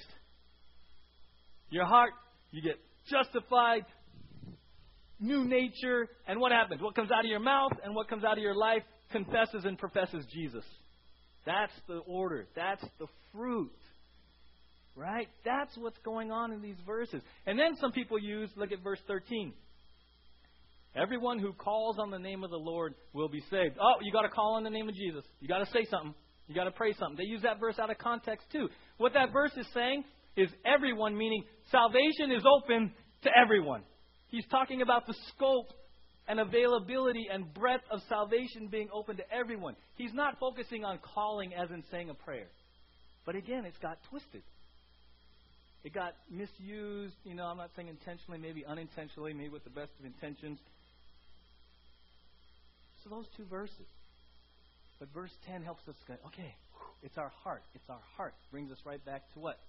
Your 1.70 1.86
heart, 1.86 2.12
you 2.52 2.62
get 2.62 2.80
justified, 3.10 3.86
new 5.20 5.46
nature, 5.46 6.08
and 6.28 6.40
what 6.40 6.52
happens? 6.52 6.82
What 6.82 6.96
comes 6.96 7.12
out 7.12 7.24
of 7.24 7.30
your 7.30 7.40
mouth 7.40 7.72
and 7.84 7.96
what 7.96 8.10
comes 8.10 8.24
out 8.24 8.38
of 8.38 8.44
your 8.44 8.56
life 8.56 8.84
confesses 9.12 9.64
and 9.66 9.78
professes 9.78 10.26
Jesus. 10.34 10.66
That's 11.46 11.74
the 11.88 12.00
order. 12.00 12.48
That's 12.56 12.84
the 13.00 13.08
fruit. 13.32 13.72
Right? 14.96 15.28
That's 15.44 15.76
what's 15.78 15.98
going 16.06 16.32
on 16.32 16.52
in 16.52 16.62
these 16.62 16.78
verses. 16.86 17.22
And 17.48 17.58
then 17.58 17.76
some 17.82 17.92
people 17.92 18.20
use, 18.20 18.50
look 18.56 18.72
at 18.72 18.84
verse 18.84 19.00
13. 19.08 19.54
Everyone 20.96 21.40
who 21.40 21.54
calls 21.54 21.98
on 21.98 22.12
the 22.12 22.20
name 22.20 22.44
of 22.44 22.52
the 22.52 22.58
Lord 22.58 22.94
will 23.14 23.30
be 23.30 23.42
saved. 23.50 23.78
Oh, 23.82 23.96
you 24.02 24.12
got 24.12 24.22
to 24.22 24.30
call 24.30 24.56
on 24.56 24.64
the 24.64 24.70
name 24.70 24.88
of 24.88 24.94
Jesus. 24.94 25.24
You 25.40 25.48
got 25.48 25.60
to 25.60 25.72
say 25.72 25.86
something. 25.90 26.14
You 26.48 26.54
got 26.54 26.66
to 26.66 26.72
pray 26.72 26.94
something. 26.94 27.18
They 27.18 27.24
use 27.24 27.42
that 27.42 27.60
verse 27.60 27.80
out 27.80 27.90
of 27.90 27.98
context 27.98 28.48
too. 28.52 28.70
What 28.98 29.14
that 29.14 29.34
verse 29.34 29.54
is 29.58 29.66
saying 29.74 30.04
is 30.36 30.50
everyone, 30.66 31.18
meaning 31.18 31.44
salvation 31.72 32.32
is 32.32 32.44
open 32.46 32.92
to 33.24 33.30
everyone. 33.36 33.82
He's 34.30 34.46
talking 34.52 34.82
about 34.82 35.08
the 35.08 35.16
scope 35.30 35.70
and 36.28 36.40
availability 36.40 37.28
and 37.32 37.54
breadth 37.54 37.84
of 37.92 38.00
salvation 38.08 38.68
being 38.70 38.90
open 38.94 39.18
to 39.18 39.24
everyone. 39.32 39.76
He's 39.96 40.14
not 40.14 40.40
focusing 40.40 40.86
on 40.86 41.00
calling 41.14 41.54
as 41.54 41.70
in 41.72 41.84
saying 41.92 42.10
a 42.10 42.14
prayer. 42.14 42.48
But 43.26 43.36
again, 43.36 43.66
it's 43.66 43.78
got 43.78 43.98
twisted. 44.10 44.44
It 45.84 45.93
got 45.93 46.13
misused, 46.32 47.15
you 47.26 47.36
know, 47.36 47.43
I'm 47.46 47.58
not 47.58 47.72
saying 47.76 47.89
intentionally, 47.89 48.39
maybe 48.39 48.66
unintentionally, 48.66 49.34
maybe 49.34 49.49
with 49.49 49.66
the 49.66 49.70
best 49.70 49.91
of 49.99 50.05
intentions. 50.05 50.58
So 53.03 53.10
those 53.10 53.26
two 53.36 53.43
verses. 53.45 53.88
But 54.99 55.10
verse 55.14 55.32
10 55.47 55.64
helps 55.64 55.86
us 55.89 55.95
go, 56.08 56.14
okay, 56.28 56.55
it's 57.01 57.18
our 57.18 57.32
heart. 57.43 57.64
It's 57.76 57.89
our 57.89 57.99
heart. 58.16 58.34
Brings 58.51 58.72
us 58.72 58.78
right 58.86 59.03
back 59.05 59.24
to 59.34 59.39
what? 59.39 59.60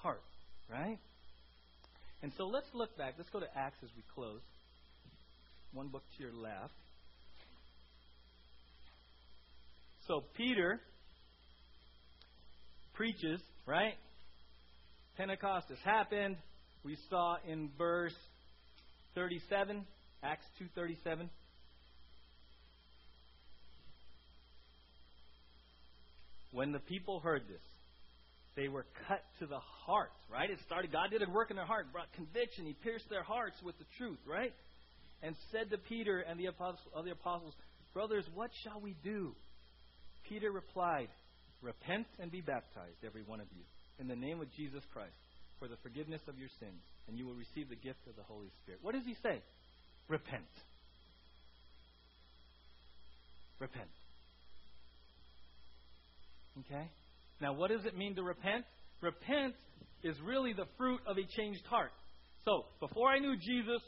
Heart, 0.00 0.22
right? 0.70 0.98
And 2.22 2.32
so 2.38 2.46
let's 2.46 2.68
look 2.72 2.96
back. 2.96 3.14
Let's 3.18 3.30
go 3.30 3.40
to 3.40 3.58
Acts 3.58 3.78
as 3.82 3.90
we 3.96 4.04
close. 4.14 4.40
One 5.72 5.88
book 5.88 6.04
to 6.16 6.22
your 6.22 6.32
left. 6.32 6.72
So 10.06 10.22
Peter 10.36 10.80
preaches, 12.94 13.40
right? 13.66 13.94
Pentecost 15.16 15.68
has 15.68 15.78
happened. 15.84 16.36
We 16.84 16.96
saw 17.08 17.36
in 17.46 17.70
verse 17.78 18.14
37, 19.14 19.86
Acts 20.22 20.44
2:37. 20.58 21.30
When 26.50 26.72
the 26.72 26.80
people 26.80 27.20
heard 27.20 27.42
this, 27.48 27.62
they 28.56 28.68
were 28.68 28.86
cut 29.08 29.22
to 29.40 29.46
the 29.46 29.58
heart, 29.58 30.12
right? 30.30 30.48
It 30.48 30.58
started, 30.66 30.92
God 30.92 31.10
did 31.10 31.22
a 31.22 31.30
work 31.30 31.50
in 31.50 31.56
their 31.56 31.66
heart, 31.66 31.92
brought 31.92 32.12
conviction. 32.12 32.66
He 32.66 32.74
pierced 32.74 33.08
their 33.10 33.24
hearts 33.24 33.60
with 33.62 33.76
the 33.78 33.84
truth, 33.98 34.20
right? 34.26 34.52
And 35.22 35.34
said 35.50 35.70
to 35.70 35.78
Peter 35.78 36.20
and 36.20 36.38
the 36.38 36.48
other 36.48 37.10
apostles, 37.10 37.54
Brothers, 37.92 38.24
what 38.34 38.50
shall 38.62 38.80
we 38.80 38.94
do? 39.02 39.34
Peter 40.28 40.50
replied, 40.50 41.08
Repent 41.62 42.06
and 42.18 42.30
be 42.30 42.40
baptized, 42.40 42.98
every 43.04 43.22
one 43.22 43.40
of 43.40 43.46
you, 43.52 43.62
in 43.98 44.08
the 44.08 44.16
name 44.16 44.40
of 44.40 44.52
Jesus 44.52 44.82
Christ, 44.92 45.14
for 45.58 45.68
the 45.68 45.76
forgiveness 45.82 46.20
of 46.28 46.38
your 46.38 46.48
sins, 46.60 46.82
and 47.08 47.18
you 47.18 47.26
will 47.26 47.34
receive 47.34 47.68
the 47.68 47.76
gift 47.76 48.00
of 48.08 48.16
the 48.16 48.22
Holy 48.22 48.50
Spirit. 48.62 48.80
What 48.82 48.94
does 48.94 49.04
he 49.06 49.14
say? 49.22 49.40
Repent. 50.08 50.44
Repent. 53.60 53.90
Okay? 56.60 56.90
Now, 57.40 57.52
what 57.52 57.70
does 57.70 57.84
it 57.84 57.96
mean 57.96 58.14
to 58.16 58.22
repent? 58.22 58.64
Repent 59.00 59.54
is 60.02 60.16
really 60.24 60.52
the 60.52 60.66
fruit 60.76 61.00
of 61.06 61.16
a 61.16 61.26
changed 61.36 61.64
heart. 61.66 61.92
So, 62.44 62.66
before 62.80 63.08
I 63.08 63.18
knew 63.18 63.36
Jesus, 63.36 63.80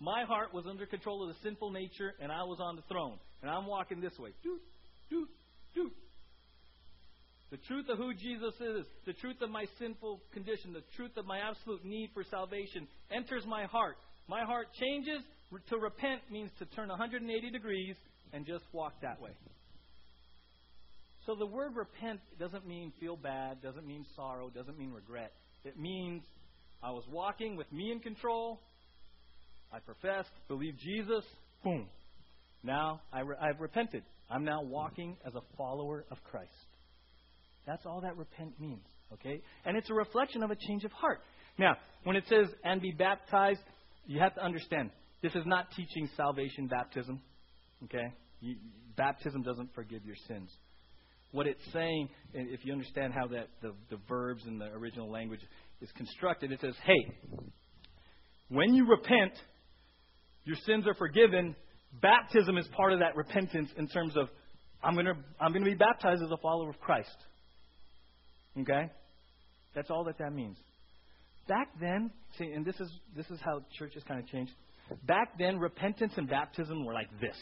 my 0.00 0.24
heart 0.24 0.52
was 0.52 0.64
under 0.68 0.84
control 0.86 1.22
of 1.22 1.34
the 1.34 1.40
sinful 1.42 1.70
nature, 1.70 2.12
and 2.20 2.30
I 2.32 2.42
was 2.42 2.58
on 2.60 2.76
the 2.76 2.82
throne. 2.82 3.18
And 3.42 3.50
I'm 3.50 3.66
walking 3.66 4.00
this 4.00 4.18
way. 4.18 4.30
Doot, 4.42 4.60
doot, 5.10 5.28
doot. 5.74 5.92
The 7.50 7.56
truth 7.56 7.86
of 7.88 7.98
who 7.98 8.14
Jesus 8.14 8.54
is, 8.60 8.86
the 9.06 9.12
truth 9.12 9.42
of 9.42 9.50
my 9.50 9.64
sinful 9.78 10.20
condition, 10.32 10.72
the 10.72 10.84
truth 10.96 11.16
of 11.16 11.26
my 11.26 11.38
absolute 11.38 11.84
need 11.84 12.10
for 12.14 12.22
salvation 12.30 12.86
enters 13.10 13.44
my 13.44 13.64
heart. 13.64 13.96
My 14.28 14.44
heart 14.44 14.68
changes. 14.78 15.22
To 15.70 15.78
repent 15.78 16.20
means 16.30 16.50
to 16.60 16.64
turn 16.66 16.88
180 16.88 17.50
degrees 17.50 17.96
and 18.32 18.46
just 18.46 18.62
walk 18.72 18.92
that 19.02 19.20
way. 19.20 19.32
So 21.26 21.34
the 21.34 21.46
word 21.46 21.74
repent 21.74 22.20
doesn't 22.38 22.66
mean 22.66 22.92
feel 23.00 23.16
bad, 23.16 23.60
doesn't 23.60 23.84
mean 23.84 24.06
sorrow, 24.14 24.48
doesn't 24.48 24.78
mean 24.78 24.92
regret. 24.92 25.32
It 25.64 25.76
means 25.76 26.22
I 26.82 26.92
was 26.92 27.02
walking 27.10 27.56
with 27.56 27.70
me 27.72 27.90
in 27.90 27.98
control. 27.98 28.60
I 29.72 29.80
professed, 29.80 30.30
believed 30.46 30.78
Jesus. 30.78 31.24
Boom. 31.64 31.88
Now 32.62 33.00
I 33.12 33.20
re- 33.20 33.36
I've 33.40 33.60
repented. 33.60 34.04
I'm 34.30 34.44
now 34.44 34.62
walking 34.62 35.16
as 35.26 35.34
a 35.34 35.42
follower 35.56 36.04
of 36.10 36.22
Christ. 36.24 36.50
That's 37.66 37.84
all 37.86 38.00
that 38.00 38.16
repent 38.16 38.60
means, 38.60 38.84
okay? 39.12 39.42
And 39.64 39.76
it's 39.76 39.90
a 39.90 39.94
reflection 39.94 40.42
of 40.42 40.50
a 40.50 40.56
change 40.56 40.84
of 40.84 40.92
heart. 40.92 41.20
Now, 41.58 41.76
when 42.04 42.16
it 42.16 42.24
says, 42.28 42.46
and 42.64 42.80
be 42.80 42.92
baptized, 42.92 43.60
you 44.06 44.20
have 44.20 44.34
to 44.34 44.44
understand, 44.44 44.90
this 45.22 45.34
is 45.34 45.44
not 45.46 45.70
teaching 45.72 46.08
salvation 46.16 46.66
baptism, 46.66 47.20
okay? 47.84 48.14
You, 48.40 48.56
baptism 48.96 49.42
doesn't 49.42 49.74
forgive 49.74 50.04
your 50.04 50.16
sins. 50.26 50.50
What 51.32 51.46
it's 51.46 51.60
saying, 51.72 52.08
if 52.32 52.64
you 52.64 52.72
understand 52.72 53.12
how 53.12 53.28
that 53.28 53.48
the, 53.62 53.72
the 53.90 53.98
verbs 54.08 54.42
in 54.46 54.58
the 54.58 54.66
original 54.66 55.10
language 55.10 55.40
is 55.80 55.90
constructed, 55.96 56.50
it 56.50 56.60
says, 56.60 56.74
hey, 56.84 57.14
when 58.48 58.74
you 58.74 58.88
repent, 58.88 59.32
your 60.44 60.56
sins 60.66 60.86
are 60.88 60.94
forgiven. 60.94 61.54
Baptism 62.02 62.56
is 62.58 62.66
part 62.76 62.92
of 62.92 62.98
that 62.98 63.14
repentance 63.14 63.70
in 63.76 63.86
terms 63.88 64.16
of 64.16 64.28
I'm 64.82 64.94
going 64.94 65.06
to 65.06 65.14
I'm 65.40 65.52
going 65.52 65.64
to 65.64 65.70
be 65.70 65.76
baptized 65.76 66.22
as 66.22 66.30
a 66.30 66.36
follower 66.38 66.70
of 66.70 66.80
Christ. 66.80 67.14
Okay? 68.58 68.90
That's 69.74 69.90
all 69.90 70.04
that 70.04 70.18
that 70.18 70.32
means. 70.32 70.56
Back 71.48 71.68
then, 71.80 72.10
see, 72.38 72.46
and 72.46 72.64
this 72.64 72.78
is 72.80 72.90
this 73.16 73.26
is 73.30 73.40
how 73.44 73.62
churches 73.78 74.02
kind 74.06 74.20
of 74.20 74.26
changed. 74.28 74.52
Back 75.06 75.38
then, 75.38 75.58
repentance 75.58 76.12
and 76.16 76.28
baptism 76.28 76.84
were 76.84 76.94
like 76.94 77.10
this. 77.20 77.36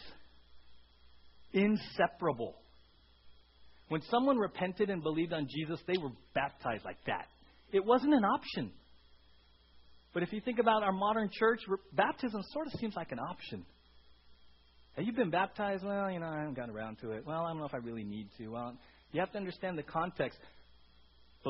Inseparable. 1.52 2.54
When 3.88 4.02
someone 4.10 4.36
repented 4.36 4.90
and 4.90 5.02
believed 5.02 5.32
on 5.32 5.48
Jesus, 5.48 5.80
they 5.86 5.96
were 5.96 6.10
baptized 6.34 6.84
like 6.84 6.98
that. 7.06 7.26
It 7.72 7.84
wasn't 7.84 8.14
an 8.14 8.24
option. 8.24 8.70
But 10.12 10.22
if 10.22 10.32
you 10.32 10.40
think 10.40 10.58
about 10.58 10.82
our 10.82 10.92
modern 10.92 11.30
church, 11.32 11.60
baptism 11.92 12.42
sort 12.52 12.66
of 12.66 12.72
seems 12.80 12.94
like 12.96 13.12
an 13.12 13.18
option. 13.18 13.64
Have 14.96 15.06
you 15.06 15.12
been 15.12 15.30
baptized? 15.30 15.84
Well, 15.84 16.10
you 16.10 16.18
know, 16.18 16.26
I 16.26 16.38
haven't 16.40 16.54
gotten 16.54 16.74
around 16.74 16.98
to 17.02 17.12
it. 17.12 17.24
Well, 17.26 17.44
I 17.44 17.50
don't 17.50 17.58
know 17.58 17.66
if 17.66 17.74
I 17.74 17.78
really 17.78 18.04
need 18.04 18.28
to. 18.38 18.48
Well, 18.48 18.76
you 19.12 19.20
have 19.20 19.30
to 19.32 19.38
understand 19.38 19.78
the 19.78 19.82
context 19.82 20.38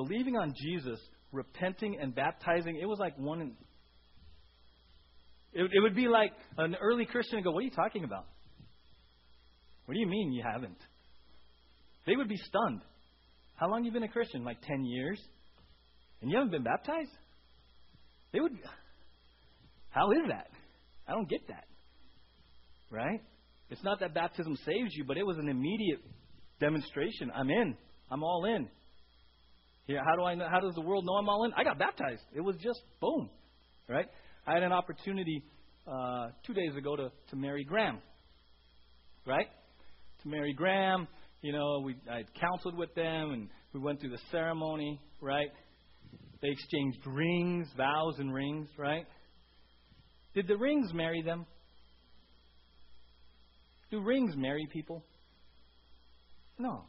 believing 0.06 0.36
on 0.36 0.54
Jesus, 0.56 1.00
repenting 1.32 1.98
and 2.00 2.14
baptizing, 2.14 2.78
it 2.80 2.86
was 2.86 2.98
like 2.98 3.18
one. 3.18 3.56
It, 5.52 5.62
it 5.72 5.80
would 5.80 5.96
be 5.96 6.06
like 6.06 6.32
an 6.56 6.76
early 6.80 7.04
Christian 7.04 7.42
go, 7.42 7.50
What 7.50 7.60
are 7.60 7.62
you 7.62 7.70
talking 7.70 8.04
about? 8.04 8.26
What 9.86 9.94
do 9.94 10.00
you 10.00 10.06
mean 10.06 10.32
you 10.32 10.44
haven't? 10.44 10.78
They 12.06 12.14
would 12.14 12.28
be 12.28 12.36
stunned. 12.36 12.82
How 13.56 13.68
long 13.68 13.80
have 13.80 13.86
you 13.86 13.92
been 13.92 14.08
a 14.08 14.12
Christian? 14.12 14.44
Like 14.44 14.60
10 14.62 14.84
years? 14.84 15.20
And 16.20 16.30
you 16.30 16.36
haven't 16.36 16.52
been 16.52 16.62
baptized? 16.62 17.10
They 18.32 18.40
would. 18.40 18.52
How 19.90 20.10
is 20.12 20.28
that? 20.28 20.48
I 21.08 21.12
don't 21.12 21.28
get 21.28 21.48
that. 21.48 21.64
Right? 22.90 23.20
It's 23.70 23.82
not 23.82 24.00
that 24.00 24.14
baptism 24.14 24.56
saves 24.64 24.94
you, 24.94 25.04
but 25.04 25.16
it 25.16 25.26
was 25.26 25.38
an 25.38 25.48
immediate 25.48 26.00
demonstration. 26.60 27.32
I'm 27.34 27.50
in. 27.50 27.76
I'm 28.10 28.22
all 28.22 28.44
in. 28.44 28.68
Yeah, 29.88 30.00
how 30.04 30.16
do 30.16 30.22
I 30.22 30.34
know? 30.34 30.46
How 30.50 30.60
does 30.60 30.74
the 30.74 30.82
world 30.82 31.06
know 31.06 31.14
I'm 31.14 31.28
all 31.30 31.44
in? 31.44 31.52
I 31.56 31.64
got 31.64 31.78
baptized. 31.78 32.22
It 32.34 32.42
was 32.42 32.56
just 32.62 32.80
boom, 33.00 33.30
right? 33.88 34.06
I 34.46 34.52
had 34.52 34.62
an 34.62 34.72
opportunity 34.72 35.42
uh, 35.90 36.26
two 36.46 36.52
days 36.52 36.76
ago 36.76 36.94
to 36.94 37.10
to 37.30 37.36
marry 37.36 37.64
Graham, 37.64 37.98
right? 39.26 39.46
To 40.22 40.28
marry 40.28 40.52
Graham, 40.52 41.08
you 41.40 41.52
know, 41.52 41.80
we 41.82 41.96
I 42.10 42.24
counseled 42.38 42.76
with 42.76 42.94
them 42.94 43.30
and 43.30 43.48
we 43.72 43.80
went 43.80 44.00
through 44.00 44.10
the 44.10 44.20
ceremony, 44.30 45.00
right? 45.22 45.48
They 46.42 46.48
exchanged 46.50 46.98
rings, 47.06 47.66
vows, 47.74 48.18
and 48.18 48.32
rings, 48.32 48.68
right? 48.76 49.06
Did 50.34 50.48
the 50.48 50.56
rings 50.58 50.92
marry 50.92 51.22
them? 51.22 51.46
Do 53.90 54.02
rings 54.02 54.34
marry 54.36 54.68
people? 54.70 55.02
No. 56.58 56.84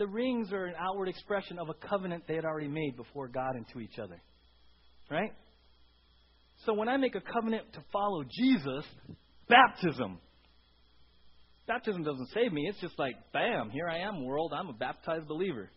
The 0.00 0.06
rings 0.06 0.50
are 0.50 0.64
an 0.64 0.74
outward 0.80 1.08
expression 1.08 1.58
of 1.58 1.68
a 1.68 1.74
covenant 1.74 2.24
they 2.26 2.34
had 2.34 2.46
already 2.46 2.68
made 2.68 2.96
before 2.96 3.28
God 3.28 3.54
and 3.54 3.68
to 3.74 3.80
each 3.80 3.98
other. 4.02 4.18
Right? 5.10 5.30
So 6.64 6.72
when 6.72 6.88
I 6.88 6.96
make 6.96 7.14
a 7.14 7.20
covenant 7.20 7.70
to 7.74 7.84
follow 7.92 8.24
Jesus, 8.24 8.86
baptism. 9.46 10.18
Baptism 11.68 12.02
doesn't 12.02 12.28
save 12.32 12.50
me. 12.50 12.66
It's 12.66 12.80
just 12.80 12.98
like, 12.98 13.14
bam, 13.34 13.68
here 13.68 13.88
I 13.88 13.98
am, 13.98 14.24
world. 14.24 14.54
I'm 14.56 14.70
a 14.70 14.72
baptized 14.72 15.28
believer. 15.28 15.68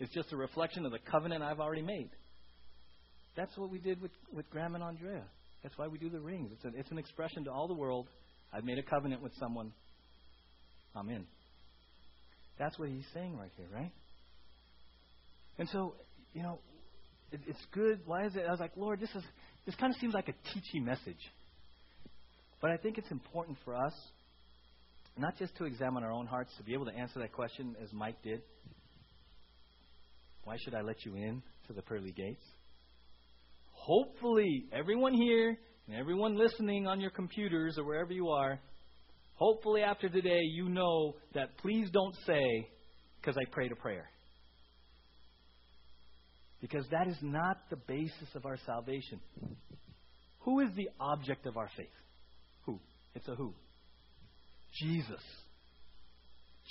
It's 0.00 0.12
just 0.12 0.30
a 0.34 0.36
reflection 0.36 0.84
of 0.84 0.92
the 0.92 0.98
covenant 1.10 1.42
I've 1.42 1.60
already 1.60 1.82
made. 1.82 2.10
That's 3.38 3.56
what 3.56 3.70
we 3.70 3.78
did 3.78 4.02
with, 4.02 4.12
with 4.30 4.50
Graham 4.50 4.74
and 4.74 4.84
Andrea. 4.84 5.24
That's 5.62 5.78
why 5.78 5.86
we 5.88 5.96
do 5.96 6.10
the 6.10 6.20
rings. 6.20 6.50
It's, 6.52 6.64
a, 6.66 6.78
it's 6.78 6.90
an 6.90 6.98
expression 6.98 7.44
to 7.44 7.50
all 7.50 7.68
the 7.68 7.74
world. 7.74 8.06
I've 8.52 8.64
made 8.64 8.76
a 8.76 8.82
covenant 8.82 9.22
with 9.22 9.32
someone. 9.40 9.72
I'm 10.94 11.08
in. 11.08 11.24
That's 12.60 12.78
what 12.78 12.90
he's 12.90 13.06
saying 13.14 13.38
right 13.38 13.50
here, 13.56 13.66
right? 13.74 13.90
And 15.58 15.66
so, 15.70 15.94
you 16.34 16.42
know, 16.42 16.58
it, 17.32 17.40
it's 17.46 17.64
good. 17.72 18.00
Why 18.04 18.26
is 18.26 18.36
it? 18.36 18.44
I 18.46 18.50
was 18.50 18.60
like, 18.60 18.72
Lord, 18.76 19.00
this 19.00 19.08
is 19.14 19.24
this 19.64 19.74
kind 19.76 19.92
of 19.92 19.98
seems 19.98 20.12
like 20.12 20.28
a 20.28 20.32
teachy 20.32 20.84
message. 20.84 21.20
But 22.60 22.70
I 22.70 22.76
think 22.76 22.98
it's 22.98 23.10
important 23.10 23.56
for 23.64 23.74
us 23.74 23.94
not 25.16 25.38
just 25.38 25.56
to 25.56 25.64
examine 25.64 26.04
our 26.04 26.12
own 26.12 26.26
hearts, 26.26 26.50
to 26.58 26.62
be 26.62 26.74
able 26.74 26.84
to 26.84 26.94
answer 26.94 27.18
that 27.20 27.32
question 27.32 27.76
as 27.82 27.90
Mike 27.94 28.22
did. 28.22 28.42
Why 30.44 30.56
should 30.62 30.74
I 30.74 30.82
let 30.82 31.04
you 31.06 31.16
in 31.16 31.42
to 31.66 31.72
the 31.72 31.82
pearly 31.82 32.12
gates? 32.12 32.44
Hopefully, 33.72 34.66
everyone 34.70 35.14
here 35.14 35.56
and 35.88 35.96
everyone 35.96 36.36
listening 36.36 36.86
on 36.86 37.00
your 37.00 37.10
computers 37.10 37.78
or 37.78 37.84
wherever 37.84 38.12
you 38.12 38.28
are 38.28 38.60
Hopefully, 39.40 39.80
after 39.80 40.10
today, 40.10 40.42
you 40.42 40.68
know 40.68 41.14
that 41.32 41.56
please 41.62 41.88
don't 41.90 42.14
say, 42.26 42.68
because 43.18 43.38
I 43.38 43.50
prayed 43.50 43.72
a 43.72 43.74
prayer. 43.74 44.04
Because 46.60 46.84
that 46.90 47.08
is 47.08 47.16
not 47.22 47.56
the 47.70 47.78
basis 47.88 48.28
of 48.34 48.44
our 48.44 48.58
salvation. 48.66 49.18
Who 50.40 50.60
is 50.60 50.68
the 50.76 50.90
object 51.00 51.46
of 51.46 51.56
our 51.56 51.70
faith? 51.74 51.86
Who? 52.66 52.78
It's 53.14 53.26
a 53.28 53.34
who? 53.34 53.54
Jesus. 54.78 55.22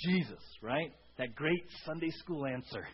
Jesus, 0.06 0.42
right? 0.62 0.92
That 1.18 1.34
great 1.34 1.64
Sunday 1.84 2.10
school 2.22 2.46
answer, 2.46 2.86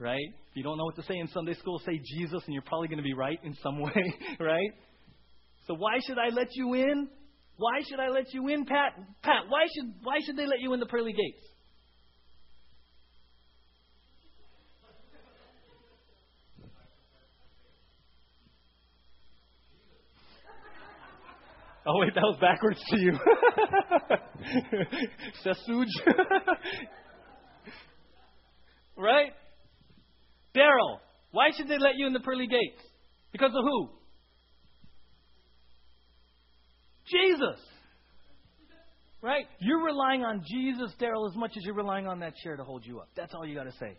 right? 0.00 0.18
If 0.50 0.56
you 0.56 0.64
don't 0.64 0.76
know 0.76 0.84
what 0.86 0.96
to 0.96 1.04
say 1.04 1.16
in 1.16 1.28
Sunday 1.28 1.54
school, 1.54 1.80
say 1.86 2.00
Jesus, 2.16 2.42
and 2.44 2.52
you're 2.52 2.62
probably 2.62 2.88
going 2.88 2.98
to 2.98 3.04
be 3.04 3.14
right 3.14 3.38
in 3.44 3.54
some 3.62 3.80
way, 3.80 4.14
right? 4.40 4.70
So 5.68 5.74
why 5.74 6.00
should 6.04 6.18
I 6.18 6.34
let 6.34 6.48
you 6.56 6.74
in? 6.74 7.08
Why 7.60 7.82
should 7.86 8.00
I 8.00 8.08
let 8.08 8.32
you 8.32 8.48
in, 8.48 8.64
Pat? 8.64 8.94
Pat, 9.22 9.42
why 9.50 9.66
should 9.74 9.92
why 10.02 10.16
should 10.24 10.34
they 10.34 10.46
let 10.46 10.60
you 10.60 10.72
in 10.72 10.80
the 10.80 10.86
pearly 10.86 11.12
gates? 11.12 11.44
Oh 21.86 22.00
wait, 22.00 22.14
that 22.14 22.22
was 22.22 22.38
backwards 22.40 22.80
to 22.88 22.98
you. 22.98 23.12
Sasuj. 25.44 25.86
right? 28.96 29.32
Daryl, 30.56 31.00
why 31.32 31.50
should 31.54 31.68
they 31.68 31.76
let 31.78 31.96
you 31.96 32.06
in 32.06 32.14
the 32.14 32.20
pearly 32.20 32.46
gates? 32.46 32.82
Because 33.32 33.50
of 33.54 33.62
who? 33.64 33.99
Jesus. 37.10 37.60
Right? 39.22 39.44
You're 39.58 39.84
relying 39.84 40.24
on 40.24 40.42
Jesus, 40.46 40.92
Daryl, 40.98 41.28
as 41.28 41.36
much 41.36 41.52
as 41.56 41.64
you're 41.64 41.74
relying 41.74 42.06
on 42.06 42.20
that 42.20 42.34
chair 42.36 42.56
to 42.56 42.64
hold 42.64 42.86
you 42.86 43.00
up. 43.00 43.08
That's 43.16 43.34
all 43.34 43.46
you 43.46 43.54
got 43.54 43.64
to 43.64 43.72
say. 43.72 43.98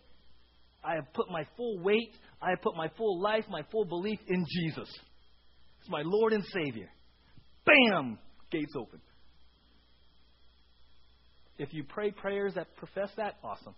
I 0.84 0.94
have 0.96 1.12
put 1.14 1.30
my 1.30 1.46
full 1.56 1.78
weight, 1.78 2.12
I 2.40 2.50
have 2.50 2.60
put 2.60 2.74
my 2.74 2.88
full 2.96 3.20
life, 3.20 3.44
my 3.48 3.62
full 3.70 3.84
belief 3.84 4.18
in 4.26 4.44
Jesus. 4.48 4.88
It's 5.80 5.90
my 5.90 6.02
Lord 6.04 6.32
and 6.32 6.44
Savior. 6.52 6.88
Bam! 7.64 8.18
Gates 8.50 8.72
open. 8.76 9.00
If 11.58 11.72
you 11.72 11.84
pray 11.84 12.10
prayers 12.10 12.54
that 12.54 12.74
profess 12.76 13.10
that, 13.16 13.36
awesome. 13.44 13.74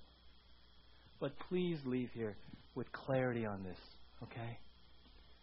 But 1.21 1.33
please 1.49 1.79
leave 1.85 2.11
here 2.15 2.37
with 2.75 2.91
clarity 2.93 3.45
on 3.45 3.63
this, 3.63 3.77
okay? 4.23 4.59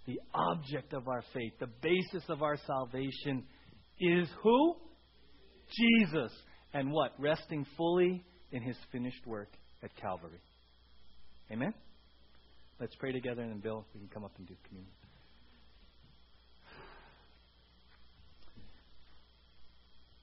The 0.07 0.19
object 0.33 0.93
of 0.93 1.07
our 1.07 1.23
faith, 1.33 1.53
the 1.59 1.69
basis 1.81 2.23
of 2.29 2.41
our 2.41 2.57
salvation 2.65 3.43
is 4.01 4.27
who? 4.41 4.75
Jesus. 6.01 6.31
And 6.73 6.91
what? 6.91 7.13
Resting 7.19 7.65
fully 7.77 8.23
in 8.51 8.61
his 8.63 8.75
finished 8.91 9.25
work 9.25 9.49
at 9.83 9.95
Calvary. 9.95 10.41
Amen? 11.51 11.73
Let's 12.79 12.95
pray 12.95 13.11
together, 13.11 13.41
and 13.41 13.51
then 13.51 13.59
Bill, 13.59 13.85
we 13.93 13.99
can 13.99 14.09
come 14.09 14.23
up 14.23 14.31
and 14.37 14.47
do 14.47 14.55
communion. 14.67 14.91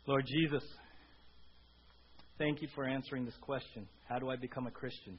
Lord 0.07 0.24
Jesus, 0.26 0.62
thank 2.39 2.62
you 2.62 2.68
for 2.74 2.87
answering 2.87 3.26
this 3.26 3.37
question. 3.43 3.87
How 4.09 4.18
do 4.18 4.31
I 4.31 4.37
become 4.37 4.66
a 4.66 4.70
Christian? 4.70 5.18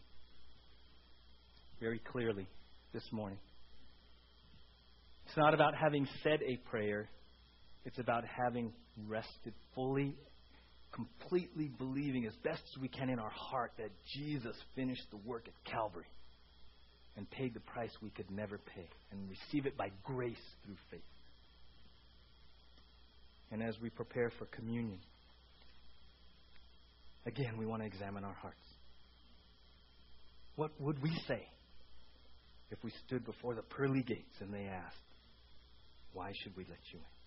Very 1.79 2.01
clearly 2.11 2.47
this 2.91 3.03
morning. 3.11 3.37
It's 5.27 5.37
not 5.37 5.53
about 5.53 5.75
having 5.75 6.07
said 6.23 6.39
a 6.41 6.57
prayer, 6.69 7.07
it's 7.85 7.99
about 7.99 8.23
having 8.25 8.73
rested 9.07 9.53
fully, 9.75 10.15
completely 10.91 11.71
believing 11.77 12.25
as 12.25 12.33
best 12.43 12.61
as 12.75 12.81
we 12.81 12.87
can 12.87 13.09
in 13.09 13.19
our 13.19 13.29
heart 13.29 13.71
that 13.77 13.91
Jesus 14.15 14.55
finished 14.75 15.05
the 15.11 15.17
work 15.17 15.47
at 15.47 15.71
Calvary 15.71 16.05
and 17.15 17.29
paid 17.31 17.53
the 17.53 17.59
price 17.59 17.91
we 18.01 18.09
could 18.09 18.29
never 18.31 18.57
pay 18.57 18.87
and 19.11 19.29
receive 19.29 19.65
it 19.65 19.77
by 19.77 19.91
grace 20.03 20.37
through 20.65 20.77
faith. 20.91 21.01
And 23.51 23.63
as 23.63 23.75
we 23.81 23.89
prepare 23.89 24.31
for 24.37 24.45
communion, 24.45 24.99
again, 27.25 27.57
we 27.57 27.65
want 27.65 27.81
to 27.81 27.87
examine 27.87 28.23
our 28.23 28.33
hearts. 28.33 28.57
What 30.55 30.71
would 30.79 31.01
we 31.01 31.11
say 31.27 31.47
if 32.71 32.83
we 32.83 32.91
stood 33.07 33.25
before 33.25 33.55
the 33.55 33.63
pearly 33.63 34.03
gates 34.03 34.35
and 34.41 34.53
they 34.53 34.65
asked, 34.65 34.95
Why 36.13 36.31
should 36.43 36.55
we 36.55 36.65
let 36.65 36.79
you 36.91 36.99
in? 36.99 37.18